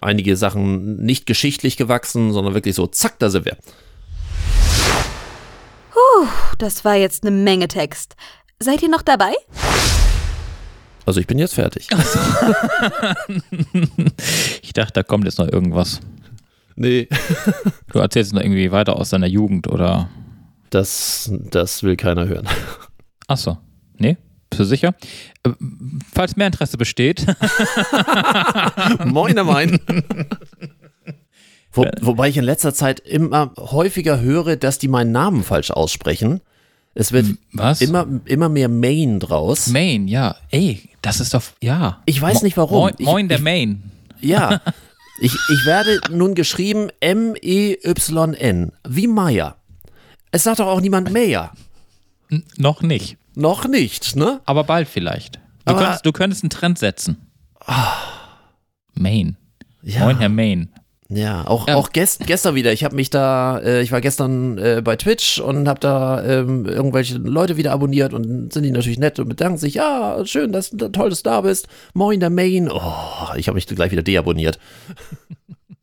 Einige 0.00 0.34
Sachen 0.36 0.96
nicht 0.96 1.26
geschichtlich 1.26 1.76
gewachsen, 1.76 2.32
sondern 2.32 2.54
wirklich 2.54 2.74
so, 2.74 2.86
zack, 2.86 3.18
da 3.18 3.28
sind 3.28 3.44
wir. 3.44 3.58
Das 6.60 6.84
war 6.84 6.94
jetzt 6.94 7.24
eine 7.24 7.30
Menge 7.30 7.68
Text. 7.68 8.16
Seid 8.62 8.82
ihr 8.82 8.90
noch 8.90 9.00
dabei? 9.00 9.32
Also 11.06 11.18
ich 11.18 11.26
bin 11.26 11.38
jetzt 11.38 11.54
fertig. 11.54 11.88
Ich 14.62 14.72
dachte, 14.74 14.92
da 14.92 15.02
kommt 15.02 15.24
jetzt 15.24 15.38
noch 15.38 15.48
irgendwas. 15.48 16.00
Nee. 16.76 17.08
Du 17.92 17.98
erzählst 17.98 18.32
noch 18.32 18.40
irgendwie 18.40 18.70
weiter 18.70 18.96
aus 18.96 19.10
deiner 19.10 19.26
Jugend 19.26 19.66
oder. 19.66 20.08
Das, 20.70 21.32
das 21.50 21.82
will 21.82 21.96
keiner 21.96 22.28
hören. 22.28 22.46
Achso. 23.26 23.58
Nee? 23.98 24.16
Bist 24.50 24.60
du 24.60 24.64
sicher? 24.64 24.94
Äh, 25.42 25.50
Falls 26.12 26.36
mehr 26.36 26.46
Interesse 26.46 26.76
besteht, 26.76 27.26
Moin, 29.04 29.34
moin. 29.44 29.80
Wo, 31.72 31.84
wobei 32.00 32.28
ich 32.28 32.36
in 32.36 32.44
letzter 32.44 32.72
Zeit 32.74 33.00
immer 33.00 33.52
häufiger 33.56 34.20
höre, 34.20 34.56
dass 34.56 34.78
die 34.78 34.88
meinen 34.88 35.10
Namen 35.12 35.42
falsch 35.42 35.72
aussprechen. 35.72 36.40
Es 36.94 37.12
wird 37.12 37.26
was? 37.52 37.80
immer, 37.80 38.06
immer 38.24 38.48
mehr 38.48 38.68
Main 38.68 39.20
draus. 39.20 39.68
Main, 39.68 40.08
ja. 40.08 40.36
Ey, 40.50 40.88
das 41.02 41.20
ist 41.20 41.32
doch, 41.34 41.42
ja. 41.62 42.02
Ich 42.06 42.20
weiß 42.20 42.42
nicht 42.42 42.56
warum. 42.56 42.78
Moin, 42.80 42.94
Ich- 42.98 43.06
moin 43.06 43.28
der 43.28 43.38
ich- 43.38 43.44
Main. 43.44 43.90
Ja. 44.20 44.60
Ich, 45.22 45.34
ich 45.34 45.66
werde 45.66 46.00
nun 46.10 46.34
geschrieben 46.34 46.88
M-E-Y-N. 47.00 48.72
Wie 48.88 49.06
Meier. 49.06 49.56
Es 50.30 50.44
sagt 50.44 50.60
doch 50.60 50.66
auch 50.66 50.80
niemand 50.80 51.12
Meyer. 51.12 51.52
N 52.30 52.42
noch 52.56 52.80
nicht. 52.80 53.18
Noch 53.34 53.68
nicht, 53.68 54.16
ne? 54.16 54.40
Aber 54.46 54.64
bald 54.64 54.88
vielleicht. 54.88 55.34
Du, 55.36 55.40
Aber- 55.72 55.80
könntest, 55.80 56.06
du 56.06 56.12
könntest 56.12 56.42
einen 56.42 56.48
Trend 56.48 56.78
setzen. 56.78 57.18
Main. 58.94 59.36
Ja. 59.82 60.04
Moin, 60.04 60.18
Herr 60.18 60.30
Main. 60.30 60.70
Ja, 61.12 61.44
auch, 61.46 61.66
Ja. 61.66 61.74
auch 61.74 61.90
gest, 61.90 62.24
gestern 62.26 62.54
wieder. 62.54 62.72
Ich 62.72 62.84
habe 62.84 62.94
mich 62.94 63.10
da, 63.10 63.58
äh, 63.58 63.82
ich 63.82 63.90
war 63.90 64.00
gestern 64.00 64.58
äh, 64.58 64.80
bei 64.84 64.94
Twitch 64.94 65.40
und 65.40 65.66
habe 65.66 65.80
da 65.80 66.22
ähm, 66.24 66.66
irgendwelche 66.66 67.18
Leute 67.18 67.56
wieder 67.56 67.72
abonniert 67.72 68.14
und 68.14 68.52
sind 68.52 68.62
die 68.62 68.70
natürlich 68.70 68.98
nett 69.00 69.18
und 69.18 69.28
bedanken 69.28 69.58
sich. 69.58 69.74
Ja, 69.74 70.24
schön, 70.24 70.52
dass 70.52 70.70
toll, 70.70 71.10
dass 71.10 71.22
du 71.24 71.30
da 71.30 71.40
bist. 71.40 71.66
Moin, 71.94 72.20
der 72.20 72.30
Main. 72.30 72.70
Oh, 72.70 73.34
ich 73.34 73.48
habe 73.48 73.56
mich 73.56 73.66
gleich 73.66 73.90
wieder 73.90 74.04
deabonniert. 74.04 74.60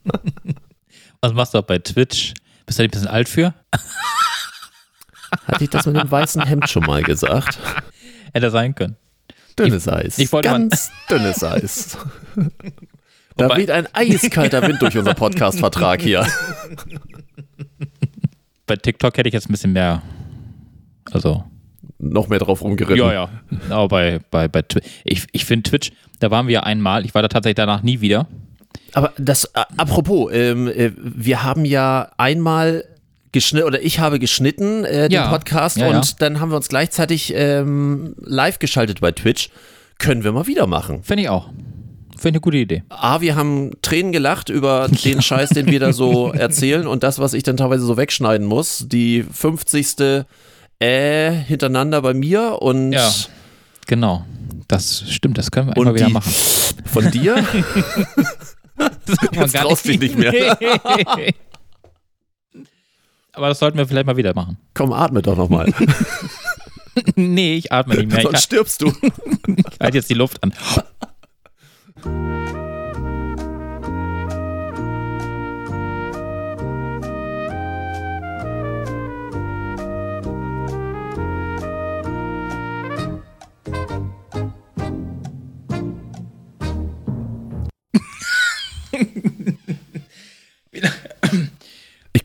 Was 1.22 1.34
machst 1.34 1.54
du 1.54 1.58
auch 1.58 1.64
bei 1.64 1.80
Twitch? 1.80 2.34
Bist 2.66 2.80
du 2.80 2.84
da 2.84 2.88
ein 2.88 2.92
bisschen 2.92 3.08
alt 3.08 3.28
für? 3.28 3.54
Hatte 5.46 5.64
ich 5.64 5.70
das 5.70 5.86
mit 5.86 5.98
dem 5.98 6.10
weißen 6.10 6.42
Hemd 6.44 6.70
schon 6.70 6.86
mal 6.86 7.04
gesagt? 7.04 7.60
Hätte 8.34 8.50
sein 8.50 8.76
können. 8.76 8.96
Dünnes 9.60 9.88
Eis. 9.90 10.20
ich 10.20 10.32
wollte 10.32 10.50
mal- 10.50 10.60
Ganz 10.60 10.90
dünnes 11.10 11.44
Eis. 11.44 11.98
Da 13.38 13.46
Wobei- 13.46 13.58
weht 13.58 13.72
ein 13.72 13.88
eiskalter 13.94 14.62
Wind 14.68 14.82
durch 14.82 14.98
unser 14.98 15.14
Podcast-Vertrag 15.14 16.02
hier. 16.02 16.26
Bei 18.66 18.76
TikTok 18.76 19.18
hätte 19.18 19.30
ich 19.30 19.34
jetzt 19.34 19.50
ein 19.50 19.52
bisschen 19.54 19.74
mehr. 19.74 20.02
Also, 21.12 21.44
Noch 22.00 22.28
mehr 22.28 22.40
drauf 22.40 22.62
rumgeritten. 22.62 22.98
ja, 22.98 23.14
ja. 23.14 23.30
Aber 23.70 23.88
bei, 23.88 24.20
bei, 24.30 24.48
bei 24.48 24.62
Twitch. 24.62 24.86
Ich, 25.06 25.26
ich 25.32 25.46
finde 25.46 25.70
Twitch, 25.70 25.92
da 26.20 26.32
waren 26.32 26.48
wir 26.48 26.56
ja 26.56 26.64
einmal. 26.64 27.06
Ich 27.06 27.14
war 27.16 27.22
da 27.22 27.28
tatsächlich 27.30 27.56
danach 27.56 27.82
nie 27.84 28.02
wieder. 28.02 28.28
Aber 28.94 29.14
das, 29.18 29.46
äh, 29.46 29.64
apropos, 29.78 30.32
ähm, 30.34 30.68
äh, 30.68 30.92
wir 30.98 31.44
haben 31.44 31.64
ja 31.66 32.10
einmal 32.18 32.84
geschnitten, 33.32 33.68
oder 33.68 33.82
ich 33.82 34.00
habe 34.00 34.20
geschnitten, 34.20 34.84
äh, 34.84 35.04
den 35.10 35.12
Ja. 35.14 35.30
Podcast, 35.30 35.78
Ja, 35.78 35.88
und 35.88 35.94
ja. 36.06 36.16
dann 36.20 36.40
haben 36.40 36.50
wir 36.52 36.56
uns 36.58 36.68
gleichzeitig 36.70 37.34
ähm, 37.36 38.16
live 38.20 38.60
geschaltet 38.60 39.00
bei 39.00 39.12
Twitch. 39.12 39.50
Können 40.00 40.24
wir 40.24 40.32
mal 40.32 40.48
wieder 40.48 40.68
machen. 40.68 41.04
Finde 41.04 41.24
ich 41.24 41.30
auch. 41.30 41.50
Finde 42.18 42.30
ich 42.30 42.34
eine 42.36 42.42
gute 42.42 42.58
Idee. 42.58 42.84
A, 42.90 43.22
wir 43.22 43.36
haben 43.36 43.72
Tränen 43.82 44.12
gelacht 44.12 44.50
über 44.50 44.88
den 45.04 45.22
Scheiß, 45.22 45.50
den 45.50 45.68
wir 45.68 45.80
da 45.80 45.94
so 45.94 46.32
erzählen 46.34 46.88
und 46.88 47.04
das, 47.04 47.20
was 47.20 47.34
ich 47.34 47.44
dann 47.44 47.58
teilweise 47.58 47.86
so 47.86 47.98
wegschneiden 47.98 48.48
muss. 48.48 48.86
Die 48.88 49.24
50. 49.24 50.26
Äh 50.80 51.32
hintereinander 51.32 52.02
bei 52.02 52.14
mir 52.14 52.62
und, 52.62 52.92
Ja. 52.92 53.12
Genau. 53.88 54.26
Das 54.68 55.10
stimmt, 55.10 55.38
das 55.38 55.50
können 55.50 55.68
wir 55.70 55.78
immer 55.78 55.96
wieder 55.96 56.10
machen. 56.10 56.32
von 56.86 57.10
dir. 57.12 57.46
Das 58.78 59.18
kann 59.18 59.36
man 59.36 59.50
Jetzt 59.50 59.86
du 59.86 59.90
dich 59.90 60.00
nicht 60.00 60.18
mehr. 60.18 60.58
Aber 63.32 63.48
das 63.50 63.58
sollten 63.58 63.78
wir 63.78 63.88
vielleicht 63.88 64.06
mal 64.06 64.18
wieder 64.18 64.36
machen. 64.36 64.58
Komm, 64.76 64.94
atme 64.94 65.24
doch 65.24 65.36
nochmal. 65.36 65.74
nee, 67.16 67.56
ich 67.56 67.72
atme 67.72 67.96
nicht 67.96 68.12
mehr. 68.12 68.22
Sonst 68.22 68.44
stirbst 68.44 68.82
du. 68.82 68.92
ich 69.48 69.80
halte 69.80 69.98
jetzt 69.98 70.10
die 70.12 70.16
Luft 70.16 70.44
an. 70.44 70.54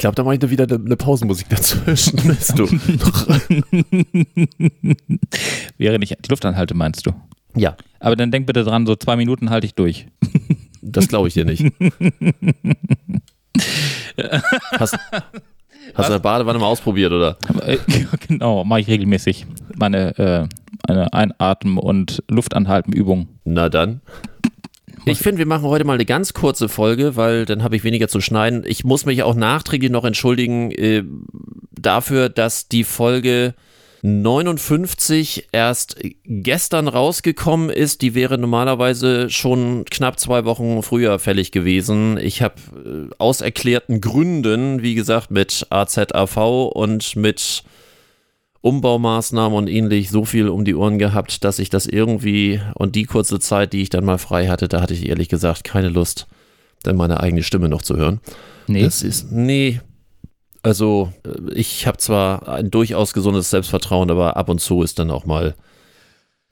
Glaube, 0.03 0.15
da 0.17 0.25
mache 0.25 0.35
ich 0.35 0.41
da 0.41 0.51
wieder 0.51 0.67
eine 0.69 0.97
Pausenmusik 0.97 1.49
dazwischen. 1.49 2.19
Weißt 2.29 2.59
du? 2.59 2.67
Während 5.79 6.05
ich 6.05 6.11
die 6.11 6.29
Luft 6.29 6.45
anhalte, 6.45 6.75
meinst 6.75 7.07
du? 7.07 7.13
ja, 7.55 7.77
Aber 8.01 8.17
dann 8.17 8.31
denk 8.31 8.47
bitte 8.47 8.65
dran, 8.65 8.87
so 8.87 8.97
zwei 8.97 9.17
Minuten 9.17 9.51
halte 9.51 9.67
ich 9.67 9.75
durch. 9.75 10.07
das 10.83 11.09
glaube 11.09 11.29
ich 11.29 11.35
dir 11.35 11.45
nicht. 11.45 11.65
Hast, 14.79 14.99
hast 15.95 16.09
du 16.09 16.13
eine 16.13 16.21
Badewanne 16.21 16.59
mal 16.59 16.67
ausprobiert, 16.67 17.13
oder? 17.13 17.37
Äh, 17.65 17.79
genau, 18.27 18.65
mache 18.65 18.81
ich 18.81 18.89
regelmäßig. 18.89 19.47
Meine 19.77 20.19
äh, 20.19 20.49
eine 20.89 21.13
Einatmen- 21.13 21.79
und 21.79 22.23
Luftanhalten-Übung. 22.29 23.29
Na 23.45 23.69
dann. 23.69 24.01
Ich 25.05 25.19
finde, 25.19 25.39
wir 25.39 25.47
machen 25.47 25.65
heute 25.65 25.85
mal 25.85 25.95
eine 25.95 26.05
ganz 26.05 26.33
kurze 26.33 26.69
Folge, 26.69 27.17
weil 27.17 27.45
dann 27.45 27.63
habe 27.63 27.77
ich 27.77 27.85
weniger 27.85 28.09
zu 28.09 28.21
schneiden. 28.21 28.63
Ich 28.65 28.85
muss 28.85 29.05
mich 29.05 29.23
auch 29.23 29.35
nachträglich 29.35 29.91
noch 29.91 30.05
entschuldigen 30.05 30.71
äh, 30.71 31.03
dafür, 31.73 32.29
dass 32.29 32.69
die 32.69 32.85
Folge 32.85 33.55
59 34.03 35.49
erst 35.53 35.97
gestern 36.25 36.89
rausgekommen 36.89 37.71
ist. 37.71 38.03
Die 38.03 38.15
wäre 38.15 38.37
normalerweise 38.39 39.31
schon 39.31 39.85
knapp 39.85 40.19
zwei 40.19 40.45
Wochen 40.45 40.83
früher 40.83 41.19
fällig 41.19 41.53
gewesen. 41.53 42.19
Ich 42.19 42.43
habe 42.43 42.55
äh, 42.85 43.15
aus 43.19 43.41
erklärten 43.41 44.01
Gründen, 44.01 44.83
wie 44.83 44.95
gesagt, 44.95 45.31
mit 45.31 45.67
AZAV 45.71 46.71
und 46.73 47.17
mit 47.17 47.65
Umbaumaßnahmen 48.63 49.59
und 49.59 49.69
ähnlich 49.69 50.11
so 50.11 50.25
viel 50.25 50.49
um 50.49 50.65
die 50.65 50.75
Ohren 50.75 50.99
gehabt, 50.99 51.45
dass 51.45 51.59
ich 51.59 51.69
das 51.69 51.87
irgendwie 51.87 52.61
und 52.75 52.95
die 52.95 53.05
kurze 53.05 53.41
Zeit, 53.41 53.73
die 53.73 53.83
ich 53.83 53.91
dann 53.91 54.05
mal 54.05 54.19
frei 54.19 54.49
hatte, 54.49 54.69
da 54.69 54.81
hatte 54.81 54.95
ich 54.95 55.09
ehrlich 55.09 55.29
gesagt 55.29 55.65
keine 55.65 55.89
Lust, 55.89 56.29
dann 56.85 56.97
meine 56.97 57.21
eigene 57.21 57.43
Stimme 57.43 57.69
noch 57.69 57.83
zu 57.83 57.97
hören. 57.97 58.21
Nee. 58.69 58.83
Das 58.83 59.03
ist, 59.03 59.33
nee. 59.33 59.81
Also, 60.63 61.13
äh, 61.27 61.53
ich 61.55 61.89
habe 61.89 61.99
zwar 61.99 62.49
ein 62.49 62.71
durchaus 62.71 63.13
gesundes 63.13 63.51
Selbstvertrauen, 63.51 64.11
aber 64.11 64.37
ab 64.37 64.49
und 64.49 64.61
zu 64.61 64.83
ist 64.83 64.99
dann 65.01 65.11
auch 65.11 65.27
mal 65.27 65.55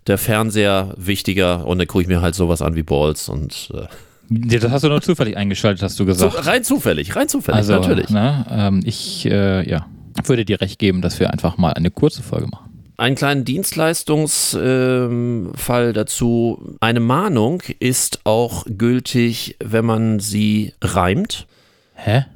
der 0.09 0.19
Fernseher 0.19 0.95
wichtiger 0.97 1.65
und 1.67 1.79
dann 1.79 1.87
gucke 1.87 2.03
ich 2.03 2.09
mir 2.09 2.21
halt 2.21 2.35
sowas 2.35 2.61
an 2.63 2.75
wie 2.75 2.83
Balls 2.83 3.29
und 3.29 3.71
äh, 3.73 3.87
Das 4.59 4.69
hast 4.71 4.83
du 4.83 4.89
nur 4.89 5.01
zufällig 5.03 5.37
eingeschaltet, 5.37 5.83
hast 5.83 6.01
du 6.01 6.05
so, 6.05 6.07
gesagt. 6.07 6.47
rein 6.47 6.65
zufällig, 6.65 7.15
rein 7.15 7.29
zufällig, 7.29 7.59
also, 7.59 7.75
natürlich. 7.75 8.09
Ne, 8.11 8.45
ähm, 8.51 8.81
ich 8.85 9.27
äh, 9.27 9.69
ja, 9.69 9.87
würde 10.29 10.45
dir 10.45 10.61
recht 10.61 10.79
geben, 10.79 11.03
dass 11.03 11.21
wir 11.21 11.31
einfach 11.31 11.57
mal 11.57 11.73
eine 11.73 11.91
kurze 11.91 12.23
Folge 12.23 12.47
machen. 12.47 12.71
Einen 12.97 13.17
kleinen 13.17 13.45
Dienstleistungsfall 13.47 15.09
ähm, 15.09 15.95
dazu. 15.95 16.77
Eine 16.81 17.01
Mahnung 17.01 17.63
ist 17.79 18.21
auch 18.25 18.67
gültig, 18.67 19.57
wenn 19.59 19.87
man 19.87 20.21
sie 20.21 20.75
reimt. 20.83 21.47
Hä? 21.95 22.27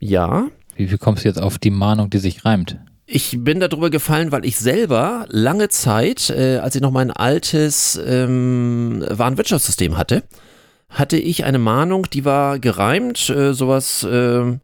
Ja. 0.00 0.48
Wie, 0.74 0.90
wie 0.90 0.96
kommst 0.96 1.24
du 1.24 1.28
jetzt 1.28 1.40
auf 1.40 1.58
die 1.58 1.70
Mahnung, 1.70 2.08
die 2.08 2.18
sich 2.18 2.46
reimt? 2.46 2.78
Ich 3.04 3.36
bin 3.38 3.60
darüber 3.60 3.88
gefallen, 3.88 4.32
weil 4.32 4.44
ich 4.44 4.56
selber 4.56 5.26
lange 5.28 5.68
Zeit, 5.68 6.30
äh, 6.30 6.58
als 6.58 6.74
ich 6.74 6.82
noch 6.82 6.90
mein 6.90 7.10
altes 7.12 8.00
ähm, 8.04 9.04
Warenwirtschaftssystem 9.08 9.96
hatte, 9.96 10.24
hatte 10.88 11.16
ich 11.16 11.44
eine 11.44 11.58
Mahnung, 11.58 12.06
die 12.12 12.24
war 12.24 12.58
gereimt, 12.58 13.30
äh, 13.30 13.52
sowas, 13.52 14.02
äh, 14.02 14.58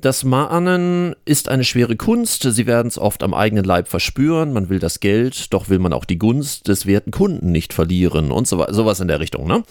das 0.00 0.24
Mahnen 0.24 1.14
ist 1.24 1.48
eine 1.48 1.64
schwere 1.64 1.96
Kunst, 1.96 2.42
sie 2.42 2.66
werden 2.66 2.88
es 2.88 2.98
oft 2.98 3.22
am 3.22 3.32
eigenen 3.34 3.64
Leib 3.64 3.88
verspüren, 3.88 4.52
man 4.52 4.68
will 4.68 4.78
das 4.78 5.00
Geld, 5.00 5.52
doch 5.52 5.68
will 5.68 5.78
man 5.78 5.92
auch 5.92 6.04
die 6.04 6.18
Gunst 6.18 6.68
des 6.68 6.86
werten 6.86 7.10
Kunden 7.10 7.50
nicht 7.52 7.72
verlieren 7.72 8.30
und 8.30 8.46
so, 8.46 8.58
wa- 8.58 8.72
sowas 8.72 9.00
in 9.00 9.08
der 9.08 9.20
Richtung, 9.20 9.46
ne? 9.46 9.62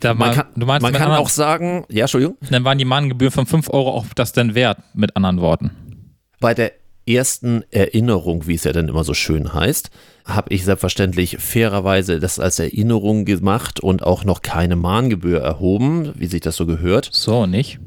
Da 0.00 0.12
Man 0.12 0.28
mal- 0.28 0.34
kann, 0.34 0.46
du 0.56 0.66
meinst, 0.66 0.82
man 0.82 0.92
kann 0.92 1.02
anderen- 1.04 1.22
auch 1.22 1.28
sagen, 1.30 1.84
ja, 1.88 2.02
Entschuldigung, 2.02 2.36
dann 2.50 2.64
waren 2.64 2.76
die 2.78 2.84
Mahngebühren 2.84 3.32
von 3.32 3.46
5 3.46 3.70
Euro 3.70 3.90
auch 3.92 4.04
das 4.14 4.32
denn 4.32 4.54
wert, 4.54 4.78
mit 4.92 5.16
anderen 5.16 5.40
Worten. 5.40 5.70
Bei 6.40 6.52
der 6.52 6.72
ersten 7.06 7.62
Erinnerung, 7.70 8.46
wie 8.46 8.54
es 8.54 8.64
ja 8.64 8.72
dann 8.72 8.88
immer 8.88 9.04
so 9.04 9.14
schön 9.14 9.52
heißt, 9.54 9.90
habe 10.26 10.52
ich 10.54 10.64
selbstverständlich 10.64 11.36
fairerweise 11.38 12.18
das 12.18 12.38
als 12.38 12.58
Erinnerung 12.58 13.24
gemacht 13.24 13.78
und 13.80 14.02
auch 14.02 14.24
noch 14.24 14.42
keine 14.42 14.74
Mahngebühr 14.76 15.40
erhoben, 15.40 16.12
wie 16.16 16.26
sich 16.26 16.40
das 16.40 16.56
so 16.56 16.66
gehört. 16.66 17.08
So, 17.12 17.46
nicht? 17.46 17.78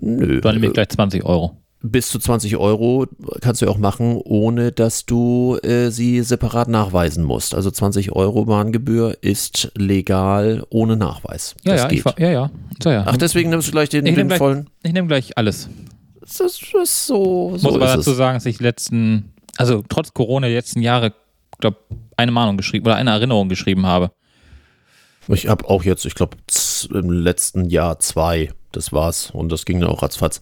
Nö. 0.00 0.40
Dann 0.40 0.54
nehme 0.54 0.68
ich 0.68 0.72
gleich 0.72 0.88
20 0.88 1.24
Euro. 1.24 1.56
Bis 1.82 2.10
zu 2.10 2.18
20 2.18 2.58
Euro 2.58 3.06
kannst 3.40 3.62
du 3.62 3.68
auch 3.68 3.78
machen, 3.78 4.20
ohne 4.22 4.70
dass 4.70 5.06
du 5.06 5.56
äh, 5.62 5.90
sie 5.90 6.20
separat 6.22 6.68
nachweisen 6.68 7.24
musst. 7.24 7.54
Also 7.54 7.70
20 7.70 8.12
Euro 8.12 8.44
Mahngebühr 8.44 9.16
ist 9.22 9.72
legal 9.76 10.62
ohne 10.68 10.96
Nachweis. 10.96 11.54
Ja, 11.64 11.72
das 11.72 11.82
ja, 11.82 11.88
geht. 11.88 11.98
ich, 12.06 12.18
ja, 12.18 12.30
ja. 12.30 12.50
So, 12.82 12.90
ja. 12.90 13.04
Ach, 13.06 13.16
deswegen 13.16 13.48
nimmst 13.48 13.68
du 13.68 13.72
gleich 13.72 13.88
den, 13.88 14.04
ich 14.04 14.10
den 14.12 14.16
nehme 14.16 14.28
gleich, 14.28 14.38
vollen. 14.38 14.68
ich 14.82 14.92
nehm 14.92 15.08
gleich 15.08 15.38
alles. 15.38 15.70
Das 16.20 16.40
ist, 16.40 16.62
das 16.74 16.82
ist 16.82 17.06
so, 17.06 17.50
Muss 17.52 17.62
so 17.62 17.74
aber 17.74 17.86
dazu 17.86 18.10
es. 18.10 18.16
sagen, 18.16 18.36
dass 18.36 18.44
ich 18.44 18.58
die 18.58 18.64
letzten, 18.64 19.32
also 19.56 19.82
trotz 19.88 20.12
Corona 20.12 20.48
die 20.48 20.54
letzten 20.54 20.82
Jahre, 20.82 21.14
glaube 21.60 21.78
eine 22.18 22.30
Mahnung 22.30 22.58
geschrieben 22.58 22.86
oder 22.86 22.96
eine 22.96 23.10
Erinnerung 23.10 23.48
geschrieben 23.48 23.86
habe. 23.86 24.12
Ich 25.28 25.48
habe 25.48 25.68
auch 25.68 25.84
jetzt, 25.84 26.04
ich 26.04 26.14
glaube, 26.14 26.36
im 26.92 27.10
letzten 27.10 27.66
Jahr 27.66 27.98
zwei. 28.00 28.50
Das 28.72 28.92
war's. 28.92 29.30
Und 29.30 29.50
das 29.50 29.64
ging 29.64 29.80
dann 29.80 29.90
auch 29.90 30.02
ratzfatz. 30.02 30.40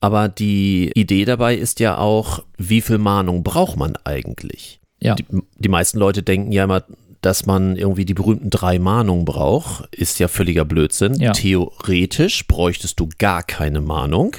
Aber 0.00 0.28
die 0.28 0.90
Idee 0.94 1.24
dabei 1.24 1.54
ist 1.54 1.80
ja 1.80 1.98
auch, 1.98 2.44
wie 2.58 2.80
viel 2.80 2.98
Mahnung 2.98 3.42
braucht 3.42 3.76
man 3.76 3.96
eigentlich? 4.04 4.80
Ja. 5.00 5.14
Die, 5.14 5.24
die 5.58 5.68
meisten 5.68 5.98
Leute 5.98 6.22
denken 6.22 6.52
ja 6.52 6.64
immer, 6.64 6.84
dass 7.22 7.46
man 7.46 7.76
irgendwie 7.76 8.04
die 8.04 8.14
berühmten 8.14 8.50
drei 8.50 8.78
Mahnungen 8.78 9.24
braucht. 9.24 9.94
Ist 9.94 10.18
ja 10.18 10.28
völliger 10.28 10.64
Blödsinn. 10.64 11.14
Ja. 11.14 11.32
Theoretisch 11.32 12.46
bräuchtest 12.46 13.00
du 13.00 13.08
gar 13.18 13.42
keine 13.42 13.80
Mahnung, 13.80 14.36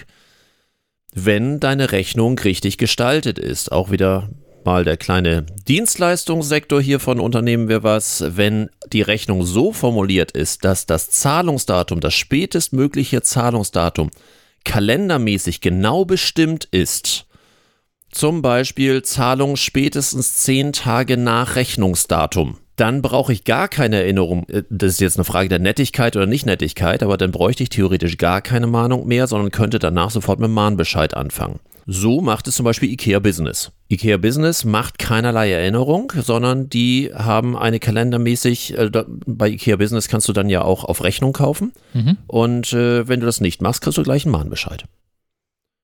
wenn 1.14 1.60
deine 1.60 1.92
Rechnung 1.92 2.38
richtig 2.40 2.78
gestaltet 2.78 3.40
ist. 3.40 3.72
Auch 3.72 3.92
wieder 3.92 4.30
mal 4.68 4.84
der 4.84 4.98
kleine 4.98 5.46
Dienstleistungssektor 5.70 6.82
hier 6.82 7.00
von 7.00 7.22
Unternehmen 7.22 7.70
wir 7.70 7.84
was. 7.84 8.22
Wenn 8.36 8.70
die 8.92 9.02
Rechnung 9.02 9.44
so 9.44 9.72
formuliert 9.72 10.34
ist, 10.34 10.66
dass 10.66 10.86
das 10.86 11.10
Zahlungsdatum, 11.10 12.02
das 12.02 12.14
spätestmögliche 12.16 13.22
Zahlungsdatum 13.22 14.12
kalendermäßig 14.66 15.62
genau 15.62 16.04
bestimmt 16.04 16.66
ist, 16.66 17.28
zum 18.12 18.42
Beispiel 18.42 19.04
Zahlung 19.04 19.56
spätestens 19.56 20.36
zehn 20.44 20.74
Tage 20.74 21.16
nach 21.16 21.56
Rechnungsdatum, 21.56 22.58
dann 22.76 23.02
brauche 23.02 23.32
ich 23.32 23.46
gar 23.46 23.70
keine 23.70 24.02
Erinnerung. 24.02 24.50
Äh, 24.50 24.64
das 24.70 24.94
ist 24.94 25.00
jetzt 25.00 25.18
eine 25.18 25.24
Frage 25.24 25.48
der 25.48 25.60
Nettigkeit 25.60 26.18
oder 26.18 26.26
Nicht-Nettigkeit, 26.26 27.04
aber 27.04 27.16
dann 27.16 27.32
bräuchte 27.32 27.64
ich 27.64 27.70
theoretisch 27.70 28.18
gar 28.18 28.42
keine 28.42 28.68
Mahnung 28.68 29.08
mehr, 29.08 29.28
sondern 29.28 29.52
könnte 29.52 29.80
danach 29.80 30.12
sofort 30.12 30.42
mit 30.42 30.52
Mahnbescheid 30.52 31.14
anfangen. 31.14 31.62
So 31.90 32.20
macht 32.20 32.50
es 32.50 32.56
zum 32.56 32.66
Beispiel 32.66 32.92
IKEA 32.92 33.20
Business. 33.20 33.72
IKEA 33.90 34.18
Business 34.18 34.66
macht 34.66 35.00
keinerlei 35.00 35.50
Erinnerung, 35.52 36.12
sondern 36.22 36.70
die 36.70 37.12
haben 37.16 37.56
eine 37.56 37.80
kalendermäßig, 37.80 38.78
äh, 38.78 38.92
da, 38.92 39.06
bei 39.08 39.50
IKEA 39.52 39.78
Business 39.78 40.10
kannst 40.10 40.28
du 40.28 40.34
dann 40.34 40.50
ja 40.50 40.64
auch 40.64 40.84
auf 40.84 41.02
Rechnung 41.04 41.32
kaufen. 41.32 41.72
Mhm. 41.94 42.18
Und 42.28 42.74
äh, 42.74 43.08
wenn 43.08 43.22
du 43.22 43.26
das 43.26 43.40
nicht 43.40 43.62
machst, 43.62 43.82
kriegst 43.82 43.98
du 43.98 44.04
gleich 44.04 44.26
einen 44.26 44.34
Mahnbescheid. 44.34 44.84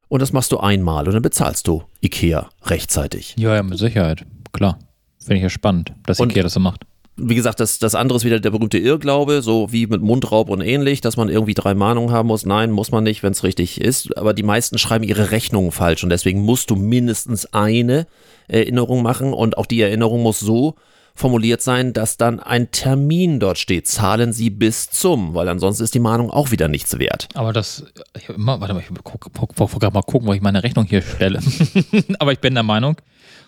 Und 0.10 0.22
das 0.22 0.34
machst 0.34 0.52
du 0.52 0.58
einmal 0.60 1.08
und 1.08 1.14
dann 1.14 1.22
bezahlst 1.24 1.68
du 1.70 1.84
IKEA 2.02 2.50
rechtzeitig. 2.66 3.36
Ja, 3.40 3.56
ja, 3.56 3.64
mit 3.64 3.78
Sicherheit. 3.80 4.26
Klar. 4.52 4.78
Finde 5.20 5.38
ich 5.38 5.44
ja 5.44 5.50
spannend, 5.50 5.94
dass 6.06 6.20
Und- 6.20 6.32
Ikea 6.32 6.44
das 6.44 6.54
so 6.54 6.60
macht. 6.60 6.86
Wie 7.16 7.36
gesagt, 7.36 7.60
das, 7.60 7.78
das 7.78 7.94
andere 7.94 8.18
ist 8.18 8.26
wieder 8.26 8.40
der 8.40 8.50
berühmte 8.50 8.80
Irrglaube, 8.80 9.42
so 9.42 9.72
wie 9.72 9.86
mit 9.86 10.02
Mundraub 10.02 10.50
und 10.50 10.62
ähnlich, 10.62 11.00
dass 11.02 11.16
man 11.16 11.30
irgendwie 11.30 11.54
drei 11.54 11.76
Mahnungen 11.76 12.12
haben 12.12 12.28
muss. 12.28 12.46
Nein, 12.46 12.72
muss 12.72 12.92
man 12.92 13.04
nicht, 13.04 13.22
wenn 13.22 13.34
es 13.34 13.44
richtig 13.44 13.80
ist. 13.80 14.18
Aber 14.18 14.34
die 14.34 14.44
meisten 14.44 14.78
schreiben 14.78 15.04
ihre 15.04 15.32
Rechnungen 15.32 15.72
falsch 15.72 16.04
und 16.04 16.10
deswegen 16.10 16.42
musst 16.42 16.72
du 16.72 16.76
mindestens 16.76 17.54
eine 17.54 18.08
Erinnerung 18.48 19.04
machen 19.04 19.34
und 19.34 19.58
auch 19.58 19.68
die 19.68 19.82
Erinnerung 19.82 20.24
muss 20.24 20.40
so 20.40 20.76
formuliert 21.16 21.62
sein, 21.62 21.94
dass 21.94 22.18
dann 22.18 22.40
ein 22.40 22.72
Termin 22.72 23.40
dort 23.40 23.58
steht. 23.58 23.88
Zahlen 23.88 24.34
Sie 24.34 24.50
bis 24.50 24.90
zum, 24.90 25.36
weil 25.36 25.48
ansonsten 25.48 25.84
ist 25.84 25.94
die 25.94 26.00
Mahnung 26.00 26.32
auch 26.32 26.52
wieder 26.52 26.68
nichts 26.68 26.98
wert. 26.98 27.30
Aber 27.36 27.54
das, 27.54 27.86
ich 28.18 28.30
immer, 28.30 28.60
warte 28.60 28.74
mal, 28.74 28.80
ich 28.80 28.88
guck, 29.04 29.22
guck, 29.22 29.56
guck, 29.56 29.72
guck, 29.72 29.94
mal 29.94 30.02
gucken, 30.02 30.28
wo 30.28 30.34
ich 30.34 30.42
meine 30.42 30.64
Rechnung 30.64 30.86
hier 30.86 31.02
stelle. 31.02 31.40
Aber 32.20 32.32
ich 32.32 32.40
bin 32.40 32.56
der 32.56 32.64
Meinung, 32.64 32.96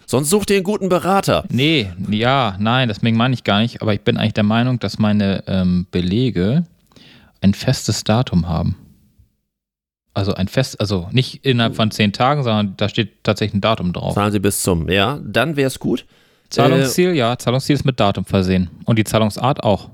Sonst 0.08 0.30
such 0.30 0.46
dir 0.46 0.56
einen 0.56 0.64
guten 0.64 0.90
Berater. 0.90 1.46
nee, 1.50 1.92
ja, 2.10 2.56
nein, 2.60 2.88
deswegen 2.88 3.18
meine 3.18 3.34
ich 3.34 3.44
gar 3.44 3.60
nicht. 3.60 3.82
Aber 3.82 3.94
ich 3.94 4.02
bin 4.02 4.18
eigentlich 4.18 4.34
der 4.34 4.44
Meinung, 4.44 4.80
dass 4.80 5.00
meine 5.00 5.44
ähm, 5.48 5.88
Belege 5.92 6.66
ein 7.42 7.54
festes 7.54 8.04
Datum 8.04 8.48
haben. 8.48 8.76
Also 10.14 10.34
ein 10.34 10.48
fest, 10.48 10.80
also 10.80 11.10
nicht 11.12 11.46
innerhalb 11.46 11.76
von 11.76 11.92
zehn 11.92 12.14
Tagen, 12.14 12.44
sondern 12.44 12.76
da 12.78 12.88
steht 12.88 13.24
tatsächlich 13.24 13.56
ein 13.56 13.62
Datum 13.62 13.92
drauf. 13.92 14.14
Zahlen 14.14 14.32
Sie 14.32 14.40
bis 14.40 14.62
zum, 14.62 14.90
ja, 14.90 15.20
dann 15.26 15.58
wäre 15.58 15.68
es 15.68 15.80
gut. 15.80 16.06
Zahlungsziel, 16.50 17.14
ja, 17.14 17.38
Zahlungsziel 17.38 17.76
ist 17.76 17.86
mit 17.86 18.00
Datum 18.00 18.24
versehen. 18.24 18.70
Und 18.86 18.98
die 18.98 19.04
Zahlungsart 19.04 19.64
auch. 19.64 19.90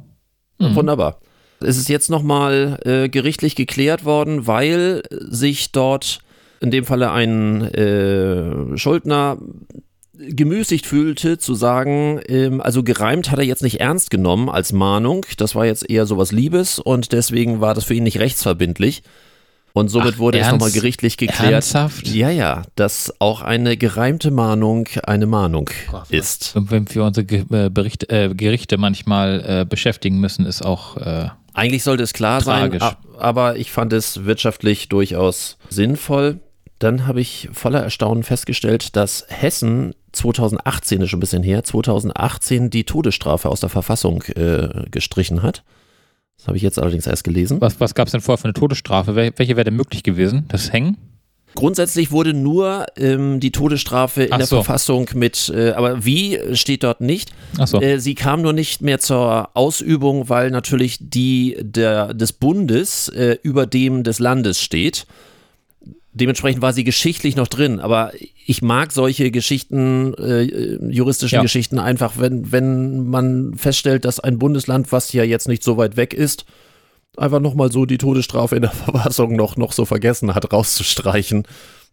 Mhm. 0.60 0.76
Wunderbar. 0.76 1.20
Es 1.60 1.78
ist 1.78 1.90
jetzt 1.90 2.10
nochmal 2.10 2.80
äh, 2.86 3.10
gerichtlich 3.10 3.56
geklärt 3.56 4.06
worden, 4.06 4.48
weil 4.48 5.04
sich 5.10 5.72
dort 5.72 6.20
in 6.60 6.72
dem 6.72 6.86
Falle 6.86 7.12
ein 7.12 7.62
äh, 7.74 8.78
Schuldner 8.78 9.38
gemüßigt 10.18 10.86
fühlte, 10.86 11.38
zu 11.38 11.54
sagen, 11.56 12.20
ähm, 12.28 12.62
also 12.62 12.84
gereimt 12.84 13.32
hat 13.32 13.40
er 13.40 13.46
jetzt 13.46 13.64
nicht 13.64 13.80
ernst 13.80 14.12
genommen 14.12 14.50
als 14.50 14.74
Mahnung. 14.74 15.26
Das 15.38 15.56
war 15.56 15.66
jetzt 15.66 15.90
eher 15.90 16.06
sowas 16.06 16.32
Liebes 16.32 16.80
und 16.80 17.12
deswegen 17.14 17.62
war 17.62 17.74
das 17.74 17.86
für 17.86 17.94
ihn 17.94 18.04
nicht 18.04 18.20
rechtsverbindlich. 18.20 19.04
Und 19.74 19.88
somit 19.88 20.16
Ach, 20.16 20.20
wurde 20.20 20.38
es 20.40 20.48
ernst- 20.48 20.52
nochmal 20.60 20.72
gerichtlich 20.72 21.16
geklärt. 21.16 21.54
Ernsthaft? 21.54 22.06
Ja, 22.10 22.30
ja, 22.30 22.64
dass 22.76 23.14
auch 23.20 23.42
eine 23.42 23.78
gereimte 23.78 24.30
Mahnung 24.30 24.90
eine 25.04 25.28
Mahnung 25.28 25.70
ist. 26.10 26.58
Und 26.58 26.72
wenn 26.72 26.94
wir 26.94 27.06
unsere 27.06 27.26
Ge 27.26 27.46
äh, 27.50 27.70
Berichte, 27.70 28.10
äh, 28.10 28.34
Gerichte 28.36 28.78
manchmal 28.78 29.62
äh, 29.62 29.66
beschäftigen 29.66 30.20
müssen, 30.20 30.46
ist 30.46 30.66
auch 30.66 30.98
äh, 30.98 31.30
Eigentlich 31.54 31.84
sollte 31.84 32.04
es 32.04 32.12
klar 32.12 32.42
sein, 32.42 32.72
Tragisch. 32.72 32.82
a- 32.84 32.98
aber 33.18 33.56
ich 33.56 33.72
fand 33.72 33.94
es 33.94 34.26
wirtschaftlich 34.26 34.90
durchaus 34.90 35.58
sinnvoll. 35.70 36.42
Dann 36.82 37.06
habe 37.06 37.22
ich 37.22 37.48
voller 37.54 37.82
Erstaunen 37.82 38.24
festgestellt, 38.24 38.96
dass 38.96 39.24
Hessen 39.30 39.94
2018 40.14 41.02
ist 41.02 41.10
schon 41.12 41.18
ein 41.18 41.22
bisschen 41.22 41.44
her, 41.44 41.64
2018 41.64 42.72
die 42.72 42.86
Todesstrafe 42.86 43.50
aus 43.50 43.60
der 43.60 43.70
Verfassung 43.70 44.24
äh, 44.24 44.90
gestrichen 44.90 45.44
hat. 45.44 45.64
Das 46.38 46.48
habe 46.48 46.58
ich 46.58 46.64
jetzt 46.64 46.80
allerdings 46.80 47.06
erst 47.06 47.24
gelesen. 47.24 47.62
Was, 47.62 47.80
was 47.80 47.94
gab 47.94 48.08
es 48.08 48.14
denn 48.14 48.22
vorher 48.22 48.40
für 48.40 48.46
eine 48.46 48.54
Todesstrafe? 48.54 49.16
Wel 49.16 49.32
welche 49.36 49.56
wäre 49.56 49.66
denn 49.66 49.76
möglich 49.76 50.02
gewesen? 50.02 50.46
Das 50.48 50.74
Hängen? 50.74 50.98
Grundsätzlich 51.54 52.12
wurde 52.12 52.34
nur 52.34 52.88
ähm, 52.98 53.40
die 53.40 53.52
Todesstrafe 53.52 54.24
in 54.24 54.34
Ach 54.34 54.38
der 54.38 54.48
so. 54.48 54.56
Verfassung 54.56 55.08
mit, 55.14 55.54
äh, 55.56 55.74
aber 55.74 56.04
wie 56.04 56.40
steht 56.54 56.82
dort 56.82 57.00
nicht. 57.02 57.32
Achso. 57.60 57.80
Äh, 57.80 58.00
sie 58.00 58.16
kam 58.16 58.42
nur 58.42 58.54
nicht 58.54 58.82
mehr 58.82 59.00
zur 59.00 59.50
Ausübung, 59.54 60.30
weil 60.30 60.50
natürlich 60.50 60.98
die 61.00 61.58
der, 61.62 62.16
des 62.16 62.34
Bundes 62.34 63.08
äh, 63.10 63.38
über 63.44 63.68
dem 63.68 64.02
des 64.02 64.18
Landes 64.18 64.60
steht. 64.60 65.06
Dementsprechend 66.14 66.62
war 66.62 66.74
sie 66.74 66.84
geschichtlich 66.84 67.38
noch 67.38 67.48
drin, 67.48 67.80
aber 67.80 68.12
ich 68.46 68.62
mag 68.62 68.92
solche 68.92 69.32
Geschichten, 69.32 70.14
äh, 70.16 70.42
juristischen 70.92 71.38
Ja. 71.38 71.42
Geschichten 71.42 71.80
einfach, 71.80 72.14
wenn, 72.18 72.52
wenn 72.52 73.08
man 73.08 73.54
feststellt, 73.56 74.04
dass 74.04 74.20
ein 74.20 74.38
Bundesland, 74.38 74.92
was 74.92 75.14
ja 75.14 75.24
jetzt 75.24 75.48
nicht 75.48 75.64
so 75.64 75.78
weit 75.78 75.96
weg 75.96 76.14
ist, 76.14 76.46
einfach 77.16 77.40
nochmal 77.40 77.72
so 77.72 77.86
die 77.86 77.98
Todesstrafe 77.98 78.58
in 78.58 78.62
der 78.64 78.72
Verfassung 78.72 79.38
noch, 79.38 79.56
noch 79.56 79.72
so 79.72 79.86
vergessen 79.86 80.36
hat, 80.36 80.52
rauszustreichen 80.52 81.44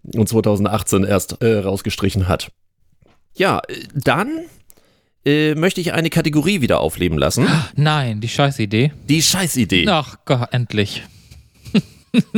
und 0.03 0.29
2018 0.29 1.05
erst 1.05 1.41
äh, 1.41 1.59
rausgestrichen 1.59 2.27
hat. 2.27 2.51
Ja, 3.37 3.61
äh, 3.69 3.75
dann 3.95 4.29
äh, 5.25 5.55
möchte 5.55 5.81
ich 5.81 5.93
eine 5.93 6.11
Kategorie 6.11 6.61
wieder 6.61 6.81
aufleben 6.81 7.19
lassen. 7.19 7.47
Nein, 7.77 8.21
die 8.21 8.29
Scheißidee. 8.29 8.93
Die 9.09 9.23
Scheißidee. 9.23 9.87
Ach 9.89 10.17
Gott, 10.25 10.49
endlich. 10.51 11.05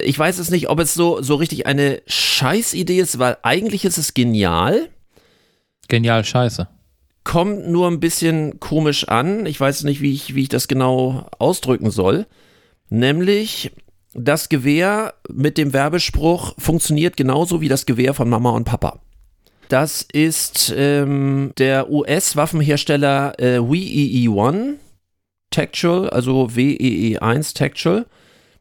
Ich 0.00 0.18
weiß 0.18 0.38
es 0.38 0.50
nicht, 0.50 0.68
ob 0.68 0.78
es 0.80 0.94
so, 0.94 1.22
so 1.22 1.34
richtig 1.34 1.66
eine 1.66 2.02
Scheißidee 2.06 2.98
ist, 2.98 3.18
weil 3.18 3.36
eigentlich 3.42 3.84
ist 3.84 3.98
es 3.98 4.14
genial, 4.14 4.88
Genial 5.88 6.24
Scheiße. 6.24 6.68
kommt 7.24 7.68
nur 7.68 7.88
ein 7.88 7.98
bisschen 8.00 8.60
komisch 8.60 9.08
an. 9.08 9.46
Ich 9.46 9.58
weiß 9.58 9.84
nicht, 9.84 10.00
wie 10.00 10.12
ich, 10.12 10.34
wie 10.34 10.42
ich 10.42 10.48
das 10.48 10.68
genau 10.68 11.26
ausdrücken 11.38 11.90
soll. 11.90 12.26
Nämlich, 12.90 13.72
das 14.14 14.48
Gewehr 14.48 15.14
mit 15.28 15.58
dem 15.58 15.72
Werbespruch 15.72 16.54
funktioniert 16.58 17.16
genauso 17.16 17.60
wie 17.60 17.68
das 17.68 17.86
Gewehr 17.86 18.14
von 18.14 18.28
Mama 18.28 18.50
und 18.50 18.64
Papa. 18.64 19.00
Das 19.68 20.06
ist 20.12 20.72
ähm, 20.76 21.52
der 21.58 21.90
US-Waffenhersteller 21.90 23.38
äh, 23.38 23.58
WEE-1 23.58 24.76
Tactual, 25.50 26.08
also 26.10 26.48
WEE-1 26.54 27.54
Tactual. 27.54 28.06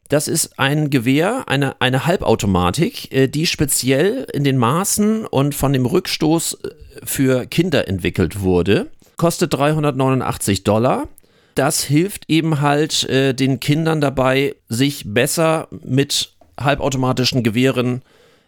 Das 0.10 0.28
ist 0.28 0.58
ein 0.58 0.89
Gewehr, 0.89 1.43
eine, 1.47 1.82
eine 1.82 2.05
Halbautomatik, 2.05 3.12
äh, 3.12 3.28
die 3.28 3.45
speziell 3.45 4.28
in 4.34 4.43
den 4.43 4.58
Maßen 4.58 5.26
und 5.26 5.53
von 5.53 5.74
dem 5.74 5.86
Rückstoß 5.86 6.53
äh, 6.53 6.70
für 7.03 7.45
Kinder 7.45 7.88
entwickelt 7.88 8.41
wurde. 8.41 8.88
Kostet 9.18 9.53
389 9.53 10.64
Dollar. 10.64 11.08
Das 11.55 11.84
hilft 11.84 12.30
eben 12.30 12.62
halt 12.62 13.03
äh, 13.10 13.34
den 13.34 13.60
Kindern 13.60 13.99
dabei, 13.99 14.55
sich 14.70 15.03
besser 15.12 15.68
mit 15.84 16.34
halbautomatischen 16.60 17.43
Gewehren 17.43 18.01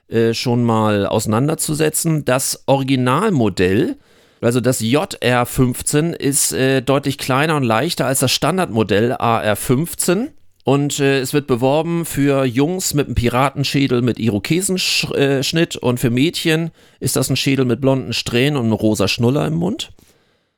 äh, 0.09 0.33
schon 0.33 0.63
mal 0.63 1.05
auseinanderzusetzen. 1.05 2.23
Das 2.23 2.63
Originalmodell, 2.67 3.97
also 4.41 4.61
das 4.61 4.81
JR15, 4.81 6.13
ist 6.13 6.53
äh, 6.53 6.81
deutlich 6.81 7.17
kleiner 7.17 7.55
und 7.57 7.63
leichter 7.63 8.05
als 8.05 8.19
das 8.19 8.31
Standardmodell 8.31 9.13
AR15. 9.13 10.29
Und 10.69 10.99
äh, 10.99 11.19
es 11.19 11.33
wird 11.33 11.47
beworben 11.47 12.05
für 12.05 12.45
Jungs 12.45 12.93
mit 12.93 13.07
einem 13.07 13.15
Piratenschädel 13.15 14.03
mit 14.03 14.19
Irokesenschnitt 14.19 15.77
und 15.77 15.99
für 15.99 16.11
Mädchen 16.11 16.69
ist 16.99 17.15
das 17.15 17.31
ein 17.31 17.37
Schädel 17.37 17.65
mit 17.65 17.81
blonden 17.81 18.13
Strähnen 18.13 18.55
und 18.55 18.65
einem 18.65 18.73
rosa 18.73 19.07
Schnuller 19.07 19.47
im 19.47 19.55
Mund. 19.55 19.89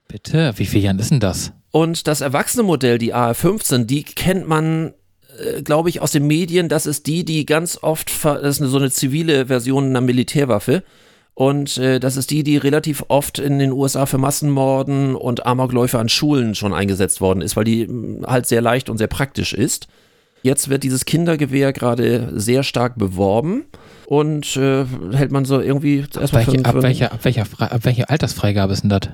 Bitte, 0.09 0.51
wie 0.57 0.65
viele 0.65 0.83
Jahren 0.83 0.99
ist 0.99 1.11
denn 1.11 1.21
das? 1.21 1.53
Und 1.71 2.07
das 2.07 2.19
erwachsene 2.19 2.63
Modell, 2.63 2.97
die 2.97 3.13
AR-15, 3.13 3.85
die 3.85 4.03
kennt 4.03 4.49
man, 4.49 4.93
äh, 5.39 5.61
glaube 5.61 5.87
ich, 5.87 6.01
aus 6.01 6.11
den 6.11 6.27
Medien. 6.27 6.67
Das 6.67 6.87
ist 6.87 7.07
die, 7.07 7.23
die 7.23 7.45
ganz 7.45 7.79
oft, 7.81 8.11
das 8.25 8.57
ist 8.57 8.61
eine, 8.61 8.69
so 8.69 8.79
eine 8.79 8.91
zivile 8.91 9.45
Version 9.45 9.85
einer 9.85 10.01
Militärwaffe. 10.01 10.83
Und 11.33 11.77
äh, 11.77 11.99
das 11.99 12.17
ist 12.17 12.29
die, 12.29 12.43
die 12.43 12.57
relativ 12.57 13.05
oft 13.07 13.39
in 13.39 13.57
den 13.57 13.71
USA 13.71 14.05
für 14.05 14.17
Massenmorden 14.17 15.15
und 15.15 15.45
Amokläufe 15.45 15.97
an 15.97 16.09
Schulen 16.09 16.55
schon 16.55 16.73
eingesetzt 16.73 17.21
worden 17.21 17.41
ist, 17.41 17.55
weil 17.55 17.63
die 17.63 17.87
mh, 17.87 18.27
halt 18.27 18.45
sehr 18.47 18.61
leicht 18.61 18.89
und 18.89 18.97
sehr 18.97 19.07
praktisch 19.07 19.53
ist. 19.53 19.87
Jetzt 20.43 20.69
wird 20.69 20.83
dieses 20.83 21.05
Kindergewehr 21.05 21.71
gerade 21.71 22.33
sehr 22.35 22.63
stark 22.63 22.97
beworben 22.97 23.65
und 24.07 24.57
äh, 24.57 24.85
hält 25.13 25.31
man 25.31 25.45
so 25.45 25.61
irgendwie 25.61 26.03
Ab, 26.15 26.21
erstmal 26.21 26.43
für, 26.43 26.53
welche, 26.53 26.65
ab, 26.65 26.83
welcher, 26.83 27.11
ab, 27.11 27.19
welcher, 27.23 27.71
ab 27.71 27.85
welcher 27.85 28.09
Altersfreigabe 28.09 28.73
ist 28.73 28.81
denn 28.81 28.89
das? 28.89 29.07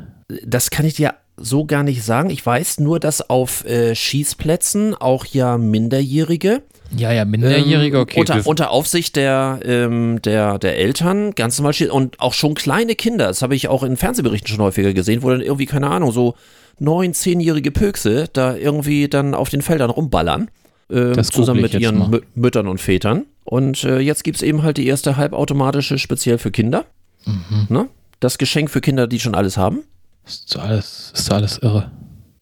das 0.46 0.70
kann 0.70 0.86
ich 0.86 0.96
dir 0.96 1.16
so 1.38 1.66
gar 1.66 1.84
nicht 1.84 2.04
sagen. 2.04 2.30
Ich 2.30 2.46
weiß 2.46 2.80
nur, 2.80 3.00
dass 3.00 3.30
auf 3.30 3.66
äh, 3.66 3.96
Schießplätzen 3.96 4.96
auch 4.96 5.26
ja 5.26 5.58
Minderjährige 5.58 6.64
Ja, 6.96 7.12
ja, 7.12 7.26
Minderjährige, 7.26 8.00
okay. 8.00 8.20
Unter, 8.20 8.46
unter 8.46 8.72
Aufsicht 8.72 9.16
der, 9.16 9.60
ähm, 9.64 10.22
der, 10.22 10.58
der 10.60 10.78
Eltern, 10.78 11.32
ganz 11.36 11.58
normal 11.58 11.74
steht. 11.74 11.90
Und 11.90 12.20
auch 12.20 12.34
schon 12.34 12.54
kleine 12.54 12.96
Kinder, 12.96 13.28
das 13.28 13.42
habe 13.42 13.56
ich 13.56 13.68
auch 13.68 13.84
in 13.84 13.98
Fernsehberichten 13.98 14.48
schon 14.48 14.62
häufiger 14.62 14.94
gesehen, 14.94 15.24
wo 15.24 15.30
dann 15.30 15.42
irgendwie, 15.42 15.66
keine 15.66 15.90
Ahnung, 15.90 16.12
so 16.12 16.36
neun, 16.80 17.14
zehnjährige 17.14 17.72
Pökse 17.72 18.30
da 18.32 18.56
irgendwie 18.56 19.08
dann 19.08 19.34
auf 19.34 19.50
den 19.50 19.62
Feldern 19.62 19.90
rumballern. 19.90 20.50
Äh, 20.90 21.12
Das 21.14 21.30
zusammen 21.30 21.62
mit 21.62 21.74
ihren 21.74 21.98
mal. 21.98 22.22
Müttern 22.36 22.68
und 22.68 22.80
Vätern. 22.80 23.26
Und 23.44 23.84
äh, 23.84 24.00
jetzt 24.00 24.24
gibt 24.24 24.38
es 24.38 24.44
eben 24.44 24.64
halt 24.64 24.78
die 24.78 24.88
erste 24.88 25.18
halbautomatische 25.18 25.98
speziell 25.98 26.38
für 26.38 26.52
Kinder. 26.52 26.86
Mhm. 27.26 27.68
Ne? 27.70 27.90
Das 28.20 28.38
Geschenk 28.38 28.70
für 28.70 28.82
Kinder, 28.82 29.08
die 29.08 29.20
schon 29.20 29.36
alles 29.36 29.58
haben. 29.58 29.84
Ist 30.26 30.50
so 30.50 30.60
alles, 30.60 31.12
ist 31.14 31.26
so 31.26 31.34
alles 31.34 31.58
irre. 31.60 31.92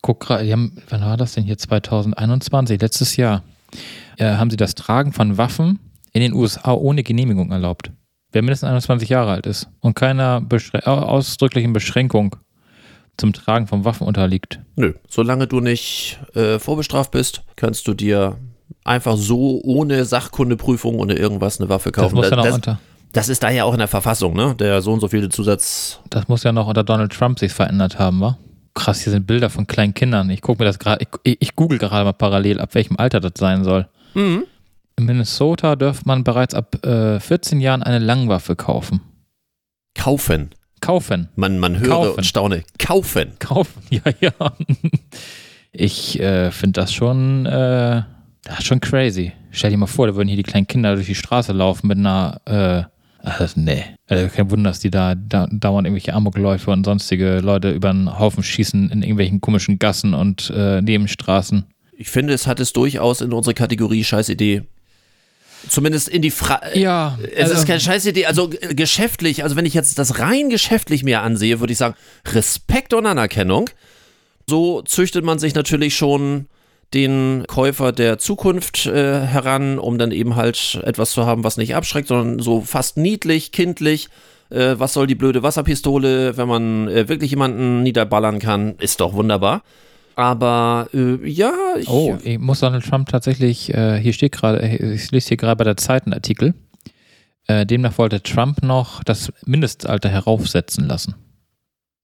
Guck 0.02 0.22
gerade, 0.22 0.48
wann 0.89 1.02
war 1.02 1.18
das 1.18 1.34
denn 1.34 1.43
hier? 1.43 1.58
2021, 1.58 2.80
letztes 2.82 3.18
Jahr. 3.18 3.43
Äh, 4.18 4.36
haben 4.36 4.49
sie 4.49 4.57
das 4.57 4.76
Tragen 4.76 5.11
von 5.13 5.38
Waffen 5.38 5.80
in 6.11 6.22
den 6.22 6.34
USA 6.34 6.74
ohne 6.74 7.03
Genehmigung 7.03 7.51
erlaubt. 7.51 7.91
Wer 8.32 8.41
mindestens 8.41 8.70
21 8.70 9.09
Jahre 9.09 9.32
alt 9.32 9.45
ist 9.45 9.70
und 9.80 9.95
keiner 9.95 10.41
beschrä 10.41 10.80
äh, 10.80 10.89
ausdrücklichen 10.89 11.74
Beschränkung 11.74 12.36
zum 13.18 13.32
Tragen 13.34 13.68
von 13.68 13.86
Waffen 13.86 14.07
unterliegt. 14.07 14.59
Nö, 14.76 14.93
solange 15.07 15.47
du 15.47 15.61
nicht 15.61 16.20
äh, 16.34 16.59
vorbestraft 16.59 17.11
bist, 17.11 17.43
kannst 17.55 17.88
du 17.88 17.93
dir 17.93 18.38
einfach 18.84 19.16
so 19.18 19.61
ohne 19.63 20.03
Sachkundeprüfung 20.05 20.99
oder 20.99 21.18
irgendwas 21.18 21.59
eine 21.59 21.70
Waffe 21.70 21.91
Das 21.91 22.01
kaufen. 22.03 22.16
muss, 22.16 22.30
ja 22.30 22.36
noch 22.36 22.43
das, 22.43 22.55
unter, 22.55 22.80
das 23.13 23.30
ist 23.30 23.41
da 23.43 23.49
ja 23.49 23.63
auch 23.63 23.74
in 23.74 23.80
der 23.80 23.88
Verfassung, 23.88 24.34
ne? 24.36 24.55
Der 24.55 24.82
so 24.82 24.91
und 24.91 24.99
so 24.99 25.07
viele 25.07 25.30
Zusatz. 25.30 25.99
das 26.09 26.28
muss 26.28 26.43
ja 26.43 26.51
noch 26.51 26.68
unter 26.68 26.84
Donald 26.84 27.13
Trump 27.13 27.39
sich 27.39 27.53
verändert 27.53 27.99
haben, 27.99 28.20
wa? 28.20 28.38
Krass, 28.74 28.99
hier 29.01 29.11
sind 29.11 29.26
Bilder 29.26 29.49
von 29.49 29.66
kleinen 29.68 29.93
Kindern. 29.93 30.30
Ich 30.30 30.41
gucke 30.41 30.61
mir 30.61 30.66
das 30.66 30.80
gerade, 30.80 31.05
ich, 31.24 31.38
ich 31.39 31.55
google 31.55 31.78
gerade 31.78 32.03
mal 32.03 32.11
parallel, 32.11 32.59
ab 32.59 32.76
welchem 32.76 32.97
Alter 32.97 33.22
das 33.22 33.32
sein 33.38 33.63
soll. 33.63 33.88
Mhm. 34.16 34.45
In 34.97 35.05
Minnesota 35.05 35.76
dürfte 35.76 36.07
man 36.07 36.24
bereits 36.24 36.53
ab 36.53 36.84
äh, 36.86 37.20
14 37.20 37.59
Jahren 37.59 37.84
eine 37.84 37.99
Langwaffe 37.99 38.55
kaufen. 38.55 39.01
Kaufen. 39.93 40.51
Kaufen. 40.82 41.30
Man, 41.36 41.59
man 41.59 41.80
höre 41.80 41.89
Kaufen. 41.89 42.18
und 42.18 42.24
staune. 42.26 42.63
Kaufen. 42.80 43.34
Kaufen, 43.39 43.82
ja, 43.89 44.01
ja. 44.22 44.32
Ich 45.72 46.20
äh, 46.20 46.51
finde 46.51 46.82
das 46.82 46.93
schon, 46.93 47.45
äh, 47.45 48.03
das 48.43 48.59
ist 48.59 48.68
schon 48.68 48.80
crazy. 48.80 49.34
Stell 49.51 49.72
dir 49.72 49.78
mal 49.78 49.88
vor, 49.88 50.07
da 50.07 50.16
würden 50.16 50.28
hier 50.28 50.38
die 50.38 50.43
kleinen 50.43 50.68
Kinder 50.68 50.95
durch 50.95 51.07
die 51.07 51.16
Straße 51.16 51.51
laufen 51.51 51.88
mit 51.88 51.97
einer, 51.97 52.39
äh, 52.45 52.84
also, 53.28 53.59
nee. 53.59 53.84
Also 54.07 54.28
kein 54.34 54.51
Wunder, 54.51 54.70
dass 54.70 54.80
die 54.80 54.91
da, 54.91 55.16
da 55.16 55.47
dauernd 55.47 55.88
irgendwelche 55.88 56.13
Amokläufe 56.13 56.72
und 56.72 56.86
sonstige 56.86 57.39
Leute 57.39 57.72
über 57.72 57.91
den 57.91 58.20
Haufen 58.20 58.43
schießen 58.43 58.91
in 58.91 59.01
irgendwelchen 59.01 59.41
komischen 59.41 59.80
Gassen 59.80 60.13
und 60.13 60.53
äh, 60.55 60.82
Nebenstraßen. 60.82 61.66
Ich 61.98 62.10
finde, 62.10 62.34
es 62.34 62.46
hat 62.48 62.60
es 62.60 62.74
durchaus 62.74 63.22
in 63.22 63.34
unsere 63.34 63.54
Kategorie 63.54 64.04
Scheißidee. 64.04 64.64
Zumindest 65.70 66.10
in 66.10 66.22
die 66.22 66.32
Fra 66.32 66.62
Ja, 66.76 67.18
Es 67.34 67.46
also- 67.50 67.62
ist 67.62 67.68
keine 67.68 67.80
Scheißidee, 67.80 68.26
also 68.26 68.52
äh, 68.52 68.76
geschäftlich, 68.76 69.43
also 69.43 69.56
wenn 69.56 69.66
ich 69.66 69.74
jetzt 69.74 69.98
das 69.98 70.20
rein 70.20 70.50
geschäftlich 70.50 71.04
mir 71.04 71.22
ansehe, 71.22 71.60
würde 71.60 71.74
ich 71.74 71.80
sagen, 71.80 71.96
Respekt 72.28 72.93
und 72.93 73.06
Anerkennung. 73.06 73.70
So 74.48 74.82
züchtet 74.84 75.26
man 75.26 75.39
sich 75.39 75.56
natürlich 75.56 75.96
schon 75.96 76.46
den 76.93 77.46
Käufer 77.48 77.91
der 77.91 78.20
Zukunft 78.20 78.86
äh, 78.86 79.22
heran, 79.22 79.80
um 79.80 79.98
dann 79.98 80.12
eben 80.12 80.36
halt 80.36 80.80
etwas 80.84 81.12
zu 81.12 81.26
haben, 81.26 81.43
was 81.43 81.58
nicht 81.58 81.74
abschreckt, 81.76 82.10
sondern 82.10 82.39
so 82.39 82.62
fast 82.62 82.98
niedlich, 82.98 83.52
kindlich. 83.52 84.10
Äh, 84.52 84.76
was 84.78 84.93
soll 84.93 85.08
die 85.08 85.16
blöde 85.16 85.41
Wasserpistole, 85.41 86.38
wenn 86.38 86.48
man 86.48 86.88
äh, 86.88 87.10
wirklich 87.10 87.32
jemanden 87.32 87.82
niederballern 87.82 88.38
kann, 88.38 88.76
ist 88.78 89.02
doch 89.02 89.14
wunderbar. 89.14 89.64
Aber 90.16 90.89
äh, 90.93 91.28
ja, 91.28 91.53
ich, 91.78 91.89
Oh, 91.89 92.18
ich 92.24 92.39
muss 92.39 92.61
Donald 92.61 92.86
Trump 92.86 93.09
tatsächlich, 93.09 93.74
äh, 93.74 93.99
hier 93.99 94.13
steht 94.13 94.32
gerade, 94.32 94.61
äh, 94.61 94.93
ich 94.93 95.11
lese 95.11 95.30
hier 95.30 95.38
gerade 95.38 95.57
bei 95.57 95.66
der 95.66 95.78
Zeit 95.78 96.05
einen 96.05 96.13
Artikel. 96.13 96.53
Äh, 97.47 97.66
demnach 97.66 97.97
wollte 97.97 98.24
Trump 98.24 98.63
noch 98.63 99.03
das 99.03 99.32
Mindestalter 99.45 100.09
heraufsetzen 100.09 100.88
lassen 100.88 101.16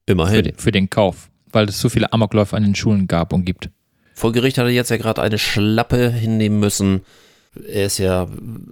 für 0.06 0.12
immerhin. 0.12 0.44
den, 0.44 0.56
für 0.56 0.72
den 0.72 0.90
Kauf, 0.90 1.30
weil 1.52 1.70
es 1.70 1.80
so 1.80 1.90
viele 1.90 2.12
Amokläufe 2.14 2.56
an 2.56 2.64
den 2.64 2.76
Schulen 2.76 3.08
gab 3.08 3.34
und 3.34 3.46
gibt. 3.46 3.70
Vor 4.14 4.34
Gericht 4.34 4.58
hat 4.58 4.66
er 4.66 4.72
jetzt 4.72 4.92
ja 4.92 4.98
gerade 4.98 5.22
eine 5.22 5.40
Schlappe 5.40 6.12
hinnehmen 6.12 6.60
müssen. 6.60 7.02
Er 7.68 7.86
ist 7.86 7.98
ja 7.98 8.28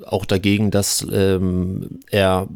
auch 0.06 0.26
dagegen, 0.26 0.70
dass 0.70 1.06
ähm, 1.12 2.00
er 2.12 2.48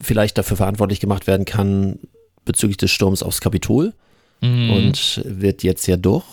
vielleicht 0.00 0.36
dafür 0.36 0.56
verantwortlich 0.56 1.00
gemacht 1.00 1.26
werden 1.26 1.46
kann 1.46 1.98
bezüglich 2.44 2.76
des 2.76 2.90
Sturms 2.90 3.22
aufs 3.22 3.40
Kapitol 3.40 3.94
Mhm. 4.42 4.70
und 4.70 5.22
wird 5.24 5.62
jetzt 5.62 5.86
ja 5.86 5.96
doch 5.96 6.24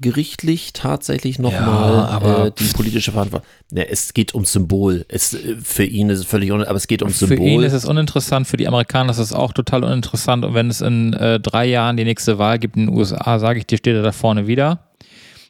gerichtlich 0.00 0.72
tatsächlich 0.72 1.36
Ja, 1.36 1.42
nochmal 1.42 2.06
aber- 2.06 2.46
äh, 2.46 2.52
die 2.58 2.64
politische 2.74 3.12
Verantwortung. 3.12 3.48
Ja, 3.72 3.84
es 3.84 4.12
geht 4.12 4.34
ums 4.34 4.52
Symbol. 4.52 5.04
Es, 5.08 5.32
äh, 5.34 5.56
für 5.62 5.84
ihn 5.84 6.10
ist 6.10 6.18
es 6.20 6.26
völlig 6.26 6.50
un 6.52 6.62
aber 6.64 6.76
es 6.76 6.86
geht 6.88 7.00
ums 7.02 7.18
Für 7.18 7.26
Symbol. 7.28 7.46
ihn 7.48 7.62
ist 7.62 7.72
es 7.72 7.84
uninteressant, 7.84 8.46
für 8.46 8.56
die 8.56 8.68
Amerikaner 8.68 9.10
ist 9.10 9.18
es 9.18 9.32
auch 9.32 9.52
total 9.52 9.82
uninteressant. 9.84 10.44
Und 10.44 10.54
wenn 10.54 10.68
es 10.68 10.80
in 10.80 11.12
äh, 11.14 11.40
drei 11.40 11.64
Jahren 11.66 11.96
die 11.96 12.04
nächste 12.04 12.38
Wahl 12.38 12.58
gibt 12.58 12.76
in 12.76 12.86
den 12.86 12.94
USA, 12.96 13.38
sage 13.38 13.60
ich 13.60 13.66
dir, 13.66 13.78
steht 13.78 13.94
er 13.94 14.02
da 14.02 14.12
vorne 14.12 14.46
wieder. 14.46 14.88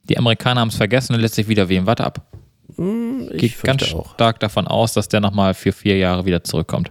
Die 0.09 0.19
Amerikaner 0.19 0.61
haben 0.61 0.69
es 0.69 0.77
vergessen 0.77 1.15
und 1.15 1.21
lässt 1.21 1.35
sich 1.35 1.49
wieder 1.49 1.69
wählen. 1.69 1.87
Warte 1.87 2.05
ab. 2.05 2.21
ich 3.33 3.39
Geht 3.39 3.63
ganz 3.63 3.93
auch. 3.95 4.15
stark 4.15 4.41
davon 4.41 4.67
aus, 4.69 4.93
dass 4.93 5.09
der 5.09 5.21
nochmal 5.21 5.55
für 5.55 5.73
vier 5.73 5.97
Jahre 5.97 6.27
wieder 6.27 6.45
zurückkommt. 6.45 6.91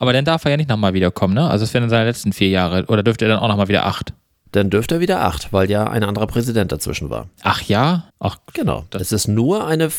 Aber 0.00 0.12
dann 0.12 0.24
darf 0.24 0.44
er 0.44 0.52
ja 0.52 0.56
nicht 0.56 0.68
nochmal 0.68 0.94
wiederkommen, 0.94 1.34
ne? 1.34 1.48
Also 1.48 1.64
es 1.64 1.74
wären 1.74 1.88
seine 1.90 2.04
letzten 2.06 2.32
vier 2.32 2.48
Jahre. 2.48 2.84
Oder 2.86 3.02
dürfte 3.02 3.24
er 3.24 3.28
dann 3.30 3.38
auch 3.40 3.48
nochmal 3.48 3.68
wieder 3.68 3.86
acht? 3.86 4.12
Dann 4.52 4.70
dürfte 4.70 4.96
er 4.96 5.00
wieder 5.00 5.20
acht, 5.22 5.52
weil 5.52 5.70
ja 5.70 5.84
ein 5.88 6.02
anderer 6.04 6.26
Präsident 6.26 6.72
dazwischen 6.72 7.10
war. 7.10 7.28
Ach 7.42 7.62
ja? 7.62 8.10
Ach, 8.18 8.38
Genau. 8.54 8.84
Das 8.90 9.12
ist 9.12 9.28
nur 9.28 9.66
eine 9.66 9.90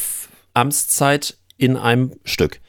Amtszeit 0.54 1.38
in 1.58 1.78
einem 1.78 2.14
Stück. 2.24 2.60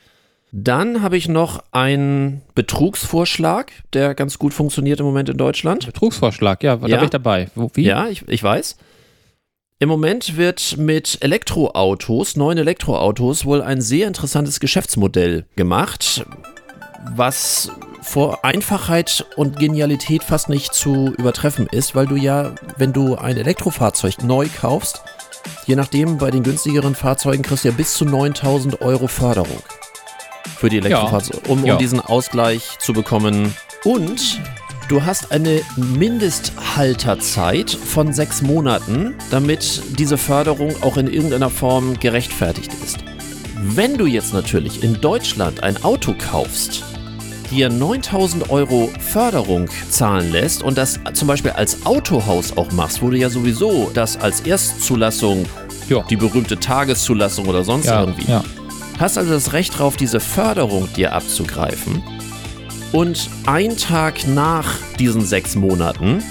Dann 0.52 1.00
habe 1.02 1.16
ich 1.16 1.28
noch 1.28 1.62
einen 1.70 2.42
Betrugsvorschlag, 2.56 3.70
der 3.92 4.14
ganz 4.14 4.38
gut 4.38 4.52
funktioniert 4.52 4.98
im 5.00 5.06
Moment 5.06 5.28
in 5.28 5.36
Deutschland. 5.36 5.86
Betrugsvorschlag, 5.86 6.62
ja, 6.64 6.76
da 6.76 6.86
Ja. 6.88 6.96
bin 6.96 7.04
ich 7.04 7.10
dabei. 7.10 7.48
Wie? 7.74 7.82
Ja, 7.84 8.08
ich, 8.08 8.26
ich 8.28 8.42
weiß. 8.42 8.76
Im 9.78 9.88
Moment 9.88 10.36
wird 10.36 10.76
mit 10.76 11.18
Elektroautos, 11.22 12.36
neuen 12.36 12.58
Elektroautos, 12.58 13.44
wohl 13.46 13.62
ein 13.62 13.80
sehr 13.80 14.08
interessantes 14.08 14.60
Geschäftsmodell 14.60 15.46
gemacht, 15.56 16.26
was 17.14 17.70
vor 18.02 18.44
Einfachheit 18.44 19.26
und 19.36 19.58
Genialität 19.58 20.22
fast 20.24 20.48
nicht 20.48 20.74
zu 20.74 21.12
übertreffen 21.18 21.66
ist, 21.70 21.94
weil 21.94 22.06
du 22.06 22.16
ja, 22.16 22.52
wenn 22.76 22.92
du 22.92 23.16
ein 23.16 23.36
Elektrofahrzeug 23.36 24.22
neu 24.22 24.48
kaufst, 24.60 25.02
je 25.66 25.76
nachdem, 25.76 26.18
bei 26.18 26.30
den 26.30 26.42
günstigeren 26.42 26.94
Fahrzeugen 26.94 27.42
kriegst 27.42 27.64
du 27.64 27.68
ja 27.68 27.74
bis 27.74 27.94
zu 27.94 28.04
9000 28.04 28.80
Euro 28.82 29.06
Förderung 29.06 29.62
für 30.58 30.68
die 30.68 30.78
Elektrofahrzeuge, 30.78 31.40
um, 31.48 31.60
um 31.60 31.66
Ja. 31.66 31.76
diesen 31.76 32.00
Ausgleich 32.00 32.78
zu 32.78 32.92
bekommen. 32.92 33.54
Und 33.84 34.40
du 34.88 35.04
hast 35.04 35.32
eine 35.32 35.60
Mindesthalterzeit 35.76 37.70
von 37.70 38.12
sechs 38.12 38.42
Monaten, 38.42 39.14
damit 39.30 39.82
diese 39.98 40.18
Förderung 40.18 40.74
auch 40.82 40.96
in 40.96 41.06
irgendeiner 41.06 41.50
Form 41.50 41.98
gerechtfertigt 41.98 42.72
ist. 42.84 42.98
Wenn 43.62 43.96
du 43.98 44.06
jetzt 44.06 44.32
natürlich 44.32 44.82
in 44.82 45.00
Deutschland 45.00 45.62
ein 45.62 45.82
Auto 45.84 46.14
kaufst, 46.18 46.82
dir 47.50 47.68
9000 47.68 48.50
Euro 48.50 48.90
Förderung 49.00 49.68
zahlen 49.90 50.30
lässt 50.32 50.62
und 50.62 50.78
das 50.78 51.00
zum 51.14 51.28
Beispiel 51.28 51.50
als 51.52 51.84
Autohaus 51.84 52.56
auch 52.56 52.70
machst, 52.72 53.02
wo 53.02 53.10
du 53.10 53.16
ja 53.16 53.28
sowieso 53.30 53.90
das 53.94 54.16
als 54.16 54.40
Erstzulassung, 54.40 55.46
Ja. 55.88 56.02
die 56.08 56.16
berühmte 56.16 56.58
Tageszulassung 56.58 57.46
oder 57.46 57.64
sonst 57.64 57.86
ja, 57.86 58.00
irgendwie, 58.00 58.30
ja. 58.30 58.44
hast 58.98 59.18
also 59.18 59.32
das 59.32 59.52
Recht 59.52 59.78
drauf, 59.78 59.96
diese 59.96 60.20
Förderung 60.20 60.88
dir 60.94 61.12
abzugreifen. 61.12 62.02
Und 62.92 63.28
ein 63.46 63.76
Tag 63.76 64.26
nach 64.26 64.66
diesen 64.98 65.24
sechs 65.24 65.54
Monaten 65.54 66.22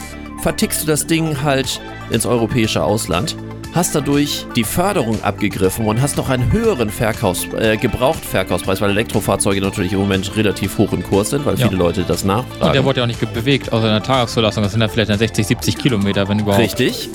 vertickst 0.42 0.84
du 0.84 0.88
das 0.88 1.08
Ding 1.08 1.42
halt 1.44 1.80
ins 2.10 2.26
europäische 2.26 2.84
Ausland, 2.84 3.36
hast 3.74 3.94
dadurch 3.96 4.46
die 4.56 4.64
Förderung 4.64 5.24
abgegriffen 5.24 5.86
und 5.86 6.02
hast 6.02 6.18
noch 6.18 6.30
einen 6.30 6.52
höheren 6.52 6.90
Verkaufs 6.90 7.46
äh, 7.58 7.78
Gebrauchtverkaufspreis, 7.78 8.82
weil 8.82 8.90
Elektrofahrzeuge 8.92 9.62
natürlich 9.62 9.94
im 9.94 10.00
Moment 10.00 10.36
relativ 10.36 10.78
hoch 10.78 10.92
im 10.94 11.04
Kurs 11.04 11.30
sind, 11.30 11.46
weil 11.46 11.58
Ja. 11.58 11.68
viele 11.68 11.78
Leute 11.78 12.04
das 12.04 12.24
Und 12.24 12.30
der 12.30 12.38
nachfragen. 12.38 12.84
wurde 12.86 12.98
ja 13.00 13.04
auch 13.04 13.08
nicht 13.08 13.34
bewegt, 13.34 13.72
außer 13.72 13.86
in 13.86 13.94
der 13.94 14.04
Tageszulassung. 14.04 14.64
Das 14.64 14.72
sind 14.72 14.82
dann 14.82 14.90
vielleicht 14.90 15.10
dann 15.12 15.20
60, 15.20 15.46
70 15.48 15.78
Kilometer, 15.78 16.28
wenn 16.28 16.40
überhaupt. 16.40 16.64
Richtig. 16.64 17.10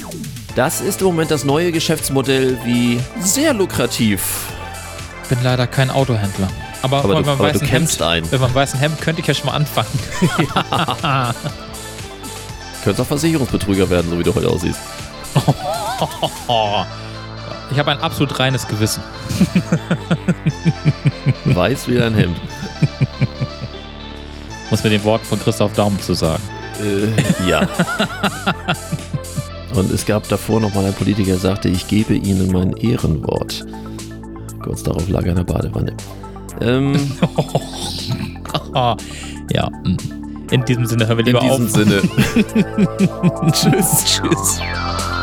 Das 0.55 0.81
ist 0.81 1.01
im 1.01 1.09
Moment 1.09 1.31
das 1.33 1.45
neue 1.45 1.73
Geschäftsmodell, 1.73 2.57
wie 2.65 3.01
sehr 3.21 3.53
lukrativ. 3.53 4.23
bin 5.29 5.39
leider 5.43 5.67
kein 5.67 5.91
Autohändler. 5.91 6.49
Aber, 6.83 6.99
Aber 6.99 7.09
mit 7.09 7.19
du, 7.19 7.23
meinem 7.31 7.41
aber 7.41 7.53
du 7.53 7.59
kennst 7.61 7.99
Hemd, 8.01 8.03
einen. 8.03 8.31
mit 8.31 8.41
meinem 8.41 8.55
weißen 8.55 8.79
Hemd 8.79 9.01
könnte 9.01 9.21
ich 9.23 9.27
ja 9.27 9.35
schon 9.35 9.47
mal 9.47 9.55
anfangen. 9.55 9.89
Könntest 12.85 13.01
auch 13.01 13.07
Versicherungsbetrüger 13.07 13.89
werden, 13.89 14.11
so 14.11 14.19
wie 14.19 14.23
du 14.23 14.35
heute 14.35 14.49
aussiehst. 14.49 14.79
Ich 17.71 17.79
habe 17.79 17.91
ein 17.91 18.01
absolut 18.01 18.39
reines 18.39 18.69
Gewissen. 18.69 19.03
Weiß 21.47 21.89
wie 21.89 21.97
dein 21.97 22.15
Hemd. 22.15 22.37
Muss 24.71 24.85
mir 24.85 24.91
den 24.91 25.03
Worten 25.05 25.25
von 25.25 25.41
Christoph 25.41 25.73
Daum 25.73 25.99
zu 26.01 26.15
sagen. 26.15 26.43
Äh, 26.81 27.49
ja. 27.49 27.67
Und 29.75 29.91
es 29.91 30.05
gab 30.07 30.29
davor 30.29 30.61
noch 30.61 30.75
mal 30.75 30.85
ein 30.85 30.93
Politiker, 30.93 31.33
der 31.33 31.39
sagte, 31.39 31.69
ich 31.69 31.89
gebe 31.89 32.15
Ihnen 32.15 32.53
mein 32.53 32.73
Ehrenwort. 32.77 33.65
Kurz 34.63 34.83
darauf 34.83 35.09
lag 35.09 35.23
er 35.23 35.31
in 35.31 35.37
der 35.37 35.45
Badewanne. 35.45 35.97
Ähm, 36.61 36.95
ja. 39.51 39.69
mm. 39.85 39.97
In 40.51 40.65
diesem 40.65 40.87
Sinne 40.87 41.09
hören 41.09 41.19
wir 41.19 41.27
in 41.27 41.35
lieber 41.35 41.41
diesem 41.41 41.65
auf. 41.65 41.71
Sinne. 41.71 42.03
tschüss, 43.53 44.05
tschüss. 44.05 44.61